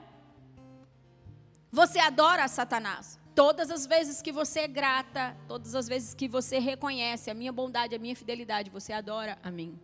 você 1.69 1.99
adora 1.99 2.47
Satanás. 2.47 3.19
Todas 3.35 3.71
as 3.71 3.87
vezes 3.87 4.21
que 4.21 4.31
você 4.31 4.61
é 4.61 4.67
grata, 4.67 5.35
todas 5.47 5.73
as 5.73 5.87
vezes 5.87 6.13
que 6.13 6.27
você 6.27 6.59
reconhece 6.59 7.31
a 7.31 7.33
minha 7.33 7.51
bondade, 7.51 7.95
a 7.95 7.99
minha 7.99 8.15
fidelidade, 8.15 8.69
você 8.69 8.93
adora 8.93 9.39
a 9.41 9.49
mim. 9.49 9.79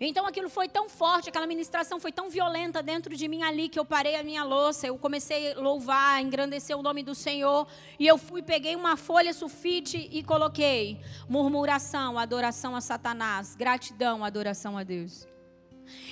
Então 0.00 0.26
aquilo 0.26 0.50
foi 0.50 0.68
tão 0.68 0.88
forte, 0.88 1.28
aquela 1.28 1.46
ministração 1.46 1.98
foi 1.98 2.12
tão 2.12 2.28
violenta 2.28 2.82
dentro 2.82 3.16
de 3.16 3.28
mim 3.28 3.42
ali 3.42 3.68
que 3.68 3.78
eu 3.78 3.84
parei 3.84 4.16
a 4.16 4.22
minha 4.22 4.42
louça, 4.44 4.86
eu 4.86 4.98
comecei 4.98 5.52
a 5.52 5.60
louvar, 5.60 6.16
a 6.16 6.20
engrandecer 6.20 6.76
o 6.76 6.82
nome 6.82 7.02
do 7.02 7.14
Senhor, 7.14 7.66
e 7.98 8.06
eu 8.06 8.18
fui, 8.18 8.42
peguei 8.42 8.76
uma 8.76 8.96
folha 8.96 9.32
sulfite 9.32 10.08
e 10.12 10.22
coloquei 10.22 11.00
murmuração, 11.28 12.18
adoração 12.18 12.76
a 12.76 12.80
Satanás, 12.80 13.54
gratidão, 13.54 14.24
adoração 14.24 14.76
a 14.76 14.82
Deus. 14.82 15.26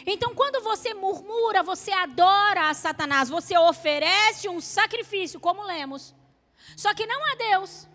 Então, 0.06 0.34
quando 0.34 0.62
você 0.62 0.94
murmura, 0.94 1.62
você 1.62 1.90
adora 1.90 2.70
a 2.70 2.74
Satanás, 2.74 3.28
você 3.28 3.58
oferece 3.58 4.48
um 4.48 4.60
sacrifício, 4.60 5.40
como 5.40 5.62
lemos. 5.64 6.14
Só 6.76 6.94
que 6.94 7.06
não 7.06 7.32
a 7.32 7.34
Deus, 7.34 7.88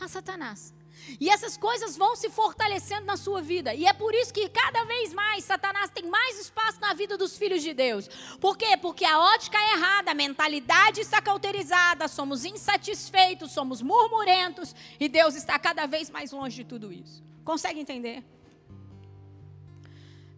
a 0.00 0.08
Satanás. 0.08 0.74
E 1.20 1.28
essas 1.28 1.56
coisas 1.56 1.96
vão 1.96 2.16
se 2.16 2.30
fortalecendo 2.30 3.04
na 3.04 3.16
sua 3.16 3.42
vida. 3.42 3.74
E 3.74 3.84
é 3.86 3.92
por 3.92 4.14
isso 4.14 4.32
que 4.32 4.48
cada 4.48 4.84
vez 4.84 5.12
mais 5.12 5.44
Satanás 5.44 5.90
tem 5.90 6.08
mais 6.08 6.40
espaço 6.40 6.80
na 6.80 6.94
vida 6.94 7.18
dos 7.18 7.36
filhos 7.36 7.62
de 7.62 7.74
Deus. 7.74 8.08
Por 8.40 8.56
quê? 8.56 8.76
Porque 8.76 9.04
a 9.04 9.20
ótica 9.20 9.58
é 9.58 9.72
errada, 9.74 10.12
a 10.12 10.14
mentalidade 10.14 11.00
está 11.00 11.20
cauterizada, 11.20 12.08
somos 12.08 12.44
insatisfeitos, 12.44 13.52
somos 13.52 13.82
murmurentos. 13.82 14.74
E 14.98 15.08
Deus 15.08 15.34
está 15.34 15.58
cada 15.58 15.86
vez 15.86 16.08
mais 16.08 16.32
longe 16.32 16.56
de 16.56 16.64
tudo 16.64 16.92
isso. 16.92 17.22
Consegue 17.44 17.80
entender? 17.80 18.24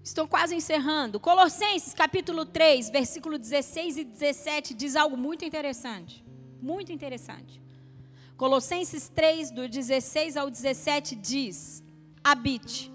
Estou 0.02 0.26
quase 0.26 0.54
encerrando. 0.54 1.20
Colossenses 1.20 1.94
capítulo 1.94 2.44
3, 2.44 2.90
versículo 2.90 3.38
16 3.38 3.98
e 3.98 4.04
17 4.04 4.74
diz 4.74 4.96
algo 4.96 5.16
muito 5.16 5.44
interessante. 5.44 6.25
Muito 6.60 6.92
interessante. 6.92 7.60
Colossenses 8.36 9.08
3, 9.08 9.50
do 9.50 9.68
16 9.68 10.36
ao 10.36 10.50
17 10.50 11.14
diz: 11.14 11.82
habite. 12.22 12.92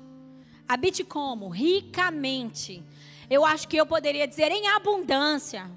Habite 0.68 1.04
como? 1.04 1.50
Ricamente. 1.50 2.84
Eu 3.30 3.46
acho 3.46 3.68
que 3.68 3.78
eu 3.78 3.86
poderia 3.86 4.28
dizer 4.28 4.52
em 4.52 4.68
abundância. 4.68 5.70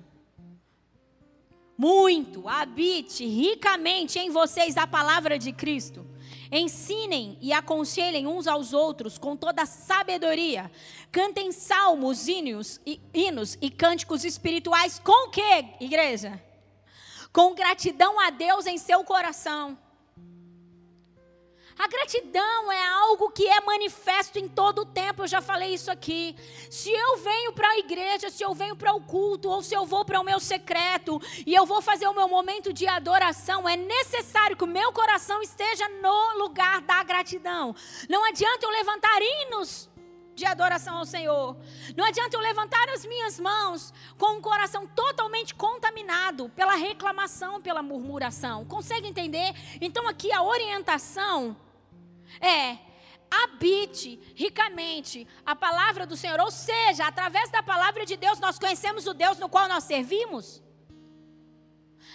Muito. 1.77 2.49
Habite 2.49 3.27
ricamente 3.27 4.19
em 4.19 4.31
vocês 4.31 4.77
a 4.77 4.87
palavra 4.87 5.39
de 5.39 5.53
Cristo. 5.53 6.07
Ensinem 6.51 7.37
e 7.41 7.53
aconselhem 7.53 8.27
uns 8.27 8.47
aos 8.47 8.73
outros 8.73 9.19
com 9.19 9.37
toda 9.37 9.67
sabedoria. 9.67 10.71
Cantem 11.11 11.51
salmos, 11.51 12.29
hinos 12.29 12.81
e, 12.87 13.71
cânticos 13.71 14.25
espirituais 14.25 14.99
com 14.99 15.29
o 15.29 15.31
que, 15.31 15.65
igreja? 15.81 16.41
Com 17.35 17.53
gratidão 17.53 18.21
a 18.21 18.31
Deus 18.31 18.65
em 18.65 18.79
seu 18.79 19.03
coração. 19.03 19.77
A 21.77 21.89
gratidão 21.89 22.71
é 22.71 22.87
algo 22.87 23.29
que 23.33 23.49
é 23.49 23.61
manifesto 23.61 24.39
em 24.39 24.49
todo 24.49 24.83
o 24.83 24.87
tempo, 24.87 25.23
eu 25.23 25.27
já 25.27 25.41
falei 25.41 25.75
isso 25.75 25.91
aqui. 25.91 26.37
Se 26.71 26.93
eu 26.93 27.17
venho 27.17 27.53
para 27.53 27.69
a 27.69 27.79
igreja, 27.79 28.31
se 28.31 28.45
eu 28.45 28.55
venho 28.55 28.77
para 28.77 28.95
o 28.95 29.01
culto, 29.01 29.49
ou 29.49 29.61
se 29.61 29.75
eu 29.75 29.85
vou 29.85 30.05
para 30.05 30.21
o 30.21 30.23
meu 30.23 30.39
secreto 30.39 31.21
e 31.45 31.53
eu 31.53 31.67
vou 31.67 31.83
fazer 31.83 32.07
o 32.07 32.15
meu 32.15 32.29
momento 32.29 32.73
de 32.73 32.87
adoração, 32.87 33.69
é 33.69 33.77
necessário 33.77 34.57
que 34.57 34.63
o 34.63 34.69
meu 34.69 34.93
coração 34.93 35.43
esteja 35.43 35.89
no 35.89 36.39
lugar 36.39 36.83
da 36.83 37.03
gratidão. 37.03 37.75
Não 38.09 38.25
adianta 38.25 38.65
eu 38.65 38.71
levantar 38.71 39.21
hinos 39.21 39.91
de 40.35 40.45
adoração 40.45 40.99
ao 40.99 41.05
Senhor. 41.05 41.57
Não 41.97 42.05
adianta 42.05 42.37
eu 42.37 42.41
levantar 42.41 42.89
as 42.91 43.07
minhas 43.07 43.39
mãos 43.39 43.93
com 44.19 44.39
um 44.39 44.41
coração 44.41 44.87
totalmente 44.87 45.55
contaminado 45.55 46.49
pela 46.51 46.75
reclamação, 46.75 47.61
pela 47.61 47.83
murmuração. 47.83 48.65
Consegue 48.65 49.09
entender? 49.09 49.55
Então 49.81 50.09
aqui 50.09 50.33
a 50.33 50.43
orientação 50.43 51.57
é 52.41 52.79
habite 53.43 54.21
ricamente 54.35 55.27
a 55.45 55.57
palavra 55.57 56.07
do 56.07 56.17
Senhor, 56.17 56.39
ou 56.41 56.51
seja, 56.51 57.07
através 57.07 57.51
da 57.51 57.63
palavra 57.63 58.07
de 58.07 58.17
Deus 58.17 58.39
nós 58.39 58.59
conhecemos 58.59 59.07
o 59.07 59.15
Deus 59.15 59.39
no 59.39 59.49
qual 59.49 59.69
nós 59.69 59.85
servimos. 59.85 60.63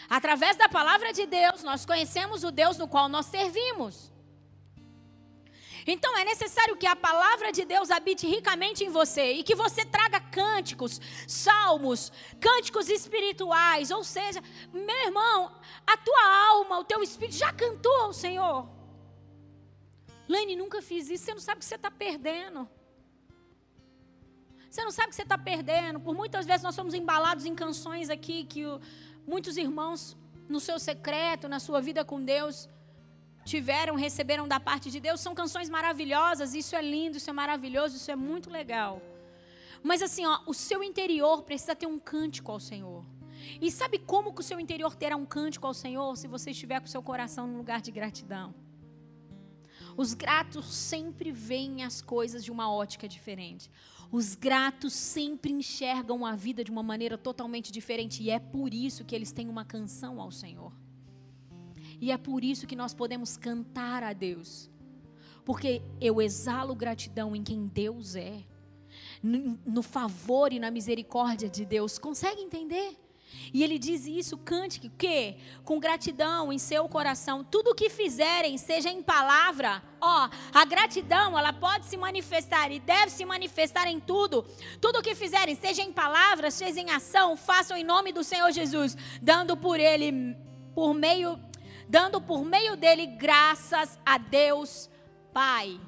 Através 0.09 0.57
da 0.57 0.69
palavra 0.69 1.11
de 1.13 1.25
Deus 1.25 1.63
nós 1.63 1.85
conhecemos 1.85 2.43
o 2.43 2.51
Deus 2.51 2.77
no 2.77 2.87
qual 2.87 3.09
nós 3.09 3.25
servimos. 3.25 4.11
Então 5.91 6.15
é 6.17 6.23
necessário 6.23 6.77
que 6.77 6.85
a 6.85 6.95
palavra 6.95 7.51
de 7.51 7.65
Deus 7.65 7.89
habite 7.89 8.27
ricamente 8.27 8.83
em 8.83 8.89
você 8.89 9.33
e 9.33 9.43
que 9.43 9.55
você 9.55 9.83
traga 9.83 10.19
cânticos, 10.19 11.01
salmos, 11.27 12.11
cânticos 12.39 12.89
espirituais. 12.89 13.89
Ou 13.89 14.03
seja, 14.03 14.41
meu 14.71 15.05
irmão, 15.07 15.51
a 15.87 15.97
tua 15.97 16.25
alma, 16.49 16.79
o 16.79 16.83
teu 16.83 17.01
espírito 17.01 17.37
já 17.37 17.51
cantou 17.51 17.95
ao 18.01 18.13
Senhor. 18.13 18.67
Lane, 20.27 20.55
nunca 20.55 20.79
fiz 20.79 21.09
isso. 21.09 21.25
Você 21.25 21.33
não 21.33 21.39
sabe 21.39 21.57
o 21.57 21.59
que 21.59 21.65
você 21.65 21.75
está 21.75 21.89
perdendo. 21.89 22.69
Você 24.69 24.83
não 24.83 24.91
sabe 24.91 25.07
o 25.07 25.09
que 25.09 25.15
você 25.15 25.23
está 25.23 25.39
perdendo. 25.39 25.99
Por 25.99 26.13
muitas 26.13 26.45
vezes 26.45 26.61
nós 26.61 26.75
somos 26.75 26.93
embalados 26.93 27.45
em 27.45 27.55
canções 27.55 28.11
aqui 28.11 28.43
que 28.45 28.63
o, 28.63 28.79
muitos 29.25 29.57
irmãos, 29.57 30.15
no 30.47 30.59
seu 30.59 30.77
secreto, 30.77 31.49
na 31.49 31.59
sua 31.59 31.81
vida 31.81 32.05
com 32.05 32.23
Deus, 32.23 32.69
tiveram, 33.45 33.95
receberam 33.95 34.47
da 34.47 34.59
parte 34.59 34.91
de 34.91 34.99
Deus, 34.99 35.19
são 35.19 35.33
canções 35.33 35.69
maravilhosas, 35.69 36.53
isso 36.53 36.75
é 36.75 36.81
lindo, 36.81 37.17
isso 37.17 37.29
é 37.29 37.33
maravilhoso, 37.33 37.95
isso 37.95 38.11
é 38.11 38.15
muito 38.15 38.49
legal. 38.49 39.01
Mas 39.81 40.01
assim, 40.01 40.25
ó, 40.25 40.41
o 40.45 40.53
seu 40.53 40.83
interior 40.83 41.43
precisa 41.43 41.75
ter 41.75 41.87
um 41.87 41.99
cântico 41.99 42.51
ao 42.51 42.59
Senhor. 42.59 43.05
E 43.61 43.71
sabe 43.71 43.97
como 43.99 44.33
que 44.33 44.41
o 44.41 44.43
seu 44.43 44.59
interior 44.59 44.95
terá 44.95 45.15
um 45.15 45.25
cântico 45.25 45.65
ao 45.65 45.73
Senhor 45.73 46.15
se 46.17 46.27
você 46.27 46.51
estiver 46.51 46.79
com 46.79 46.87
o 46.87 46.89
seu 46.89 47.01
coração 47.01 47.47
no 47.47 47.57
lugar 47.57 47.81
de 47.81 47.91
gratidão? 47.91 48.53
Os 49.95 50.13
gratos 50.13 50.65
sempre 50.73 51.31
veem 51.31 51.83
as 51.83 52.01
coisas 52.01 52.43
de 52.43 52.51
uma 52.51 52.71
ótica 52.71 53.07
diferente. 53.07 53.69
Os 54.11 54.33
gratos 54.35 54.93
sempre 54.93 55.51
enxergam 55.51 56.25
a 56.25 56.35
vida 56.35 56.63
de 56.63 56.71
uma 56.71 56.81
maneira 56.81 57.17
totalmente 57.17 57.71
diferente 57.71 58.23
e 58.23 58.29
é 58.29 58.39
por 58.39 58.73
isso 58.73 59.05
que 59.05 59.15
eles 59.15 59.31
têm 59.31 59.47
uma 59.47 59.65
canção 59.65 60.19
ao 60.21 60.31
Senhor. 60.31 60.73
E 62.01 62.11
é 62.11 62.17
por 62.17 62.43
isso 62.43 62.67
que 62.67 62.75
nós 62.75 62.93
podemos 62.93 63.37
cantar 63.37 64.03
a 64.03 64.13
Deus. 64.13 64.69
Porque 65.43 65.81
eu 65.99 66.21
exalo 66.21 66.75
gratidão 66.75 67.35
em 67.35 67.43
quem 67.43 67.67
Deus 67.67 68.15
é. 68.15 68.43
No, 69.21 69.83
favor 69.83 70.53
e 70.53 70.59
na 70.59 70.71
misericórdia 70.71 71.49
de 71.49 71.65
Deus. 71.65 71.97
Consegue 71.97 72.41
entender? 72.41 72.97
E 73.53 73.63
ele 73.63 73.77
diz 73.77 74.05
isso, 74.07 74.37
cante 74.37 74.79
que 74.79 75.37
com 75.63 75.79
gratidão 75.79 76.51
em 76.51 76.57
seu 76.57 76.87
coração, 76.87 77.43
tudo 77.43 77.71
o 77.71 77.75
que 77.75 77.89
fizerem, 77.89 78.57
seja 78.57 78.89
em 78.89 79.03
palavra, 79.03 79.83
ó, 80.01 80.29
a 80.53 80.65
gratidão, 80.65 81.37
ela 81.37 81.53
pode 81.53 81.85
se 81.85 81.97
manifestar 81.97 82.71
e 82.71 82.79
deve 82.79 83.11
se 83.11 83.25
manifestar 83.25 83.87
em 83.87 83.99
tudo. 83.99 84.45
Tudo 84.81 84.99
o 84.99 85.01
que 85.01 85.13
fizerem, 85.13 85.55
seja 85.55 85.81
em 85.81 85.91
palavras, 85.91 86.53
seja 86.55 86.79
em 86.79 86.89
ação, 86.89 87.35
façam 87.35 87.77
em 87.77 87.83
nome 87.83 88.11
do 88.11 88.23
Senhor 88.23 88.51
Jesus, 88.51 88.97
dando 89.21 89.55
por 89.55 89.79
ele 89.79 90.35
por 90.73 90.93
meio 90.93 91.39
dando 91.89 92.21
por 92.21 92.45
meio 92.45 92.77
dele 92.77 93.07
graças 93.07 93.99
a 94.05 94.19
Deus 94.19 94.87
Pai. 95.33 95.79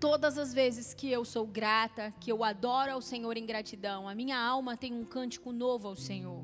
Todas 0.00 0.38
as 0.38 0.52
vezes 0.52 0.94
que 0.94 1.12
eu 1.12 1.24
sou 1.24 1.46
grata, 1.46 2.12
que 2.18 2.32
eu 2.32 2.42
adoro 2.42 2.90
ao 2.92 3.02
Senhor 3.02 3.36
em 3.36 3.44
gratidão, 3.44 4.08
a 4.08 4.14
minha 4.14 4.38
alma 4.38 4.76
tem 4.76 4.94
um 4.94 5.04
cântico 5.04 5.52
novo 5.52 5.86
ao 5.86 5.94
Senhor. 5.94 6.42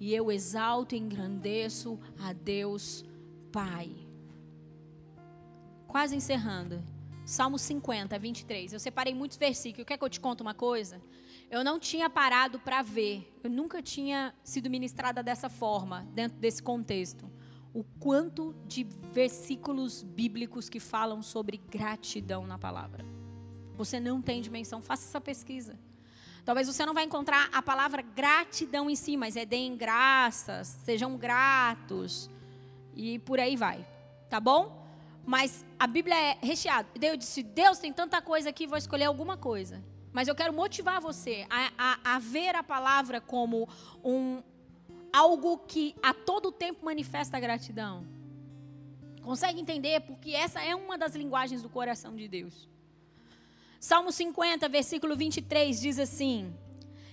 E 0.00 0.12
eu 0.12 0.32
exalto 0.32 0.94
e 0.94 0.98
engrandeço 0.98 1.98
a 2.18 2.32
Deus 2.32 3.04
Pai. 3.52 3.90
Quase 5.86 6.16
encerrando. 6.16 6.82
Salmo 7.24 7.58
50, 7.58 8.18
23. 8.18 8.72
Eu 8.72 8.80
separei 8.80 9.14
muitos 9.14 9.38
versículos. 9.38 9.86
Quer 9.86 9.96
que 9.96 10.04
eu 10.04 10.08
te 10.08 10.20
conte 10.20 10.42
uma 10.42 10.54
coisa? 10.54 11.00
Eu 11.50 11.64
não 11.64 11.80
tinha 11.80 12.08
parado 12.08 12.60
para 12.60 12.80
ver, 12.80 13.38
eu 13.42 13.50
nunca 13.50 13.82
tinha 13.82 14.32
sido 14.44 14.70
ministrada 14.70 15.22
dessa 15.22 15.48
forma, 15.48 16.06
dentro 16.14 16.38
desse 16.38 16.62
contexto. 16.62 17.28
o 17.72 17.84
quanto 18.00 18.54
de 18.66 18.82
versículos 19.12 20.02
bíblicos 20.02 20.68
que 20.68 20.80
falam 20.80 21.22
sobre 21.22 21.56
gratidão 21.70 22.46
na 22.46 22.58
palavra. 22.58 23.04
Você 23.76 24.00
não 24.00 24.20
tem 24.20 24.42
dimensão, 24.42 24.82
faça 24.82 25.06
essa 25.06 25.20
pesquisa. 25.20 25.78
Talvez 26.44 26.66
você 26.66 26.84
não 26.84 26.94
vai 26.94 27.04
encontrar 27.04 27.48
a 27.52 27.62
palavra 27.62 28.02
gratidão 28.02 28.90
em 28.90 28.96
si, 28.96 29.16
mas 29.16 29.36
é 29.36 29.44
deem 29.44 29.76
graças, 29.76 30.66
sejam 30.84 31.16
gratos 31.16 32.28
e 32.94 33.18
por 33.20 33.38
aí 33.38 33.56
vai, 33.56 33.86
tá 34.28 34.40
bom? 34.40 34.84
Mas 35.24 35.64
a 35.78 35.86
Bíblia 35.86 36.16
é 36.16 36.38
recheada. 36.42 36.88
Eu 37.00 37.16
disse, 37.16 37.42
Deus 37.42 37.78
tem 37.78 37.92
tanta 37.92 38.20
coisa 38.20 38.50
aqui, 38.50 38.66
vou 38.66 38.78
escolher 38.78 39.04
alguma 39.04 39.36
coisa. 39.36 39.80
Mas 40.12 40.28
eu 40.28 40.34
quero 40.34 40.52
motivar 40.52 41.00
você 41.00 41.46
a, 41.48 41.72
a, 41.78 42.16
a 42.16 42.18
ver 42.18 42.54
a 42.54 42.62
palavra 42.62 43.20
como 43.20 43.68
um, 44.04 44.42
algo 45.12 45.58
que 45.58 45.94
a 46.02 46.12
todo 46.12 46.50
tempo 46.50 46.84
manifesta 46.84 47.38
gratidão. 47.38 48.06
Consegue 49.22 49.60
entender? 49.60 50.00
Porque 50.00 50.30
essa 50.30 50.60
é 50.60 50.74
uma 50.74 50.96
das 50.98 51.14
linguagens 51.14 51.62
do 51.62 51.68
coração 51.68 52.16
de 52.16 52.26
Deus. 52.26 52.68
Salmo 53.78 54.10
50, 54.10 54.68
versículo 54.68 55.16
23 55.16 55.80
diz 55.80 55.98
assim: 55.98 56.52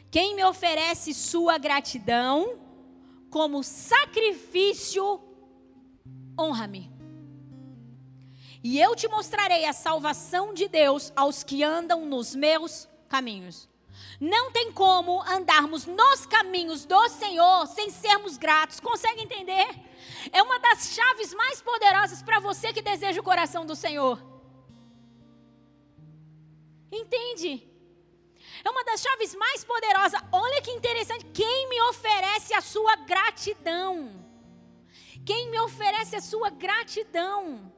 Quem 0.10 0.36
me 0.36 0.43
oferece 0.43 1.14
sua 1.14 1.58
gratidão 1.58 2.60
como 3.30 3.64
sacrifício, 3.64 5.22
honra-me. 6.39 6.97
E 8.70 8.82
eu 8.82 8.97
te 8.97 9.07
mostrarei 9.07 9.63
a 9.63 9.72
salvação 9.72 10.53
de 10.53 10.68
Deus 10.68 11.13
aos 11.15 11.41
que 11.41 11.63
andam 11.63 12.05
nos 12.05 12.36
meus 12.36 12.86
caminhos. 13.07 13.70
Não 14.20 14.51
tem 14.51 14.74
como 14.74 15.22
andarmos 15.22 15.86
nos 15.86 16.26
caminhos 16.26 16.84
do 16.84 17.07
Senhor 17.07 17.65
sem 17.68 17.89
sermos 17.89 18.36
gratos. 18.36 18.82
Consegue 18.82 19.22
entender? 19.22 19.68
É 20.34 20.43
uma 20.43 20.59
das 20.59 20.89
chaves 20.89 21.34
mais 21.34 21.61
poderosas 21.61 22.22
para 22.22 22.41
você 22.41 22.74
que 22.74 22.82
deseja 22.82 23.22
o 23.22 23.24
coração 23.24 23.65
do 23.65 23.74
Senhor. 23.74 24.22
Entende? 26.91 27.65
É 28.65 28.70
uma 28.70 28.84
das 28.84 29.01
chaves 29.01 29.34
mais 29.34 29.63
poderosas. 29.63 30.20
Olha 30.30 30.61
que 30.61 30.72
interessante. 30.72 31.24
Quem 31.28 31.70
me 31.70 31.82
oferece 31.84 32.53
a 32.53 32.59
sua 32.59 32.97
gratidão? 32.97 34.11
Quem 35.26 35.49
me 35.51 35.59
oferece 35.61 36.18
a 36.18 36.22
sua 36.22 36.49
gratidão? 36.49 37.76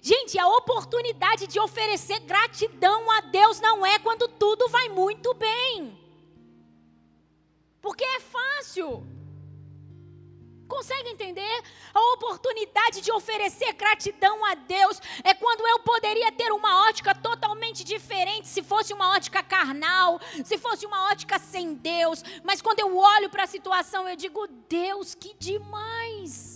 Gente, 0.00 0.38
a 0.38 0.48
oportunidade 0.48 1.46
de 1.46 1.60
oferecer 1.60 2.20
gratidão 2.20 3.10
a 3.10 3.20
Deus 3.22 3.60
não 3.60 3.84
é 3.84 3.98
quando 3.98 4.26
tudo 4.28 4.68
vai 4.68 4.88
muito 4.88 5.34
bem. 5.34 5.98
Porque 7.80 8.04
é 8.04 8.20
fácil. 8.20 9.04
Consegue 10.68 11.10
entender? 11.10 11.62
A 11.92 12.00
oportunidade 12.14 13.02
de 13.02 13.12
oferecer 13.12 13.74
gratidão 13.74 14.42
a 14.46 14.54
Deus 14.54 14.98
é 15.22 15.34
quando 15.34 15.66
eu 15.66 15.80
poderia 15.80 16.32
ter 16.32 16.50
uma 16.50 16.88
ótica 16.88 17.14
totalmente 17.14 17.84
diferente, 17.84 18.48
se 18.48 18.62
fosse 18.62 18.94
uma 18.94 19.10
ótica 19.14 19.42
carnal, 19.42 20.18
se 20.42 20.56
fosse 20.56 20.86
uma 20.86 21.10
ótica 21.10 21.38
sem 21.38 21.74
Deus. 21.74 22.22
Mas 22.42 22.62
quando 22.62 22.80
eu 22.80 22.96
olho 22.96 23.28
para 23.28 23.42
a 23.42 23.46
situação, 23.46 24.08
eu 24.08 24.16
digo: 24.16 24.46
Deus, 24.66 25.14
que 25.14 25.34
demais! 25.34 26.51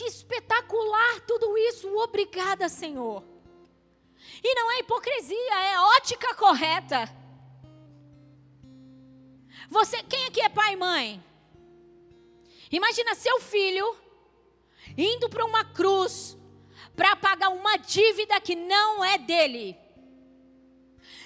Que 0.00 0.06
espetacular 0.06 1.20
tudo 1.26 1.58
isso. 1.58 1.86
Obrigada, 1.98 2.70
Senhor. 2.70 3.22
E 4.42 4.54
não 4.54 4.72
é 4.72 4.78
hipocrisia, 4.78 5.54
é 5.62 5.78
ótica 5.98 6.34
correta. 6.36 7.06
Você, 9.68 10.02
quem 10.04 10.24
aqui 10.24 10.40
é 10.40 10.48
pai 10.48 10.72
e 10.72 10.76
mãe? 10.76 11.22
Imagina 12.72 13.14
seu 13.14 13.42
filho 13.42 13.94
indo 14.96 15.28
para 15.28 15.44
uma 15.44 15.66
cruz 15.66 16.34
para 16.96 17.14
pagar 17.14 17.50
uma 17.50 17.76
dívida 17.76 18.40
que 18.40 18.56
não 18.56 19.04
é 19.04 19.18
dele. 19.18 19.76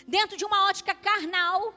Dentro 0.05 0.37
de 0.37 0.45
uma 0.45 0.67
ótica 0.69 0.97
carnal 0.97 1.73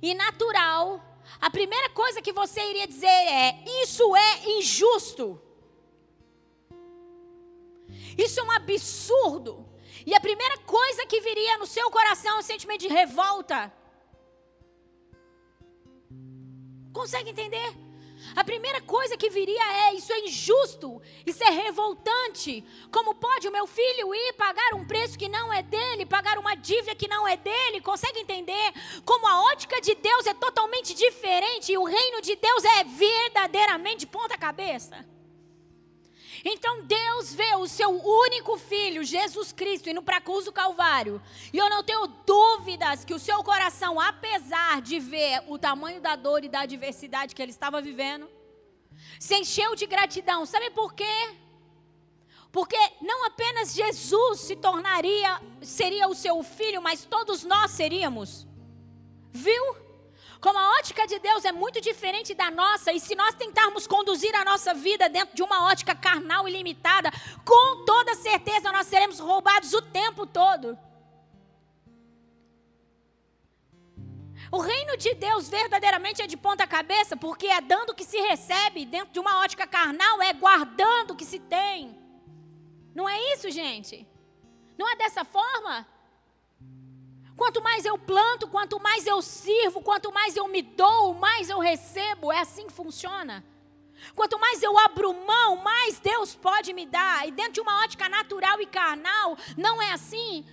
e 0.00 0.14
natural, 0.14 1.02
a 1.40 1.50
primeira 1.50 1.90
coisa 1.90 2.22
que 2.22 2.32
você 2.32 2.60
iria 2.70 2.86
dizer 2.86 3.08
é: 3.08 3.64
isso 3.82 4.14
é 4.14 4.50
injusto. 4.50 5.43
Isso 8.16 8.40
é 8.40 8.42
um 8.42 8.50
absurdo. 8.50 9.68
E 10.06 10.14
a 10.14 10.20
primeira 10.20 10.58
coisa 10.58 11.06
que 11.06 11.20
viria 11.20 11.58
no 11.58 11.66
seu 11.66 11.90
coração 11.90 12.36
é 12.36 12.38
um 12.38 12.42
sentimento 12.42 12.80
de 12.80 12.88
revolta. 12.88 13.72
Consegue 16.92 17.30
entender? 17.30 17.84
A 18.34 18.42
primeira 18.42 18.80
coisa 18.80 19.16
que 19.16 19.28
viria 19.28 19.88
é: 19.88 19.94
isso 19.94 20.12
é 20.12 20.20
injusto, 20.20 21.00
isso 21.26 21.42
é 21.42 21.50
revoltante. 21.50 22.64
Como 22.90 23.14
pode 23.14 23.48
o 23.48 23.52
meu 23.52 23.66
filho 23.66 24.14
ir 24.14 24.32
pagar 24.34 24.74
um 24.74 24.86
preço 24.86 25.18
que 25.18 25.28
não 25.28 25.52
é 25.52 25.62
dele, 25.62 26.06
pagar 26.06 26.38
uma 26.38 26.54
dívida 26.54 26.94
que 26.94 27.08
não 27.08 27.26
é 27.26 27.36
dele? 27.36 27.80
Consegue 27.80 28.20
entender? 28.20 28.72
Como 29.04 29.26
a 29.26 29.42
ótica 29.52 29.80
de 29.80 29.94
Deus 29.94 30.26
é 30.26 30.34
totalmente 30.34 30.94
diferente 30.94 31.72
e 31.72 31.78
o 31.78 31.84
reino 31.84 32.20
de 32.20 32.36
Deus 32.36 32.64
é 32.64 32.84
verdadeiramente 32.84 34.06
ponta-cabeça. 34.06 35.13
Então 36.44 36.82
Deus 36.82 37.34
vê 37.34 37.54
o 37.56 37.66
seu 37.66 37.90
único 37.90 38.56
filho, 38.56 39.04
Jesus 39.04 39.52
Cristo, 39.52 39.90
indo 39.90 40.02
para 40.02 40.16
a 40.16 40.20
cruz 40.20 40.46
do 40.46 40.52
Calvário. 40.52 41.20
E 41.52 41.58
eu 41.58 41.68
não 41.68 41.82
tenho 41.82 42.06
dúvidas 42.06 43.04
que 43.04 43.12
o 43.12 43.18
seu 43.18 43.42
coração, 43.44 44.00
apesar 44.00 44.80
de 44.80 44.98
ver 44.98 45.42
o 45.46 45.58
tamanho 45.58 46.00
da 46.00 46.16
dor 46.16 46.44
e 46.44 46.48
da 46.48 46.60
adversidade 46.60 47.34
que 47.34 47.42
ele 47.42 47.50
estava 47.50 47.80
vivendo, 47.80 48.28
se 49.18 49.36
encheu 49.36 49.74
de 49.74 49.86
gratidão. 49.86 50.46
Sabe 50.46 50.70
por 50.70 50.94
quê? 50.94 51.34
Porque 52.50 52.78
não 53.00 53.26
apenas 53.26 53.74
Jesus 53.74 54.40
se 54.40 54.56
tornaria, 54.56 55.42
seria 55.60 56.08
o 56.08 56.14
seu 56.14 56.42
filho, 56.42 56.80
mas 56.80 57.04
todos 57.04 57.44
nós 57.44 57.72
seríamos. 57.72 58.46
Viu? 59.32 59.83
Como 60.44 60.58
a 60.58 60.72
ótica 60.78 61.06
de 61.06 61.18
Deus 61.18 61.42
é 61.46 61.52
muito 61.52 61.80
diferente 61.80 62.34
da 62.34 62.50
nossa, 62.50 62.92
e 62.92 63.00
se 63.00 63.14
nós 63.14 63.34
tentarmos 63.34 63.86
conduzir 63.86 64.34
a 64.36 64.44
nossa 64.44 64.74
vida 64.74 65.08
dentro 65.08 65.34
de 65.34 65.42
uma 65.42 65.68
ótica 65.70 65.94
carnal 65.94 66.46
e 66.46 66.52
limitada, 66.52 67.10
com 67.46 67.82
toda 67.86 68.14
certeza 68.14 68.70
nós 68.70 68.86
seremos 68.86 69.18
roubados 69.18 69.72
o 69.72 69.80
tempo 69.80 70.26
todo. 70.26 70.78
O 74.52 74.58
reino 74.58 74.98
de 74.98 75.14
Deus 75.14 75.48
verdadeiramente 75.48 76.20
é 76.20 76.26
de 76.26 76.36
ponta 76.36 76.66
cabeça, 76.66 77.16
porque 77.16 77.46
é 77.46 77.62
dando 77.62 77.94
que 77.94 78.04
se 78.04 78.20
recebe, 78.20 78.84
dentro 78.84 79.14
de 79.14 79.20
uma 79.20 79.40
ótica 79.40 79.66
carnal, 79.66 80.20
é 80.20 80.34
guardando 80.34 81.16
que 81.16 81.24
se 81.24 81.38
tem. 81.38 81.98
Não 82.94 83.08
é 83.08 83.18
isso, 83.32 83.50
gente? 83.50 84.06
Não 84.76 84.86
é 84.86 84.94
dessa 84.94 85.24
forma? 85.24 85.93
Quanto 87.36 87.62
mais 87.62 87.84
eu 87.84 87.98
planto, 87.98 88.46
quanto 88.48 88.80
mais 88.80 89.06
eu 89.06 89.20
sirvo, 89.20 89.82
quanto 89.82 90.12
mais 90.12 90.36
eu 90.36 90.46
me 90.48 90.62
dou, 90.62 91.14
mais 91.14 91.50
eu 91.50 91.58
recebo. 91.58 92.32
É 92.32 92.40
assim 92.40 92.66
que 92.66 92.72
funciona. 92.72 93.44
Quanto 94.14 94.38
mais 94.38 94.62
eu 94.62 94.78
abro 94.78 95.12
mão, 95.12 95.56
mais 95.56 95.98
Deus 95.98 96.34
pode 96.34 96.72
me 96.72 96.86
dar. 96.86 97.26
E 97.26 97.30
dentro 97.30 97.54
de 97.54 97.60
uma 97.60 97.82
ótica 97.82 98.08
natural 98.08 98.60
e 98.60 98.66
carnal, 98.66 99.36
não 99.56 99.82
é 99.82 99.92
assim. 99.92 100.44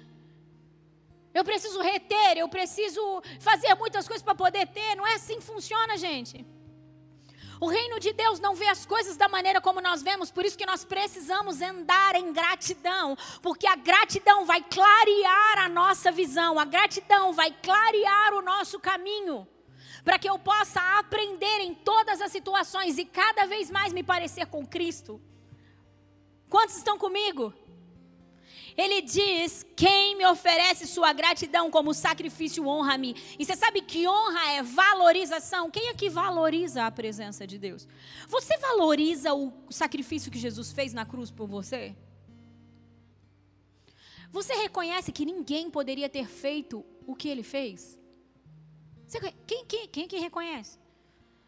Eu 1.33 1.43
preciso 1.43 1.81
reter, 1.81 2.37
eu 2.37 2.49
preciso 2.49 3.21
fazer 3.39 3.73
muitas 3.75 4.07
coisas 4.07 4.23
para 4.23 4.35
poder 4.35 4.67
ter. 4.67 4.95
Não 4.95 5.05
é 5.05 5.15
assim 5.15 5.37
que 5.37 5.45
funciona, 5.45 5.97
gente. 5.97 6.45
O 7.61 7.67
reino 7.67 7.99
de 7.99 8.11
Deus 8.11 8.39
não 8.39 8.55
vê 8.55 8.67
as 8.67 8.87
coisas 8.87 9.15
da 9.15 9.29
maneira 9.29 9.61
como 9.61 9.79
nós 9.79 10.01
vemos, 10.01 10.31
por 10.31 10.43
isso 10.43 10.57
que 10.57 10.65
nós 10.65 10.83
precisamos 10.83 11.61
andar 11.61 12.15
em 12.15 12.33
gratidão, 12.33 13.15
porque 13.39 13.67
a 13.67 13.75
gratidão 13.75 14.45
vai 14.45 14.63
clarear 14.63 15.59
a 15.59 15.69
nossa 15.69 16.11
visão, 16.11 16.57
a 16.57 16.65
gratidão 16.65 17.31
vai 17.31 17.51
clarear 17.51 18.33
o 18.33 18.41
nosso 18.41 18.79
caminho, 18.79 19.47
para 20.03 20.17
que 20.17 20.27
eu 20.27 20.39
possa 20.39 20.81
aprender 20.97 21.59
em 21.59 21.75
todas 21.75 22.19
as 22.19 22.31
situações 22.31 22.97
e 22.97 23.05
cada 23.05 23.45
vez 23.45 23.69
mais 23.69 23.93
me 23.93 24.01
parecer 24.01 24.47
com 24.47 24.65
Cristo. 24.65 25.21
Quantos 26.49 26.77
estão 26.77 26.97
comigo? 26.97 27.53
Ele 28.77 29.01
diz: 29.01 29.65
Quem 29.75 30.15
me 30.17 30.25
oferece 30.25 30.87
sua 30.87 31.13
gratidão 31.13 31.69
como 31.69 31.93
sacrifício, 31.93 32.67
honra-me. 32.67 33.15
E 33.37 33.45
você 33.45 33.55
sabe 33.55 33.81
que 33.81 34.07
honra 34.07 34.51
é 34.53 34.63
valorização? 34.63 35.69
Quem 35.69 35.89
é 35.89 35.93
que 35.93 36.09
valoriza 36.09 36.85
a 36.85 36.91
presença 36.91 37.45
de 37.45 37.57
Deus? 37.57 37.87
Você 38.27 38.57
valoriza 38.57 39.33
o 39.33 39.51
sacrifício 39.69 40.31
que 40.31 40.39
Jesus 40.39 40.71
fez 40.71 40.93
na 40.93 41.05
cruz 41.05 41.31
por 41.31 41.47
você? 41.47 41.95
Você 44.31 44.53
reconhece 44.53 45.11
que 45.11 45.25
ninguém 45.25 45.69
poderia 45.69 46.07
ter 46.07 46.27
feito 46.27 46.85
o 47.05 47.15
que 47.15 47.27
ele 47.27 47.43
fez? 47.43 47.99
Você, 49.05 49.19
quem, 49.45 49.65
quem, 49.65 49.87
quem 49.89 50.07
que 50.07 50.17
reconhece? 50.17 50.79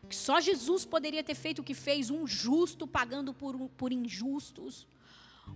Que 0.09 0.15
só 0.15 0.41
Jesus 0.41 0.83
poderia 0.83 1.23
ter 1.23 1.33
feito 1.35 1.59
o 1.59 1.63
que 1.63 1.73
fez, 1.73 2.09
um 2.09 2.27
justo 2.27 2.85
pagando 2.85 3.33
por, 3.33 3.57
por 3.69 3.93
injustos 3.93 4.85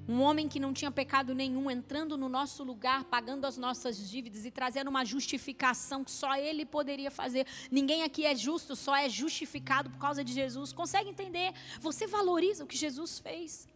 Um 0.07 0.21
homem 0.21 0.47
que 0.47 0.59
não 0.59 0.73
tinha 0.73 0.89
pecado 0.89 1.35
nenhum, 1.35 1.69
entrando 1.69 2.17
no 2.17 2.29
nosso 2.29 2.63
lugar, 2.63 3.03
pagando 3.03 3.45
as 3.45 3.57
nossas 3.57 4.09
dívidas 4.09 4.45
e 4.45 4.51
trazendo 4.51 4.89
uma 4.89 5.03
justificação 5.03 6.01
que 6.03 6.11
só 6.11 6.35
ele 6.35 6.65
poderia 6.65 7.11
fazer. 7.11 7.45
Ninguém 7.69 8.03
aqui 8.03 8.25
é 8.25 8.33
justo, 8.33 8.73
só 8.73 8.95
é 8.95 9.09
justificado 9.09 9.89
por 9.89 9.99
causa 9.99 10.23
de 10.23 10.31
Jesus. 10.31 10.71
Consegue 10.71 11.09
entender? 11.09 11.53
Você 11.81 12.07
valoriza 12.07 12.63
o 12.63 12.67
que 12.67 12.77
Jesus 12.77 13.19
fez. 13.19 13.67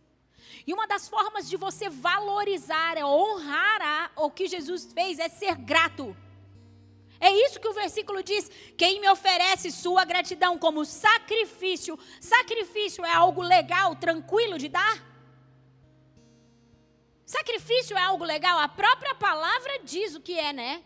E 0.66 0.74
uma 0.74 0.88
das 0.88 1.10
formas 1.10 1.50
de 1.50 1.58
você 1.58 1.90
valorizar, 1.90 2.98
é 2.98 3.06
honrar 3.06 4.12
o 4.16 4.32
que 4.32 4.48
Jesus 4.48 4.90
fez, 4.94 5.20
é 5.20 5.28
ser 5.28 5.56
grato. 5.56 6.16
É 7.20 7.30
isso 7.46 7.60
que 7.60 7.68
o 7.68 7.74
versículo 7.74 8.24
diz. 8.24 8.50
Quem 8.78 9.02
me 9.02 9.10
oferece 9.10 9.70
sua 9.70 10.06
gratidão 10.06 10.58
como 10.58 10.86
sacrifício. 10.86 12.00
Sacrifício 12.20 13.06
é 13.06 13.14
algo 13.14 13.42
legal, 13.42 13.96
tranquilo 13.96 14.58
de 14.58 14.70
dar? 14.70 15.11
Sacrifício 17.32 17.98
é 17.98 18.02
algo 18.02 18.26
legal? 18.26 18.60
A 18.60 18.68
própria 18.68 19.16
palavra 19.16 19.80
diz 19.92 20.16
o 20.16 20.20
que 20.20 20.38
é, 20.38 20.52
né? 20.52 20.84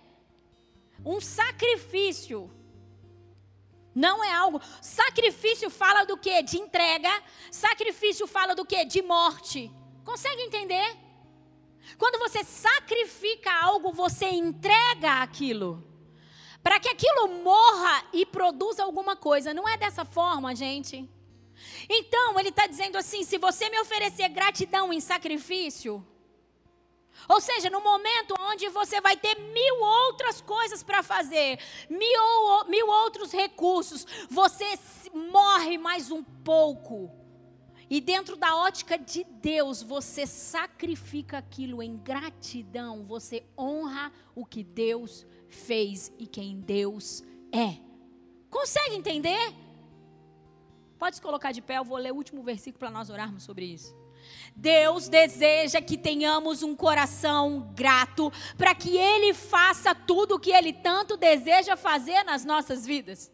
Um 1.04 1.20
sacrifício. 1.20 2.40
Não 3.96 4.24
é 4.24 4.32
algo. 4.32 4.62
Sacrifício 4.80 5.72
fala 5.72 6.06
do 6.06 6.16
que? 6.16 6.44
De 6.44 6.58
entrega. 6.60 7.12
Sacrifício 7.50 8.28
fala 8.28 8.54
do 8.54 8.64
que? 8.64 8.86
De 8.86 9.02
morte. 9.02 9.72
Consegue 10.04 10.44
entender? 10.44 10.96
Quando 11.98 12.20
você 12.20 12.44
sacrifica 12.44 13.52
algo, 13.52 13.92
você 13.92 14.28
entrega 14.28 15.24
aquilo. 15.24 15.84
Para 16.62 16.80
que 16.80 16.90
aquilo 16.90 17.28
morra 17.42 18.06
e 18.14 18.24
produza 18.24 18.84
alguma 18.84 19.16
coisa. 19.16 19.52
Não 19.52 19.68
é 19.68 19.78
dessa 19.78 20.06
forma, 20.06 20.54
gente. 20.54 21.10
Então, 21.90 22.40
ele 22.40 22.50
está 22.50 22.68
dizendo 22.68 23.00
assim: 23.00 23.24
se 23.24 23.40
você 23.40 23.68
me 23.68 23.80
oferecer 23.80 24.30
gratidão 24.30 24.94
em 24.94 25.00
sacrifício, 25.00 26.06
ou 27.28 27.42
seja, 27.42 27.70
no 27.70 27.82
momento 27.82 28.36
onde 28.40 28.68
você 28.70 29.02
vai 29.02 29.18
ter 29.18 29.36
mil 29.40 29.82
outras 29.82 30.42
coisas 30.42 30.84
para 30.84 31.02
fazer, 31.02 31.60
mil, 31.90 32.66
mil 32.68 32.88
outros 32.88 33.32
recursos, 33.32 34.06
você 34.30 34.78
morre 35.14 35.78
mais 35.78 36.12
um 36.12 36.24
pouco. 36.24 37.12
E 37.90 38.02
dentro 38.02 38.36
da 38.36 38.56
ótica 38.56 38.98
de 38.98 39.24
Deus, 39.24 39.82
você 39.82 40.26
sacrifica 40.26 41.38
aquilo 41.38 41.84
em 41.84 41.98
gratidão, 41.98 43.06
você 43.06 43.46
honra 43.58 44.12
o 44.34 44.46
que 44.46 44.64
Deus 44.64 45.26
fez 45.48 46.12
e 46.18 46.26
quem 46.26 46.60
Deus 46.60 47.24
é. 47.52 47.78
Consegue 48.50 48.96
entender? 48.96 49.54
Pode 50.98 51.18
se 51.18 51.22
colocar 51.22 51.52
de 51.52 51.62
pé, 51.62 51.78
eu 51.78 51.84
vou 51.84 51.98
ler 51.98 52.12
o 52.12 52.16
último 52.16 52.42
versículo 52.42 52.80
para 52.80 52.90
nós 52.90 53.10
orarmos 53.10 53.44
sobre 53.44 53.66
isso. 53.66 53.96
Deus 54.56 55.10
deseja 55.10 55.82
que 55.82 55.98
tenhamos 55.98 56.64
um 56.64 56.76
coração 56.76 57.72
grato 57.76 58.32
para 58.58 58.74
que 58.74 58.98
Ele 58.98 59.34
faça 59.34 59.94
tudo 59.94 60.36
o 60.36 60.40
que 60.40 60.52
Ele 60.52 60.72
tanto 60.72 61.18
deseja 61.18 61.76
fazer 61.76 62.24
nas 62.24 62.46
nossas 62.46 62.86
vidas. 62.86 63.32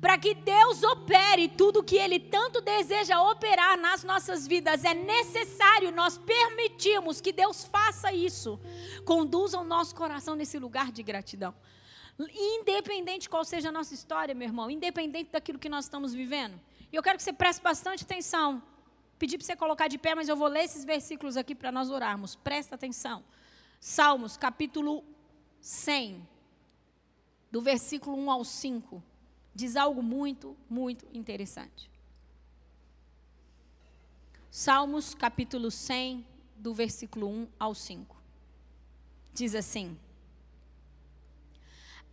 Para 0.00 0.16
que 0.16 0.32
Deus 0.34 0.82
opere 0.84 1.48
tudo 1.48 1.80
o 1.80 1.82
que 1.82 1.96
Ele 1.96 2.20
tanto 2.20 2.60
deseja 2.60 3.20
operar 3.20 3.76
nas 3.78 4.04
nossas 4.04 4.46
vidas, 4.46 4.84
é 4.84 4.94
necessário 4.94 5.90
nós 5.90 6.18
permitirmos 6.18 7.20
que 7.20 7.32
Deus 7.32 7.64
faça 7.64 8.12
isso. 8.12 8.60
Conduza 9.04 9.58
o 9.58 9.64
nosso 9.64 9.94
coração 9.94 10.36
nesse 10.36 10.58
lugar 10.58 10.92
de 10.92 11.02
gratidão. 11.02 11.54
Independente 12.30 13.28
qual 13.28 13.44
seja 13.44 13.70
a 13.70 13.72
nossa 13.72 13.94
história, 13.94 14.34
meu 14.34 14.46
irmão, 14.46 14.70
independente 14.70 15.30
daquilo 15.32 15.58
que 15.58 15.68
nós 15.68 15.86
estamos 15.86 16.12
vivendo. 16.12 16.60
E 16.92 16.96
eu 16.96 17.02
quero 17.02 17.16
que 17.16 17.22
você 17.22 17.32
preste 17.32 17.62
bastante 17.62 18.04
atenção 18.04 18.62
pedir 19.18 19.36
para 19.36 19.46
você 19.46 19.56
colocar 19.56 19.88
de 19.88 19.98
pé, 19.98 20.14
mas 20.14 20.28
eu 20.28 20.36
vou 20.36 20.48
ler 20.48 20.64
esses 20.64 20.84
versículos 20.84 21.36
aqui 21.36 21.54
para 21.54 21.72
nós 21.72 21.90
orarmos. 21.90 22.36
Presta 22.36 22.76
atenção. 22.76 23.24
Salmos, 23.80 24.36
capítulo 24.36 25.04
100, 25.60 26.26
do 27.50 27.60
versículo 27.60 28.16
1 28.16 28.30
ao 28.30 28.44
5, 28.44 29.02
diz 29.54 29.76
algo 29.76 30.02
muito, 30.02 30.56
muito 30.68 31.06
interessante. 31.12 31.90
Salmos, 34.50 35.14
capítulo 35.14 35.70
100, 35.70 36.26
do 36.56 36.72
versículo 36.72 37.28
1 37.28 37.48
ao 37.58 37.74
5. 37.74 38.16
Diz 39.32 39.54
assim: 39.54 39.98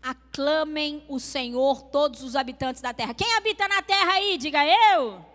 Aclamem 0.02 1.04
o 1.08 1.20
Senhor 1.20 1.82
todos 1.84 2.22
os 2.22 2.36
habitantes 2.36 2.82
da 2.82 2.94
terra. 2.94 3.14
Quem 3.14 3.34
habita 3.36 3.68
na 3.68 3.82
terra 3.82 4.14
aí? 4.14 4.38
Diga 4.38 4.64
eu 4.66 5.35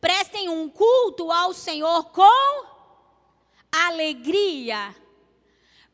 prestem 0.00 0.48
um 0.48 0.68
culto 0.68 1.30
ao 1.30 1.52
Senhor 1.52 2.04
com 2.10 2.66
alegria. 3.70 4.94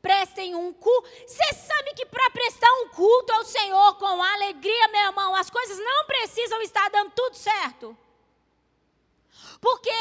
Prestem 0.01 0.55
um 0.55 0.73
culto. 0.73 1.09
Você 1.27 1.55
sabe 1.55 1.95
que 1.95 2.07
para 2.07 2.31
prestar 2.31 2.73
um 2.83 2.89
culto 2.89 3.33
ao 3.33 3.45
Senhor 3.45 3.95
com 3.97 4.23
alegria, 4.23 4.89
meu 4.89 5.03
irmão, 5.03 5.35
as 5.35 5.49
coisas 5.49 5.79
não 5.79 6.05
precisam 6.07 6.61
estar 6.63 6.89
dando 6.91 7.13
tudo 7.13 7.37
certo. 7.37 7.97
Porque 9.61 9.93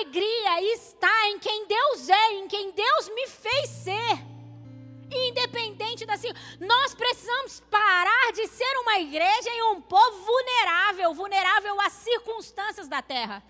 alegria 0.00 0.62
está 0.74 1.28
em 1.28 1.38
quem 1.38 1.66
Deus 1.66 2.08
é, 2.08 2.32
em 2.32 2.48
quem 2.48 2.70
Deus 2.72 3.08
me 3.08 3.26
fez 3.26 3.70
ser 3.70 4.31
independente 5.14 6.04
da 6.06 6.14
nós 6.60 6.94
precisamos 6.94 7.60
parar 7.70 8.32
de 8.32 8.46
ser 8.48 8.78
uma 8.78 8.98
igreja 8.98 9.50
e 9.50 9.62
um 9.72 9.80
povo 9.80 10.24
vulnerável, 10.24 11.14
vulnerável 11.14 11.80
às 11.80 11.92
circunstâncias 11.92 12.88
da 12.88 13.02
terra. 13.02 13.42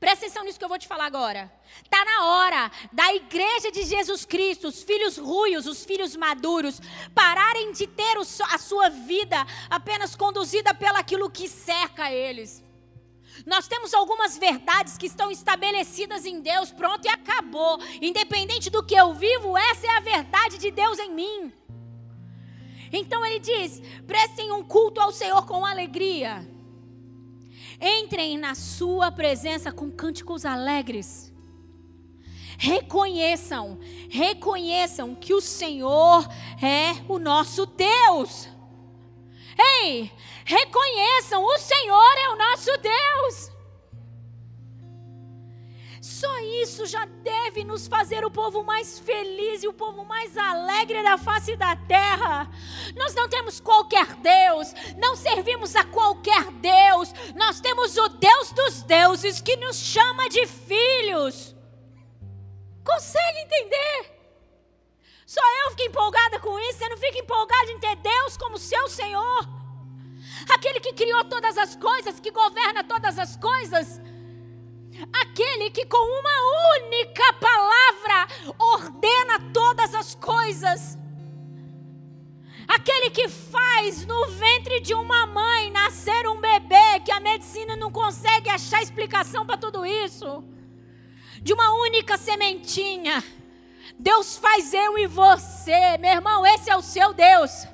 Presta 0.00 0.26
atenção 0.26 0.44
nisso 0.44 0.58
que 0.58 0.64
eu 0.64 0.68
vou 0.68 0.78
te 0.78 0.86
falar 0.86 1.06
agora. 1.06 1.52
Está 1.82 2.04
na 2.04 2.26
hora 2.26 2.70
da 2.92 3.12
igreja 3.14 3.72
de 3.72 3.82
Jesus 3.82 4.24
Cristo, 4.24 4.68
os 4.68 4.82
filhos 4.82 5.18
ruios, 5.18 5.66
os 5.66 5.84
filhos 5.84 6.14
maduros, 6.14 6.80
pararem 7.12 7.72
de 7.72 7.86
ter 7.86 8.16
a 8.16 8.58
sua 8.58 8.88
vida 8.90 9.36
apenas 9.68 10.14
conduzida 10.14 10.72
pelaquilo 10.72 11.28
que 11.28 11.48
cerca 11.48 12.12
eles. 12.12 12.62
Nós 13.46 13.68
temos 13.68 13.94
algumas 13.94 14.36
verdades 14.36 14.96
que 14.96 15.06
estão 15.06 15.30
estabelecidas 15.30 16.24
em 16.26 16.40
Deus, 16.40 16.70
pronto 16.70 17.04
e 17.04 17.08
acabou. 17.08 17.80
Independente 18.00 18.70
do 18.70 18.84
que 18.84 18.94
eu 18.94 19.14
vivo, 19.14 19.56
essa 19.56 19.86
é 19.86 19.90
a 19.96 20.00
verdade 20.00 20.58
de 20.58 20.70
Deus 20.70 20.98
em 20.98 21.14
mim. 21.14 21.52
Então 22.92 23.24
ele 23.24 23.38
diz: 23.38 23.82
prestem 24.06 24.52
um 24.52 24.62
culto 24.62 25.00
ao 25.00 25.12
Senhor 25.12 25.44
com 25.46 25.64
alegria. 25.64 26.48
Entrem 27.80 28.36
na 28.36 28.54
sua 28.54 29.12
presença 29.12 29.70
com 29.70 29.90
cânticos 29.90 30.44
alegres. 30.44 31.32
Reconheçam, 32.60 33.78
reconheçam 34.10 35.14
que 35.14 35.32
o 35.32 35.40
Senhor 35.40 36.28
é 36.60 36.92
o 37.08 37.18
nosso 37.20 37.66
Deus. 37.66 38.48
Ei, 39.58 40.10
reconheçam: 40.44 41.42
o 41.44 41.58
Senhor 41.58 42.14
é 42.24 42.28
o 42.30 42.36
nosso 42.36 42.70
Deus. 42.78 43.58
Só 46.00 46.38
isso 46.62 46.86
já 46.86 47.04
deve 47.04 47.64
nos 47.64 47.86
fazer 47.88 48.24
o 48.24 48.30
povo 48.30 48.62
mais 48.62 48.98
feliz 48.98 49.62
e 49.62 49.68
o 49.68 49.72
povo 49.72 50.04
mais 50.04 50.36
alegre 50.36 51.02
da 51.02 51.18
face 51.18 51.56
da 51.56 51.74
terra. 51.76 52.48
Nós 52.96 53.14
não 53.14 53.28
temos 53.28 53.60
qualquer 53.60 54.06
Deus, 54.16 54.72
não 54.96 55.16
servimos 55.16 55.76
a 55.76 55.84
qualquer 55.84 56.44
Deus, 56.52 57.12
nós 57.34 57.60
temos 57.60 57.96
o 57.96 58.08
Deus 58.08 58.52
dos 58.52 58.82
deuses 58.84 59.40
que 59.40 59.56
nos 59.56 59.76
chama 59.76 60.28
de 60.28 60.46
filhos. 60.46 61.54
Consegue 62.84 63.38
entender? 63.40 64.17
Só 65.28 65.42
eu 65.62 65.72
fico 65.72 65.82
empolgada 65.82 66.40
com 66.40 66.58
isso, 66.58 66.78
você 66.78 66.88
não 66.88 66.96
fica 66.96 67.18
empolgada 67.18 67.70
em 67.70 67.78
ter 67.78 67.96
Deus 67.96 68.34
como 68.38 68.56
seu 68.56 68.88
Senhor? 68.88 69.46
Aquele 70.54 70.80
que 70.80 70.94
criou 70.94 71.22
todas 71.26 71.58
as 71.58 71.76
coisas, 71.76 72.18
que 72.18 72.30
governa 72.30 72.82
todas 72.82 73.18
as 73.18 73.36
coisas, 73.36 74.00
aquele 75.20 75.68
que 75.68 75.84
com 75.84 75.98
uma 75.98 76.76
única 76.76 77.30
palavra 77.34 78.26
ordena 78.58 79.38
todas 79.52 79.94
as 79.94 80.14
coisas, 80.14 80.96
aquele 82.66 83.10
que 83.10 83.28
faz 83.28 84.06
no 84.06 84.28
ventre 84.28 84.80
de 84.80 84.94
uma 84.94 85.26
mãe 85.26 85.70
nascer 85.70 86.26
um 86.26 86.40
bebê, 86.40 87.00
que 87.04 87.12
a 87.12 87.20
medicina 87.20 87.76
não 87.76 87.92
consegue 87.92 88.48
achar 88.48 88.82
explicação 88.82 89.44
para 89.44 89.58
tudo 89.58 89.84
isso, 89.84 90.42
de 91.42 91.52
uma 91.52 91.70
única 91.82 92.16
sementinha. 92.16 93.22
Deus 93.98 94.36
faz 94.36 94.72
eu 94.72 94.96
e 94.96 95.06
você, 95.06 95.98
meu 95.98 96.12
irmão, 96.12 96.46
esse 96.46 96.70
é 96.70 96.76
o 96.76 96.82
seu 96.82 97.12
Deus. 97.12 97.66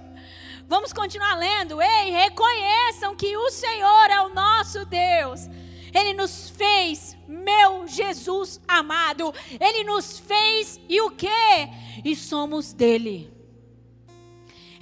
Vamos 0.66 0.93
continuar 0.93 1.35
lendo. 1.37 1.81
Ei, 1.83 2.11
reconheçam 2.11 3.14
que 3.14 3.37
o 3.37 3.51
Senhor 3.51 4.11
é 4.11 4.20
o 4.22 4.31
nosso 4.31 4.87
Deus. 4.87 5.49
Ele 5.93 6.14
nos 6.14 6.49
fez, 6.51 7.16
meu 7.29 7.87
Jesus 7.87 8.61
amado. 8.66 9.33
Ele 9.61 9.85
nos 9.85 10.18
fez 10.18 10.81
e 10.89 11.01
o 11.03 11.11
que? 11.11 11.29
E 12.05 12.16
somos 12.16 12.72
dele. 12.72 13.31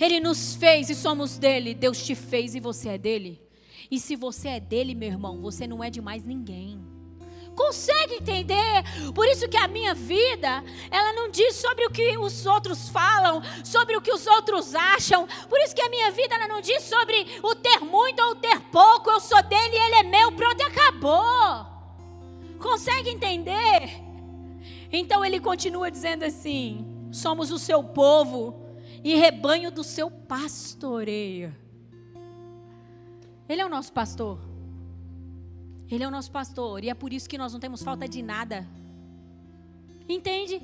Ele 0.01 0.21
nos 0.21 0.55
fez 0.55 0.89
e 0.91 0.95
somos 0.95 1.37
dele. 1.37 1.75
Deus 1.75 2.03
te 2.05 2.15
fez 2.15 2.55
e 2.55 2.61
você 2.61 2.91
é 2.91 2.99
dele. 2.99 3.43
E 3.91 3.99
se 3.99 4.17
você 4.17 4.49
é 4.49 4.61
dele, 4.61 4.95
meu 4.95 5.09
irmão, 5.09 5.41
você 5.41 5.67
não 5.67 5.83
é 5.83 5.91
de 5.91 6.01
mais 6.01 6.25
ninguém. 6.25 6.92
Consegue 7.55 8.15
entender? 8.15 8.83
Por 9.15 9.27
isso 9.27 9.49
que 9.49 9.57
a 9.57 9.69
minha 9.69 9.95
vida, 9.95 10.65
ela 10.91 11.13
não 11.13 11.31
diz 11.31 11.57
sobre 11.57 11.85
o 11.87 11.91
que 11.91 12.17
os 12.17 12.47
outros 12.47 12.89
falam, 12.89 13.43
sobre 13.63 13.97
o 13.97 14.01
que 14.01 14.13
os 14.13 14.27
outros 14.27 14.75
acham. 14.75 15.27
Por 15.49 15.59
isso 15.61 15.75
que 15.75 15.83
a 15.83 15.91
minha 15.91 16.11
vida, 16.11 16.35
ela 16.35 16.49
não 16.49 16.61
diz 16.61 16.83
sobre 16.83 17.41
o 17.43 17.55
ter 17.55 17.81
muito 17.81 18.23
ou 18.23 18.33
o 18.33 18.37
ter 18.37 18.59
pouco. 18.71 19.11
Eu 19.11 19.21
sou 19.21 19.43
dele 19.43 19.77
e 19.77 19.81
ele 19.81 19.95
é 19.97 20.03
meu. 20.03 20.33
Pronto, 20.33 20.63
acabou. 20.63 21.67
Consegue 22.59 23.11
entender? 23.11 24.01
Então 24.91 25.25
ele 25.25 25.39
continua 25.39 25.91
dizendo 25.91 26.25
assim: 26.25 27.09
somos 27.13 27.51
o 27.51 27.59
seu 27.59 27.83
povo 27.85 28.63
e 29.05 29.15
rebanho 29.15 29.71
do 29.71 29.85
seu 29.85 30.11
pastoreio. 30.11 31.55
Ele 33.49 33.61
é 33.61 33.67
o 33.67 33.69
nosso 33.69 33.93
pastor. 33.93 34.52
Ele 35.95 36.05
é 36.05 36.09
o 36.09 36.11
nosso 36.11 36.31
pastor 36.31 36.83
e 36.83 36.89
é 36.89 36.95
por 36.95 37.13
isso 37.13 37.29
que 37.29 37.37
nós 37.37 37.53
não 37.53 37.61
temos 37.61 37.83
falta 37.83 38.09
de 38.09 38.23
nada. 38.23 38.67
Entende? 40.09 40.59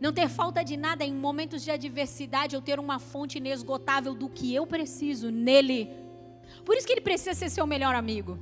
Não 0.00 0.14
ter 0.14 0.30
falta 0.30 0.64
de 0.64 0.78
nada 0.78 1.04
em 1.04 1.12
momentos 1.12 1.62
de 1.62 1.70
adversidade, 1.70 2.54
eu 2.54 2.62
ter 2.62 2.80
uma 2.80 2.98
fonte 2.98 3.36
inesgotável 3.36 4.14
do 4.14 4.30
que 4.30 4.54
eu 4.54 4.66
preciso 4.66 5.30
nele. 5.30 5.90
Por 6.64 6.74
isso 6.74 6.86
que 6.86 6.94
ele 6.94 7.02
precisa 7.02 7.34
ser 7.34 7.50
seu 7.50 7.66
melhor 7.66 7.94
amigo. 7.94 8.38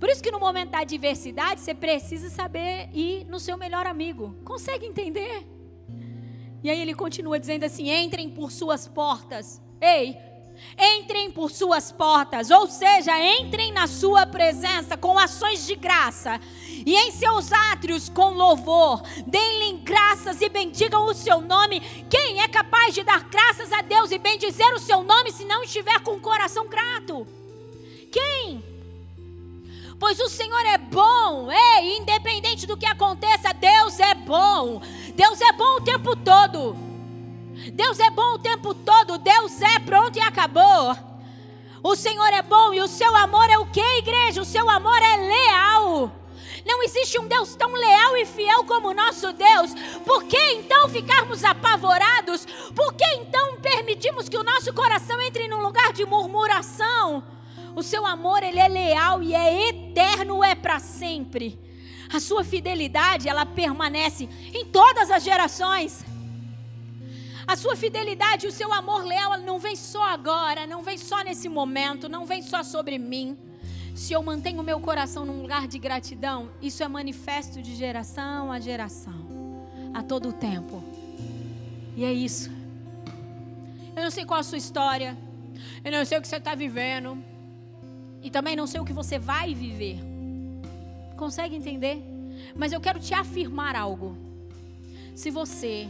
Por 0.00 0.08
isso 0.08 0.20
que 0.20 0.32
no 0.32 0.40
momento 0.40 0.70
da 0.70 0.80
adversidade 0.80 1.60
você 1.60 1.72
precisa 1.72 2.28
saber 2.28 2.90
ir 2.92 3.24
no 3.26 3.38
seu 3.38 3.56
melhor 3.56 3.86
amigo. 3.86 4.34
Consegue 4.44 4.86
entender? 4.86 5.46
E 6.64 6.68
aí 6.68 6.80
ele 6.80 6.96
continua 6.96 7.38
dizendo 7.38 7.62
assim: 7.62 7.88
entrem 7.90 8.28
por 8.28 8.50
suas 8.50 8.88
portas. 8.88 9.62
Ei, 9.80 10.18
entrem 10.78 11.30
por 11.30 11.50
suas 11.50 11.92
portas, 11.92 12.50
ou 12.50 12.66
seja, 12.66 13.12
entrem 13.38 13.72
na 13.72 13.86
sua 13.86 14.26
presença 14.26 14.96
com 14.96 15.18
ações 15.18 15.66
de 15.66 15.74
graça, 15.74 16.40
e 16.68 16.94
em 16.94 17.10
seus 17.12 17.52
átrios 17.52 18.08
com 18.08 18.30
louvor, 18.30 19.02
deem-lhe 19.26 19.78
graças 19.78 20.40
e 20.40 20.48
bendigam 20.48 21.06
o 21.06 21.14
seu 21.14 21.40
nome. 21.40 21.80
Quem 22.08 22.40
é 22.40 22.48
capaz 22.48 22.94
de 22.94 23.02
dar 23.02 23.22
graças 23.24 23.72
a 23.72 23.82
Deus 23.82 24.10
e 24.10 24.18
bendizer 24.18 24.74
o 24.74 24.80
seu 24.80 25.02
nome 25.02 25.32
se 25.32 25.44
não 25.44 25.62
estiver 25.62 26.00
com 26.00 26.12
o 26.12 26.20
coração 26.20 26.66
grato? 26.66 27.26
Quem? 28.10 28.62
Pois 29.98 30.18
o 30.18 30.28
Senhor 30.28 30.66
é 30.66 30.78
bom, 30.78 31.48
ei, 31.52 31.98
independente 31.98 32.66
do 32.66 32.76
que 32.76 32.86
aconteça, 32.86 33.52
Deus 33.54 34.00
é 34.00 34.14
bom. 34.14 34.82
Deus 35.14 35.40
é 35.40 35.52
bom 35.52 35.76
o 35.76 35.80
tempo 35.80 36.16
todo. 36.16 36.91
Deus 37.70 38.00
é 38.00 38.10
bom 38.10 38.34
o 38.34 38.38
tempo 38.38 38.74
todo, 38.74 39.18
Deus 39.18 39.60
é 39.60 39.78
pronto 39.78 40.16
e 40.16 40.20
acabou. 40.20 40.96
O 41.82 41.96
Senhor 41.96 42.32
é 42.32 42.42
bom 42.42 42.72
e 42.72 42.80
o 42.80 42.88
seu 42.88 43.14
amor 43.16 43.48
é 43.50 43.58
o 43.58 43.66
que, 43.66 43.80
igreja? 43.98 44.40
O 44.40 44.44
seu 44.44 44.68
amor 44.70 44.98
é 44.98 45.16
leal. 45.16 46.12
Não 46.64 46.82
existe 46.82 47.18
um 47.18 47.26
Deus 47.26 47.56
tão 47.56 47.72
leal 47.72 48.16
e 48.16 48.24
fiel 48.24 48.64
como 48.64 48.88
o 48.88 48.94
nosso 48.94 49.32
Deus. 49.32 49.74
Por 50.04 50.24
que 50.24 50.38
então 50.52 50.88
ficarmos 50.88 51.42
apavorados? 51.42 52.46
Por 52.74 52.94
que 52.94 53.04
então 53.14 53.56
permitimos 53.56 54.28
que 54.28 54.38
o 54.38 54.44
nosso 54.44 54.72
coração 54.72 55.20
entre 55.20 55.48
num 55.48 55.60
lugar 55.60 55.92
de 55.92 56.04
murmuração? 56.04 57.24
O 57.74 57.82
seu 57.82 58.06
amor, 58.06 58.42
ele 58.42 58.60
é 58.60 58.68
leal 58.68 59.22
e 59.22 59.34
é 59.34 59.68
eterno, 59.68 60.44
é 60.44 60.54
para 60.54 60.78
sempre. 60.78 61.58
A 62.12 62.20
sua 62.20 62.44
fidelidade, 62.44 63.28
ela 63.28 63.46
permanece 63.46 64.28
em 64.52 64.66
todas 64.66 65.10
as 65.10 65.24
gerações. 65.24 66.04
A 67.52 67.56
sua 67.56 67.76
fidelidade, 67.76 68.46
o 68.46 68.50
seu 68.50 68.72
amor 68.72 69.04
leal 69.04 69.36
não 69.36 69.58
vem 69.58 69.76
só 69.76 70.02
agora, 70.04 70.66
não 70.66 70.82
vem 70.82 70.96
só 70.96 71.22
nesse 71.22 71.50
momento, 71.50 72.08
não 72.08 72.24
vem 72.24 72.40
só 72.40 72.62
sobre 72.62 72.96
mim. 72.96 73.36
Se 73.94 74.14
eu 74.14 74.22
mantenho 74.22 74.62
o 74.62 74.64
meu 74.64 74.80
coração 74.80 75.26
num 75.26 75.42
lugar 75.42 75.68
de 75.68 75.78
gratidão, 75.78 76.50
isso 76.62 76.82
é 76.82 76.88
manifesto 76.88 77.60
de 77.60 77.76
geração 77.76 78.50
a 78.50 78.58
geração, 78.58 79.68
a 79.92 80.02
todo 80.02 80.32
tempo. 80.32 80.82
E 81.94 82.06
é 82.06 82.10
isso. 82.10 82.50
Eu 83.94 84.02
não 84.02 84.10
sei 84.10 84.24
qual 84.24 84.40
a 84.40 84.42
sua 84.42 84.56
história, 84.56 85.14
eu 85.84 85.92
não 85.92 86.06
sei 86.06 86.16
o 86.16 86.22
que 86.22 86.28
você 86.28 86.36
está 86.36 86.54
vivendo, 86.54 87.22
e 88.22 88.30
também 88.30 88.56
não 88.56 88.66
sei 88.66 88.80
o 88.80 88.84
que 88.86 88.94
você 88.94 89.18
vai 89.18 89.54
viver. 89.54 89.98
Consegue 91.18 91.54
entender? 91.54 92.02
Mas 92.56 92.72
eu 92.72 92.80
quero 92.80 92.98
te 92.98 93.12
afirmar 93.12 93.76
algo. 93.76 94.16
Se 95.14 95.30
você 95.30 95.86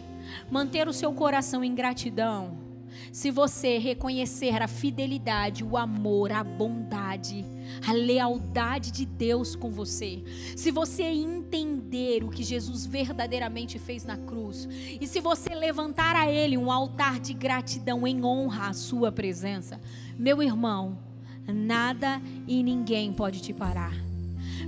manter 0.50 0.88
o 0.88 0.92
seu 0.92 1.12
coração 1.12 1.62
em 1.64 1.74
gratidão, 1.74 2.62
se 3.10 3.30
você 3.30 3.78
reconhecer 3.78 4.62
a 4.62 4.68
fidelidade, 4.68 5.64
o 5.64 5.76
amor, 5.76 6.32
a 6.32 6.42
bondade, 6.42 7.44
a 7.86 7.92
lealdade 7.92 8.90
de 8.90 9.04
Deus 9.04 9.56
com 9.56 9.70
você, 9.70 10.22
se 10.56 10.70
você 10.70 11.04
entender 11.04 12.24
o 12.24 12.30
que 12.30 12.42
Jesus 12.42 12.86
verdadeiramente 12.86 13.78
fez 13.78 14.04
na 14.04 14.16
cruz, 14.16 14.68
e 15.00 15.06
se 15.06 15.20
você 15.20 15.54
levantar 15.54 16.16
a 16.16 16.30
Ele 16.30 16.56
um 16.56 16.70
altar 16.70 17.18
de 17.18 17.34
gratidão 17.34 18.06
em 18.06 18.24
honra 18.24 18.68
à 18.68 18.72
Sua 18.72 19.10
presença, 19.10 19.80
meu 20.18 20.42
irmão, 20.42 20.98
nada 21.46 22.20
e 22.46 22.62
ninguém 22.62 23.12
pode 23.12 23.40
te 23.40 23.52
parar. 23.52 24.11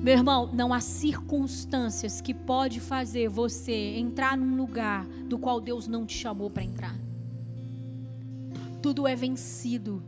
Meu 0.01 0.15
irmão, 0.15 0.51
não 0.53 0.73
há 0.73 0.81
circunstâncias 0.81 2.21
que 2.21 2.35
pode 2.35 2.81
fazer 2.81 3.29
você 3.29 3.97
entrar 3.97 4.37
num 4.37 4.57
lugar 4.57 5.07
do 5.29 5.39
qual 5.39 5.61
Deus 5.61 5.87
não 5.87 6.05
te 6.05 6.17
chamou 6.17 6.51
para 6.51 6.63
entrar. 6.63 6.95
Tudo 8.83 9.07
é 9.07 9.17
vencido. 9.17 10.03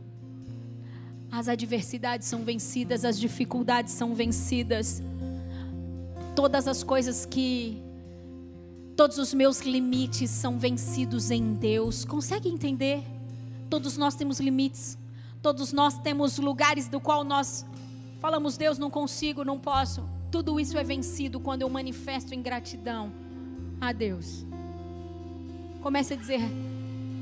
As 1.31 1.47
adversidades 1.47 2.27
são 2.27 2.43
vencidas, 2.43 3.03
as 3.03 3.19
dificuldades 3.19 3.93
são 3.93 4.13
vencidas. 4.13 5.01
Todas 6.35 6.67
as 6.67 6.83
coisas 6.83 7.25
que 7.25 7.81
todos 8.95 9.17
os 9.17 9.33
meus 9.33 9.61
limites 9.61 10.29
são 10.29 10.59
vencidos 10.59 11.31
em 11.31 11.53
Deus. 11.53 12.05
Consegue 12.05 12.49
entender? 12.49 13.03
Todos 13.69 13.97
nós 13.97 14.15
temos 14.15 14.39
limites. 14.39 14.97
Todos 15.41 15.73
nós 15.73 15.99
temos 15.99 16.37
lugares 16.37 16.87
do 16.87 16.99
qual 16.99 17.23
nós 17.23 17.65
Falamos, 18.19 18.57
Deus, 18.57 18.77
não 18.77 18.89
consigo, 18.89 19.43
não 19.43 19.59
posso. 19.59 20.03
Tudo 20.31 20.59
isso 20.59 20.77
é 20.77 20.83
vencido 20.83 21.39
quando 21.39 21.61
eu 21.61 21.69
manifesto 21.69 22.33
em 22.33 22.41
gratidão 22.41 23.11
a 23.79 23.91
Deus. 23.91 24.45
Comece 25.81 26.13
a 26.13 26.17
dizer, 26.17 26.41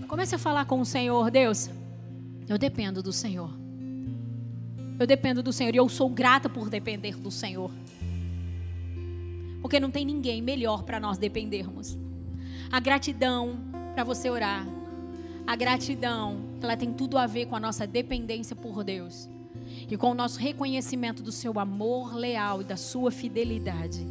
comece 0.08 0.36
a 0.36 0.40
falar 0.40 0.66
com 0.66 0.80
o 0.80 0.86
Senhor, 0.86 1.30
Deus. 1.30 1.70
Eu 2.48 2.58
dependo 2.58 3.04
do 3.04 3.12
Senhor. 3.12 3.50
Eu 4.98 5.06
dependo 5.06 5.44
do 5.44 5.52
Senhor 5.52 5.76
e 5.76 5.78
eu 5.78 5.90
sou 5.90 6.10
grata 6.10 6.48
por 6.48 6.70
depender 6.70 7.18
do 7.18 7.30
Senhor. 7.30 7.70
Porque 9.62 9.80
não 9.80 9.92
tem 9.92 10.06
ninguém 10.06 10.42
melhor 10.42 10.84
para 10.84 11.00
nós 11.00 11.18
dependermos. 11.18 11.98
A 12.72 12.80
gratidão 12.80 13.58
para 13.94 14.04
você 14.04 14.30
orar. 14.30 14.66
A 15.46 15.56
gratidão, 15.56 16.38
ela 16.62 16.78
tem 16.78 16.94
tudo 16.94 17.18
a 17.18 17.28
ver 17.28 17.48
com 17.48 17.56
a 17.56 17.60
nossa 17.60 17.86
dependência 17.86 18.56
por 18.56 18.84
Deus 18.84 19.30
e 19.90 19.98
com 19.98 20.12
o 20.12 20.16
nosso 20.16 20.40
reconhecimento 20.40 21.22
do 21.22 21.32
seu 21.32 21.60
amor 21.60 22.16
leal 22.16 22.62
e 22.62 22.64
da 22.64 22.78
sua 22.78 23.12
fidelidade. 23.12 24.06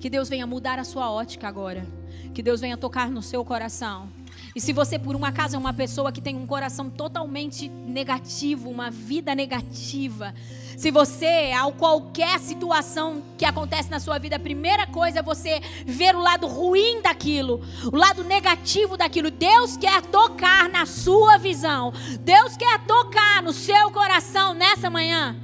Que 0.00 0.10
Deus 0.10 0.28
venha 0.28 0.46
mudar 0.46 0.78
a 0.78 0.84
sua 0.84 1.10
ótica 1.10 1.48
agora. 1.48 1.86
Que 2.34 2.42
Deus 2.42 2.60
venha 2.60 2.76
tocar 2.76 3.10
no 3.10 3.22
seu 3.22 3.44
coração. 3.44 4.08
E 4.54 4.60
se 4.60 4.72
você, 4.72 4.98
por 4.98 5.16
um 5.16 5.24
acaso, 5.24 5.56
é 5.56 5.58
uma 5.58 5.72
pessoa 5.72 6.12
que 6.12 6.20
tem 6.20 6.36
um 6.36 6.46
coração 6.46 6.88
totalmente 6.88 7.68
negativo, 7.68 8.70
uma 8.70 8.90
vida 8.90 9.34
negativa, 9.34 10.32
se 10.76 10.90
você, 10.90 11.52
ao 11.52 11.72
qualquer 11.72 12.38
situação 12.40 13.22
que 13.38 13.44
acontece 13.44 13.90
na 13.90 14.00
sua 14.00 14.18
vida, 14.18 14.36
a 14.36 14.40
primeira 14.40 14.86
coisa 14.86 15.20
é 15.20 15.22
você 15.22 15.60
ver 15.86 16.16
o 16.16 16.20
lado 16.20 16.46
ruim 16.46 17.00
daquilo, 17.00 17.60
o 17.92 17.96
lado 17.96 18.24
negativo 18.24 18.96
daquilo. 18.96 19.30
Deus 19.30 19.76
quer 19.76 20.02
tocar 20.02 20.68
na 20.68 20.84
sua 20.84 21.38
visão. 21.38 21.92
Deus 22.20 22.56
quer 22.56 22.80
tocar 22.86 23.42
no 23.42 23.52
seu 23.52 23.90
coração 23.90 24.52
nessa 24.52 24.90
manhã. 24.90 25.36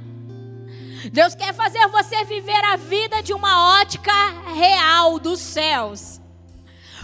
Deus 1.11 1.33
quer 1.33 1.53
fazer 1.53 1.87
você 1.87 2.23
viver 2.25 2.63
a 2.65 2.75
vida 2.75 3.23
de 3.23 3.33
uma 3.33 3.79
ótica 3.79 4.11
real 4.53 5.17
dos 5.17 5.39
céus. 5.39 6.20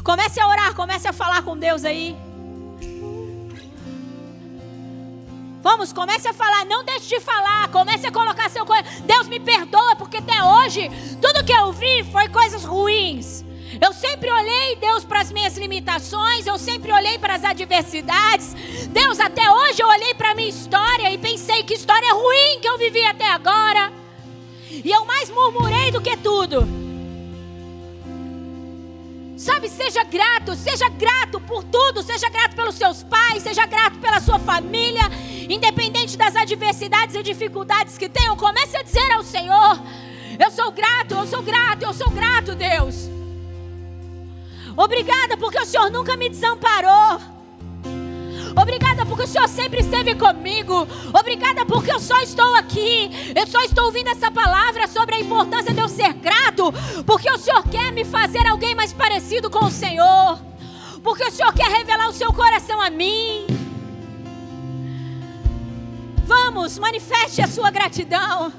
Comece 0.08 0.40
a 0.40 0.48
orar, 0.48 0.74
comece 0.74 1.06
a 1.06 1.12
falar 1.12 1.42
com 1.42 1.58
Deus 1.58 1.84
aí. 1.84 2.16
Vamos, 5.62 5.92
comece 5.92 6.30
a 6.30 6.34
falar, 6.34 6.64
não 6.64 6.82
deixe 6.86 7.10
de 7.10 7.20
falar, 7.20 7.68
comece 7.68 8.08
a 8.08 8.12
colocar 8.12 8.50
seu. 8.50 8.66
Deus 9.04 9.28
me 9.28 9.38
perdoa, 9.38 9.98
porque 9.98 10.16
até 10.16 10.42
hoje 10.42 10.90
tudo 11.22 11.44
que 11.44 11.52
eu 11.52 11.74
vi 11.74 12.06
foi 12.06 12.30
coisas 12.30 12.64
ruins. 12.64 13.44
Eu 13.82 13.92
sempre 13.92 14.32
olhei, 14.32 14.78
Deus, 14.78 15.04
para 15.04 15.20
as 15.20 15.30
minhas 15.30 15.58
limitações, 15.58 16.48
eu 16.48 16.58
sempre 16.58 16.90
olhei 16.90 17.20
para 17.20 17.36
as 17.36 17.44
adversidades. 17.44 18.54
Deus, 18.88 19.20
até 19.20 19.52
hoje 19.52 19.84
eu 19.84 19.90
olhei 19.90 20.14
para 20.14 20.32
a 20.32 20.36
minha 20.36 20.48
história 20.48 21.12
e 21.12 21.18
pensei 21.18 21.64
que 21.64 21.74
história 21.74 22.14
ruim 22.14 22.62
que 22.62 22.70
eu 22.70 22.78
vivi 22.78 23.04
até 23.04 23.28
agora. 23.28 23.92
E 24.72 24.90
eu 24.90 25.04
mais 25.04 25.30
murmurei 25.30 25.92
do 25.92 26.00
que 26.00 26.16
tudo. 26.16 26.87
Sabe, 29.48 29.70
seja 29.70 30.04
grato, 30.04 30.56
seja 30.56 30.90
grato 30.90 31.40
por 31.40 31.64
tudo, 31.64 32.04
seja 32.04 32.28
grato 32.30 32.54
pelos 32.54 32.76
seus 32.76 33.02
pais, 33.02 33.42
seja 33.42 33.66
grato 33.66 33.98
pela 33.98 34.20
sua 34.20 34.38
família, 34.38 35.04
independente 35.48 36.18
das 36.18 36.36
adversidades 36.36 37.16
e 37.16 37.24
dificuldades 37.24 37.98
que 37.98 38.10
tenham, 38.10 38.36
comece 38.36 38.76
a 38.76 38.84
dizer 38.84 39.10
ao 39.14 39.24
Senhor: 39.24 39.80
Eu 40.38 40.52
sou 40.52 40.70
grato, 40.74 41.14
eu 41.14 41.26
sou 41.26 41.42
grato, 41.42 41.84
eu 41.84 41.94
sou 41.94 42.10
grato, 42.10 42.56
Deus. 42.56 43.10
Obrigada 44.76 45.38
porque 45.38 45.60
o 45.62 45.66
Senhor 45.66 45.90
nunca 45.92 46.18
me 46.18 46.28
desamparou. 46.28 47.37
Obrigada 48.60 49.06
porque 49.06 49.24
o 49.24 49.28
Senhor 49.28 49.48
sempre 49.48 49.82
esteve 49.82 50.16
comigo. 50.16 50.88
Obrigada 51.14 51.64
porque 51.64 51.92
eu 51.92 52.00
só 52.00 52.20
estou 52.22 52.56
aqui. 52.56 53.34
Eu 53.36 53.46
só 53.46 53.62
estou 53.62 53.86
ouvindo 53.86 54.10
essa 54.10 54.32
palavra 54.32 54.88
sobre 54.88 55.16
a 55.16 55.20
importância 55.20 55.72
de 55.72 55.80
eu 55.80 55.88
ser 55.88 56.12
grato. 56.14 56.74
Porque 57.06 57.30
o 57.30 57.38
Senhor 57.38 57.64
quer 57.70 57.92
me 57.92 58.04
fazer 58.04 58.48
alguém 58.48 58.74
mais 58.74 58.92
parecido 58.92 59.50
com 59.50 59.66
o 59.66 59.72
Senhor. 59.72 60.40
Porque 61.04 61.24
o 61.24 61.32
Senhor 61.32 61.54
quer 61.54 61.70
revelar 61.70 62.10
o 62.10 62.14
seu 62.14 62.34
coração 62.34 62.82
a 62.82 62.90
mim. 62.90 63.46
Vamos, 66.26 66.80
manifeste 66.80 67.42
a 67.42 67.48
sua 67.48 67.70
gratidão. 67.70 68.52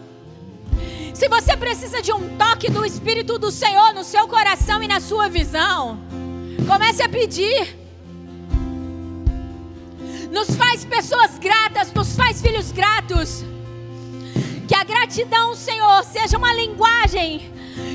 Se 1.13 1.29
você 1.29 1.57
precisa 1.57 2.01
de 2.01 2.13
um 2.13 2.37
toque 2.37 2.71
do 2.71 2.85
Espírito 2.85 3.37
do 3.39 3.51
Senhor 3.51 3.93
no 3.93 4.05
seu 4.05 4.29
coração 4.29 4.81
e 4.81 4.87
na 4.87 5.01
sua 5.01 5.29
visão, 5.29 5.99
comece 6.69 7.03
a 7.03 7.09
pedir. 7.09 7.78
Nos 10.31 10.55
faz 10.57 10.85
pessoas 10.85 11.39
gratas, 11.39 11.93
nos 11.93 12.15
faz 12.15 12.41
filhos 12.41 12.71
gratos. 12.71 13.45
Que 14.67 14.75
a 14.75 14.85
gratidão, 14.85 15.55
Senhor, 15.55 16.05
seja 16.05 16.37
uma 16.37 16.53
linguagem 16.53 17.51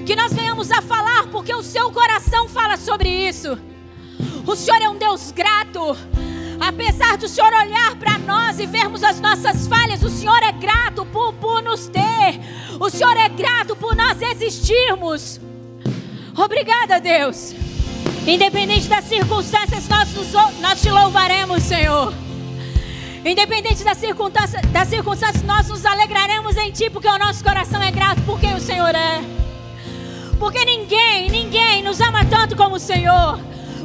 que 0.05 0.15
nós 0.15 0.34
venhamos 0.34 0.71
a 0.71 0.81
falar, 0.81 1.27
porque 1.27 1.53
o 1.53 1.61
seu 1.61 1.91
coração 1.91 2.47
fala 2.47 2.77
sobre 2.77 3.09
isso. 3.09 3.57
O 4.45 4.55
Senhor 4.55 4.81
é 4.81 4.89
um 4.89 4.97
Deus 4.97 5.31
grato. 5.31 5.95
Apesar 6.59 7.17
do 7.17 7.27
Senhor 7.27 7.51
olhar 7.53 7.95
para 7.95 8.17
nós 8.17 8.59
e 8.59 8.65
vermos 8.65 9.03
as 9.03 9.19
nossas 9.19 9.67
falhas, 9.67 10.01
o 10.01 10.09
Senhor 10.09 10.41
é 10.41 10.51
grato 10.51 11.05
por, 11.05 11.34
por 11.34 11.61
nos 11.61 11.88
ter. 11.88 12.39
O 12.79 12.89
Senhor 12.89 13.15
é 13.17 13.29
grato 13.29 13.75
por 13.75 13.95
nós 13.95 14.21
existirmos. 14.21 15.39
Obrigada, 16.36 16.99
Deus. 16.99 17.53
Independente 18.26 18.88
das 18.88 19.03
circunstâncias, 19.03 19.89
nós, 19.89 20.09
nós 20.61 20.82
te 20.82 20.89
louvaremos, 20.89 21.61
Senhor. 21.63 22.13
Independente 23.26 23.84
das 23.84 23.97
circunstâncias, 23.97 24.61
das 24.71 24.88
circunstâncias, 24.88 25.43
nós 25.43 25.67
nos 25.67 25.86
alegraremos 25.86 26.55
em 26.55 26.71
Ti, 26.71 26.89
porque 26.89 27.07
o 27.07 27.17
nosso 27.17 27.43
coração 27.43 27.82
é 27.84 27.91
grato 27.91 28.21
por 28.21 28.39
quem 28.39 28.53
o 28.53 28.61
Senhor 28.61 28.95
é. 28.95 29.21
Porque 30.39 30.63
ninguém, 30.63 31.30
ninguém 31.30 31.84
nos 31.84 31.99
ama 31.99 32.24
tanto 32.24 32.55
como 32.55 32.76
o 32.76 32.80
Senhor. 32.80 33.39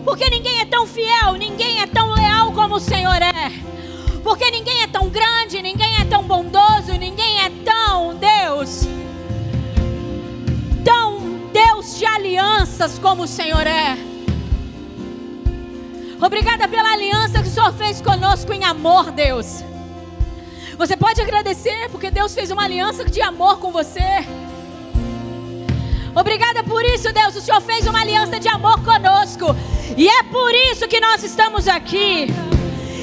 Porque 0.04 0.30
ninguém 0.30 0.60
é 0.60 0.64
tão 0.66 0.86
fiel, 0.86 1.34
ninguém 1.34 1.80
é 1.80 1.86
tão 1.86 2.14
leal 2.14 2.52
como 2.52 2.76
o 2.76 2.80
Senhor 2.80 3.20
é. 3.20 3.52
Porque 4.22 4.50
ninguém 4.52 4.82
é 4.82 4.86
tão 4.86 5.08
grande, 5.08 5.60
ninguém 5.60 6.00
é 6.00 6.04
tão 6.04 6.22
bondoso, 6.22 6.92
ninguém 6.92 7.40
é 7.40 7.50
tão 7.64 8.14
Deus. 8.14 8.88
Tão 10.84 11.50
Deus 11.52 11.98
de 11.98 12.06
alianças 12.06 13.00
como 13.00 13.24
o 13.24 13.28
Senhor 13.28 13.66
é. 13.66 14.17
Obrigada 16.20 16.66
pela 16.66 16.92
aliança 16.92 17.40
que 17.40 17.48
o 17.48 17.50
Senhor 17.50 17.72
fez 17.74 18.00
conosco 18.00 18.52
em 18.52 18.64
amor, 18.64 19.12
Deus. 19.12 19.62
Você 20.76 20.96
pode 20.96 21.20
agradecer 21.20 21.88
porque 21.90 22.10
Deus 22.10 22.34
fez 22.34 22.50
uma 22.50 22.64
aliança 22.64 23.04
de 23.04 23.22
amor 23.22 23.58
com 23.60 23.70
você. 23.70 24.26
Obrigada 26.14 26.64
por 26.64 26.84
isso, 26.84 27.12
Deus. 27.12 27.36
O 27.36 27.40
Senhor 27.40 27.60
fez 27.60 27.86
uma 27.86 28.00
aliança 28.00 28.40
de 28.40 28.48
amor 28.48 28.82
conosco. 28.82 29.54
E 29.96 30.08
é 30.08 30.22
por 30.24 30.52
isso 30.52 30.88
que 30.88 31.00
nós 31.00 31.22
estamos 31.22 31.68
aqui. 31.68 32.26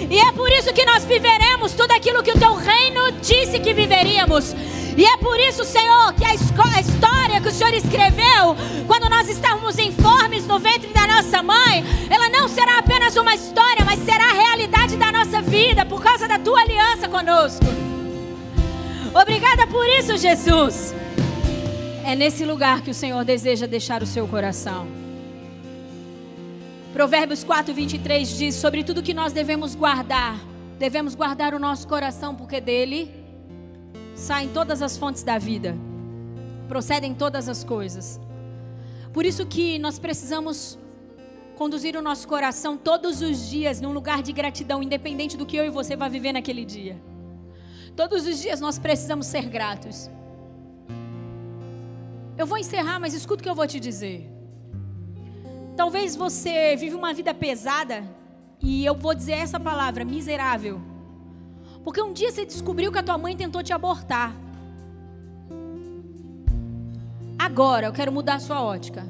E 0.09 0.19
é 0.19 0.31
por 0.33 0.51
isso 0.51 0.73
que 0.73 0.85
nós 0.85 1.05
viveremos 1.05 1.71
tudo 1.71 1.91
aquilo 1.91 2.21
que 2.21 2.31
o 2.31 2.37
teu 2.37 2.53
reino 2.53 3.13
disse 3.21 3.59
que 3.59 3.73
viveríamos. 3.73 4.53
E 4.97 5.05
é 5.05 5.17
por 5.17 5.37
isso, 5.39 5.65
Senhor, 5.65 6.13
que 6.13 6.23
a, 6.23 6.33
história 6.33 7.41
que 7.41 7.49
o 7.49 7.51
Senhor 7.51 7.73
escreveu, 7.73 8.55
quando 8.87 9.09
nós 9.09 9.27
estávamos 9.27 9.77
informes 9.77 10.47
no 10.47 10.57
ventre 10.57 10.87
da 10.93 11.05
nossa 11.05 11.43
mãe, 11.43 11.83
ela 12.09 12.29
não 12.29 12.47
será 12.47 12.79
apenas 12.79 13.17
uma 13.17 13.35
história, 13.35 13.83
mas 13.85 13.99
será 13.99 14.29
a 14.29 14.33
realidade 14.33 14.95
da 14.95 15.11
nossa 15.11 15.41
vida, 15.41 15.85
por 15.85 16.01
causa 16.01 16.29
da 16.29 16.39
tua 16.39 16.61
aliança 16.61 17.09
conosco. 17.09 17.65
Obrigada 19.13 19.67
por 19.67 19.85
isso, 19.85 20.17
Jesus. 20.17 20.95
É 22.05 22.15
nesse 22.15 22.45
lugar 22.45 22.81
que 22.81 22.91
o 22.91 22.93
Senhor 22.93 23.25
deseja 23.25 23.65
deixar 23.65 24.01
o 24.01 24.05
seu 24.05 24.25
coração. 24.27 24.87
Provérbios 26.93 27.43
4, 27.43 27.73
23 27.73 28.37
diz: 28.37 28.55
Sobre 28.55 28.81
tudo 28.81 29.03
que 29.03 29.13
nós 29.13 29.33
devemos 29.33 29.75
guardar, 29.75 30.39
devemos 30.79 31.15
guardar 31.15 31.53
o 31.53 31.59
nosso 31.59 31.85
coração, 31.85 32.33
porque 32.33 32.61
dele 32.61 33.24
saem 34.15 34.49
todas 34.49 34.81
as 34.81 34.97
fontes 34.97 35.23
da 35.23 35.37
vida, 35.37 35.75
procedem 36.67 37.13
todas 37.13 37.47
as 37.49 37.63
coisas. 37.63 38.19
Por 39.13 39.25
isso 39.25 39.45
que 39.45 39.77
nós 39.77 39.99
precisamos 39.99 40.79
conduzir 41.55 41.95
o 41.95 42.01
nosso 42.01 42.27
coração 42.27 42.77
todos 42.77 43.21
os 43.21 43.49
dias 43.49 43.79
num 43.79 43.93
lugar 43.93 44.21
de 44.21 44.33
gratidão, 44.33 44.81
independente 44.81 45.37
do 45.37 45.45
que 45.45 45.55
eu 45.55 45.65
e 45.65 45.69
você 45.69 45.95
vai 45.95 46.09
viver 46.09 46.33
naquele 46.33 46.65
dia. 46.65 47.01
Todos 47.95 48.25
os 48.25 48.41
dias 48.41 48.59
nós 48.59 48.77
precisamos 48.77 49.25
ser 49.27 49.47
gratos. 49.47 50.09
Eu 52.37 52.45
vou 52.45 52.57
encerrar, 52.57 52.99
mas 52.99 53.13
escuta 53.13 53.41
o 53.41 53.43
que 53.43 53.49
eu 53.49 53.55
vou 53.55 53.67
te 53.67 53.79
dizer. 53.79 54.29
Talvez 55.77 56.15
você 56.15 56.75
vive 56.75 56.95
uma 56.95 57.13
vida 57.13 57.33
pesada 57.33 58.03
e 58.61 58.85
eu 58.85 58.95
vou 58.95 59.13
dizer 59.13 59.33
essa 59.33 59.59
palavra, 59.59 60.03
miserável. 60.03 60.81
Porque 61.85 62.01
um 62.01 62.11
dia 62.11 62.31
você 62.31 62.43
descobriu 62.43 62.91
que 62.91 62.97
a 62.97 63.03
tua 63.03 63.15
mãe 63.15 63.37
tentou 63.37 63.61
te 63.61 63.71
abortar. 63.71 64.35
Agora 67.37 67.85
eu 67.85 67.93
quero 67.93 68.11
mudar 68.11 68.35
a 68.35 68.39
sua 68.39 68.63
ótica. 68.63 69.05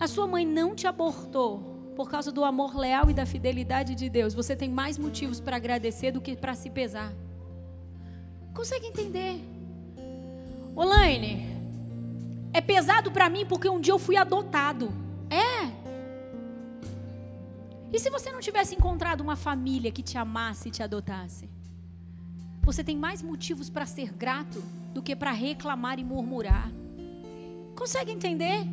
A 0.00 0.08
sua 0.08 0.26
mãe 0.26 0.46
não 0.46 0.74
te 0.74 0.86
abortou 0.86 1.92
por 1.94 2.08
causa 2.08 2.32
do 2.32 2.42
amor 2.42 2.74
leal 2.74 3.10
e 3.10 3.14
da 3.14 3.26
fidelidade 3.26 3.94
de 3.94 4.08
Deus. 4.08 4.32
Você 4.32 4.56
tem 4.56 4.70
mais 4.70 4.96
motivos 4.96 5.40
para 5.40 5.56
agradecer 5.56 6.10
do 6.10 6.22
que 6.22 6.34
para 6.34 6.54
se 6.54 6.70
pesar. 6.70 7.12
Consegue 8.54 8.86
entender? 8.86 9.38
Olaine, 10.74 11.54
é 12.54 12.62
pesado 12.62 13.10
para 13.10 13.28
mim 13.28 13.44
porque 13.44 13.68
um 13.68 13.78
dia 13.78 13.92
eu 13.92 13.98
fui 13.98 14.16
adotado. 14.16 14.90
É. 15.28 15.85
E 17.96 17.98
se 17.98 18.10
você 18.10 18.30
não 18.30 18.40
tivesse 18.40 18.74
encontrado 18.74 19.22
uma 19.22 19.36
família 19.36 19.90
que 19.90 20.02
te 20.02 20.18
amasse 20.18 20.68
e 20.68 20.70
te 20.70 20.82
adotasse? 20.82 21.48
Você 22.62 22.84
tem 22.84 22.94
mais 22.94 23.22
motivos 23.22 23.70
para 23.70 23.86
ser 23.86 24.12
grato 24.12 24.62
do 24.92 25.00
que 25.00 25.16
para 25.16 25.30
reclamar 25.30 25.98
e 25.98 26.04
murmurar. 26.04 26.70
Consegue 27.74 28.12
entender? 28.12 28.66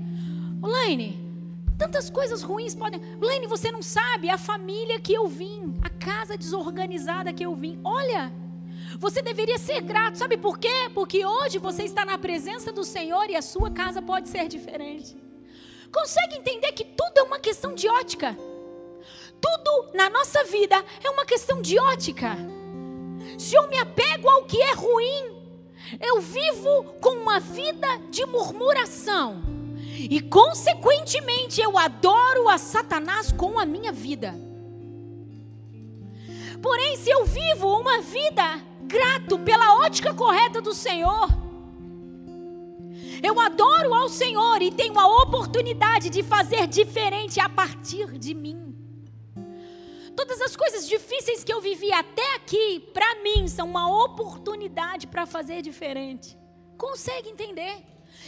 Olaine, 0.62 1.18
tantas 1.78 2.10
coisas 2.10 2.42
ruins 2.42 2.76
podem. 2.76 3.00
Olaine, 3.22 3.48
você 3.48 3.72
não 3.72 3.82
sabe 3.82 4.30
a 4.30 4.38
família 4.38 5.00
que 5.00 5.14
eu 5.14 5.26
vim, 5.26 5.74
a 5.82 5.90
casa 5.90 6.38
desorganizada 6.38 7.32
que 7.32 7.46
eu 7.46 7.56
vim. 7.56 7.80
Olha, 7.82 8.30
você 9.00 9.22
deveria 9.22 9.58
ser 9.58 9.80
grato, 9.84 10.18
sabe 10.18 10.36
por 10.36 10.60
quê? 10.60 10.92
Porque 10.94 11.26
hoje 11.26 11.60
você 11.60 11.84
está 11.84 12.04
na 12.04 12.18
presença 12.18 12.74
do 12.74 12.84
Senhor 12.84 13.30
e 13.30 13.38
a 13.38 13.42
sua 13.42 13.72
casa 13.72 14.02
pode 14.02 14.28
ser 14.28 14.50
diferente. 14.50 15.16
Consegue 15.94 16.36
entender 16.36 16.74
que 16.74 16.84
tudo 16.84 17.20
é 17.20 17.24
uma 17.24 17.40
questão 17.40 17.74
de 17.74 17.88
ótica? 17.88 18.36
Tudo 19.44 19.90
na 19.94 20.10
nossa 20.10 20.46
vida 20.46 20.82
é 21.04 21.10
uma 21.10 21.26
questão 21.26 21.62
de 21.62 21.78
ótica. 21.78 22.38
Se 23.38 23.56
eu 23.56 23.68
me 23.68 23.78
apego 23.78 24.30
ao 24.30 24.46
que 24.46 24.62
é 24.62 24.74
ruim, 24.74 25.36
eu 26.00 26.22
vivo 26.22 26.96
com 27.02 27.10
uma 27.10 27.42
vida 27.42 27.88
de 28.10 28.26
murmuração. 28.26 29.44
E, 29.98 30.22
consequentemente, 30.22 31.60
eu 31.60 31.78
adoro 31.78 32.48
a 32.48 32.58
Satanás 32.58 33.34
com 33.34 33.60
a 33.60 33.66
minha 33.66 33.92
vida. 33.92 34.34
Porém, 36.62 36.96
se 36.96 37.10
eu 37.10 37.26
vivo 37.26 37.68
uma 37.68 38.00
vida 38.00 38.62
grato 38.84 39.38
pela 39.40 39.76
ótica 39.80 40.14
correta 40.14 40.62
do 40.62 40.74
Senhor. 40.74 41.28
Eu 43.22 43.40
adoro 43.40 43.94
ao 43.94 44.08
Senhor 44.08 44.62
e 44.62 44.72
tenho 44.72 44.98
a 44.98 45.22
oportunidade 45.24 46.10
de 46.10 46.24
fazer 46.24 46.68
diferente 46.68 47.40
a 47.40 47.50
partir 47.50 48.18
de 48.18 48.34
mim. 48.34 48.76
Todas 50.16 50.42
as 50.42 50.56
coisas 50.56 50.88
difíceis 50.88 51.44
que 51.44 51.54
eu 51.54 51.62
vivi 51.62 51.92
até 51.92 52.36
aqui, 52.36 52.80
para 52.94 53.22
mim, 53.24 53.48
são 53.48 53.68
uma 53.68 54.06
oportunidade 54.06 55.08
para 55.08 55.26
fazer 55.26 55.62
diferente. 55.62 56.38
Consegue 56.78 57.30
entender? 57.30 57.84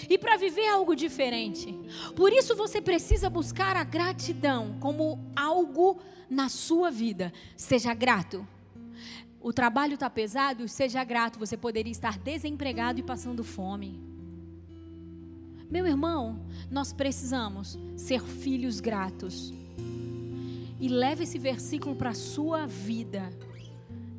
E 0.09 0.17
para 0.17 0.37
viver 0.37 0.67
algo 0.67 0.95
diferente. 0.95 1.73
Por 2.15 2.33
isso 2.33 2.55
você 2.55 2.81
precisa 2.81 3.29
buscar 3.29 3.75
a 3.75 3.83
gratidão 3.83 4.77
como 4.79 5.31
algo 5.35 5.99
na 6.29 6.49
sua 6.49 6.89
vida. 6.89 7.31
Seja 7.55 7.93
grato 7.93 8.47
o 9.45 9.53
trabalho 9.53 9.93
está 9.93 10.09
pesado, 10.09 10.67
seja 10.67 11.03
grato, 11.03 11.37
você 11.37 11.55
poderia 11.55 11.91
estar 11.91 12.17
desempregado 12.17 12.99
e 12.99 13.03
passando 13.03 13.43
fome. 13.43 14.01
Meu 15.69 15.85
irmão, 15.85 16.47
nós 16.71 16.91
precisamos 16.91 17.77
ser 17.95 18.23
filhos 18.23 18.79
gratos. 18.79 19.53
E 20.79 20.87
leve 20.87 21.23
esse 21.23 21.39
versículo 21.39 21.95
para 21.95 22.09
a 22.09 22.15
sua 22.15 22.65
vida. 22.65 23.31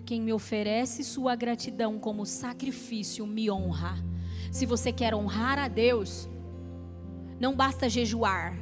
Quem 0.05 0.21
me 0.21 0.33
oferece 0.33 1.03
sua 1.05 1.35
gratidão 1.35 1.99
como 1.99 2.25
sacrifício 2.25 3.27
me 3.27 3.51
honra. 3.51 3.97
Se 4.51 4.65
você 4.65 4.93
quer 4.93 5.15
honrar 5.15 5.59
a 5.59 5.69
Deus, 5.69 6.29
não 7.39 7.55
basta 7.55 7.89
jejuar, 7.89 8.57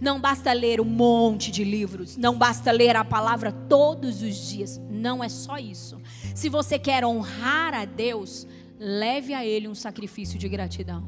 não 0.00 0.20
basta 0.20 0.52
ler 0.52 0.80
um 0.80 0.84
monte 0.84 1.50
de 1.50 1.64
livros, 1.64 2.16
não 2.16 2.38
basta 2.38 2.70
ler 2.70 2.96
a 2.96 3.04
palavra 3.04 3.52
todos 3.52 4.22
os 4.22 4.48
dias. 4.48 4.80
Não 4.88 5.22
é 5.22 5.28
só 5.28 5.58
isso. 5.58 6.00
Se 6.34 6.48
você 6.48 6.78
quer 6.78 7.04
honrar 7.04 7.74
a 7.74 7.84
Deus, 7.84 8.46
leve 8.78 9.34
a 9.34 9.44
Ele 9.44 9.68
um 9.68 9.74
sacrifício 9.74 10.38
de 10.38 10.48
gratidão. 10.48 11.04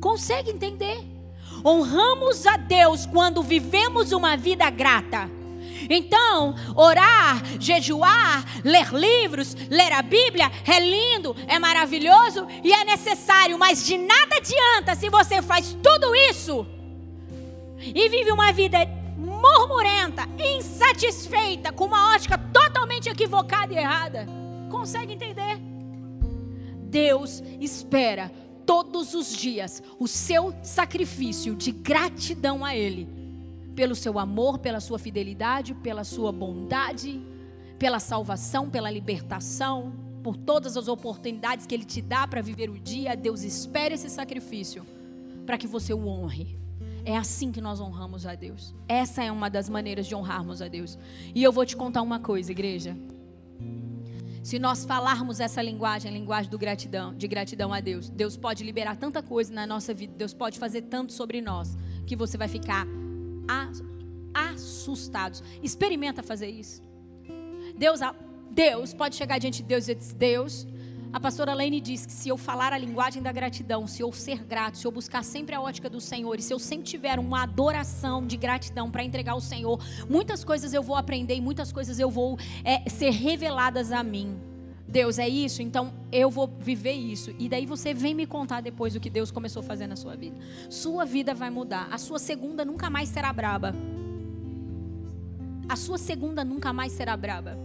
Consegue 0.00 0.50
entender? 0.50 0.98
Honramos 1.64 2.46
a 2.46 2.56
Deus 2.56 3.06
quando 3.06 3.42
vivemos 3.42 4.12
uma 4.12 4.36
vida 4.36 4.68
grata. 4.70 5.37
Então, 5.88 6.54
orar, 6.74 7.42
jejuar, 7.60 8.44
ler 8.64 8.92
livros, 8.92 9.54
ler 9.68 9.92
a 9.92 10.02
Bíblia 10.02 10.50
é 10.66 10.80
lindo, 10.80 11.36
é 11.46 11.58
maravilhoso 11.58 12.46
e 12.62 12.72
é 12.72 12.84
necessário, 12.84 13.58
mas 13.58 13.84
de 13.84 13.96
nada 13.98 14.36
adianta 14.36 14.94
se 14.94 15.08
você 15.08 15.42
faz 15.42 15.76
tudo 15.82 16.14
isso 16.14 16.66
e 17.80 18.08
vive 18.08 18.32
uma 18.32 18.52
vida 18.52 18.78
murmurenta, 19.16 20.28
insatisfeita, 20.38 21.72
com 21.72 21.84
uma 21.84 22.14
ótica 22.14 22.38
totalmente 22.38 23.08
equivocada 23.08 23.72
e 23.72 23.76
errada. 23.76 24.26
Consegue 24.70 25.12
entender? 25.12 25.58
Deus 26.82 27.42
espera 27.60 28.30
todos 28.64 29.14
os 29.14 29.34
dias 29.34 29.82
o 29.98 30.06
seu 30.06 30.54
sacrifício 30.62 31.54
de 31.54 31.72
gratidão 31.72 32.64
a 32.64 32.76
Ele, 32.76 33.08
pelo 33.78 33.94
seu 33.94 34.18
amor, 34.18 34.58
pela 34.58 34.80
sua 34.80 34.98
fidelidade, 34.98 35.72
pela 35.72 36.02
sua 36.02 36.32
bondade, 36.32 37.22
pela 37.78 38.00
salvação, 38.00 38.68
pela 38.68 38.90
libertação, 38.90 39.92
por 40.20 40.36
todas 40.36 40.76
as 40.76 40.88
oportunidades 40.88 41.64
que 41.64 41.76
Ele 41.76 41.84
te 41.84 42.02
dá 42.02 42.26
para 42.26 42.42
viver 42.42 42.68
o 42.70 42.76
dia. 42.76 43.16
Deus 43.16 43.44
espera 43.44 43.94
esse 43.94 44.10
sacrifício 44.10 44.84
para 45.46 45.56
que 45.56 45.68
você 45.68 45.94
o 45.94 46.08
honre. 46.08 46.58
É 47.04 47.16
assim 47.16 47.52
que 47.52 47.60
nós 47.60 47.80
honramos 47.80 48.26
a 48.26 48.34
Deus. 48.34 48.74
Essa 48.88 49.22
é 49.22 49.30
uma 49.30 49.48
das 49.48 49.68
maneiras 49.68 50.08
de 50.08 50.14
honrarmos 50.16 50.60
a 50.60 50.66
Deus. 50.66 50.98
E 51.32 51.40
eu 51.40 51.52
vou 51.52 51.64
te 51.64 51.76
contar 51.76 52.02
uma 52.02 52.18
coisa, 52.18 52.50
igreja. 52.50 52.96
Se 54.42 54.58
nós 54.58 54.84
falarmos 54.84 55.38
essa 55.38 55.62
linguagem, 55.62 56.10
a 56.10 56.14
linguagem 56.14 56.50
do 56.50 56.58
gratidão, 56.58 57.14
de 57.14 57.28
gratidão 57.28 57.72
a 57.72 57.78
Deus, 57.78 58.10
Deus 58.10 58.36
pode 58.36 58.64
liberar 58.64 58.96
tanta 58.96 59.22
coisa 59.22 59.54
na 59.54 59.68
nossa 59.68 59.94
vida, 59.94 60.14
Deus 60.16 60.34
pode 60.34 60.58
fazer 60.58 60.82
tanto 60.82 61.12
sobre 61.12 61.40
nós, 61.40 61.78
que 62.04 62.16
você 62.16 62.36
vai 62.36 62.48
ficar 62.48 62.84
assustado. 64.34 65.42
Experimenta 65.62 66.22
fazer 66.22 66.48
isso. 66.48 66.82
Deus, 67.76 68.00
Deus 68.50 68.94
pode 68.94 69.16
chegar 69.16 69.38
diante 69.38 69.62
de 69.62 69.68
Deus 69.68 69.88
e 69.88 69.94
dizer: 69.94 70.14
Deus, 70.14 70.66
a 71.10 71.18
pastora 71.18 71.54
Laine 71.54 71.80
diz 71.80 72.04
que 72.04 72.12
se 72.12 72.28
eu 72.28 72.36
falar 72.36 72.72
a 72.72 72.78
linguagem 72.78 73.22
da 73.22 73.32
gratidão, 73.32 73.86
se 73.86 74.02
eu 74.02 74.12
ser 74.12 74.44
grato, 74.44 74.76
se 74.76 74.86
eu 74.86 74.90
buscar 74.90 75.24
sempre 75.24 75.54
a 75.54 75.60
ótica 75.60 75.88
do 75.88 76.00
Senhor, 76.00 76.38
e 76.38 76.42
se 76.42 76.52
eu 76.52 76.58
sempre 76.58 76.84
tiver 76.84 77.18
uma 77.18 77.44
adoração 77.44 78.26
de 78.26 78.36
gratidão 78.36 78.90
para 78.90 79.02
entregar 79.02 79.32
ao 79.32 79.40
Senhor, 79.40 79.82
muitas 80.08 80.44
coisas 80.44 80.74
eu 80.74 80.82
vou 80.82 80.96
aprender 80.96 81.34
e 81.34 81.40
muitas 81.40 81.72
coisas 81.72 81.98
eu 81.98 82.10
vou 82.10 82.38
é, 82.62 82.88
ser 82.90 83.10
reveladas 83.10 83.90
a 83.90 84.02
mim. 84.02 84.47
Deus, 84.88 85.18
é 85.18 85.28
isso, 85.28 85.60
então 85.60 85.92
eu 86.10 86.30
vou 86.30 86.46
viver 86.46 86.94
isso. 86.94 87.34
E 87.38 87.46
daí 87.46 87.66
você 87.66 87.92
vem 87.92 88.14
me 88.14 88.26
contar 88.26 88.62
depois 88.62 88.96
o 88.96 89.00
que 89.00 89.10
Deus 89.10 89.30
começou 89.30 89.60
a 89.60 89.62
fazer 89.62 89.86
na 89.86 89.96
sua 89.96 90.16
vida. 90.16 90.36
Sua 90.70 91.04
vida 91.04 91.34
vai 91.34 91.50
mudar. 91.50 91.88
A 91.90 91.98
sua 91.98 92.18
segunda 92.18 92.64
nunca 92.64 92.88
mais 92.88 93.10
será 93.10 93.30
braba. 93.30 93.74
A 95.68 95.76
sua 95.76 95.98
segunda 95.98 96.42
nunca 96.42 96.72
mais 96.72 96.92
será 96.92 97.14
braba. 97.18 97.58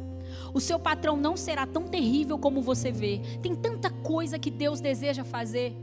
O 0.53 0.59
seu 0.59 0.78
patrão 0.78 1.15
não 1.15 1.38
será 1.38 1.65
tão 1.65 1.84
terrível 1.84 2.38
como 2.38 2.61
você 2.61 2.91
vê. 2.91 3.21
Tem 3.41 3.55
tanta 3.55 3.89
coisa 3.89 4.38
que 4.38 4.51
Deus 4.51 4.82
deseja 4.82 5.24
fazer. 5.24 5.74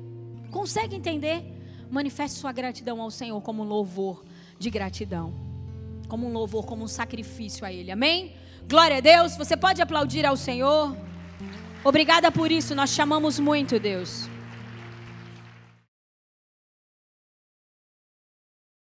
Consegue 0.50 0.94
entender? 0.94 1.42
Manifeste 1.90 2.38
sua 2.38 2.52
gratidão 2.52 3.00
ao 3.00 3.10
Senhor 3.10 3.40
como 3.40 3.62
um 3.62 3.66
louvor 3.66 4.22
de 4.58 4.68
gratidão. 4.68 5.32
Como 6.06 6.26
um 6.26 6.32
louvor, 6.32 6.66
como 6.66 6.84
um 6.84 6.88
sacrifício 6.88 7.64
a 7.64 7.72
Ele. 7.72 7.90
Amém? 7.90 8.34
Glória 8.68 8.98
a 8.98 9.00
Deus. 9.00 9.36
Você 9.38 9.56
pode 9.56 9.80
aplaudir 9.80 10.26
ao 10.26 10.36
Senhor. 10.36 10.94
Obrigada 11.84 12.30
por 12.30 12.52
isso. 12.52 12.74
Nós 12.74 12.90
chamamos 12.90 13.38
muito, 13.40 13.78
Deus. 13.80 14.29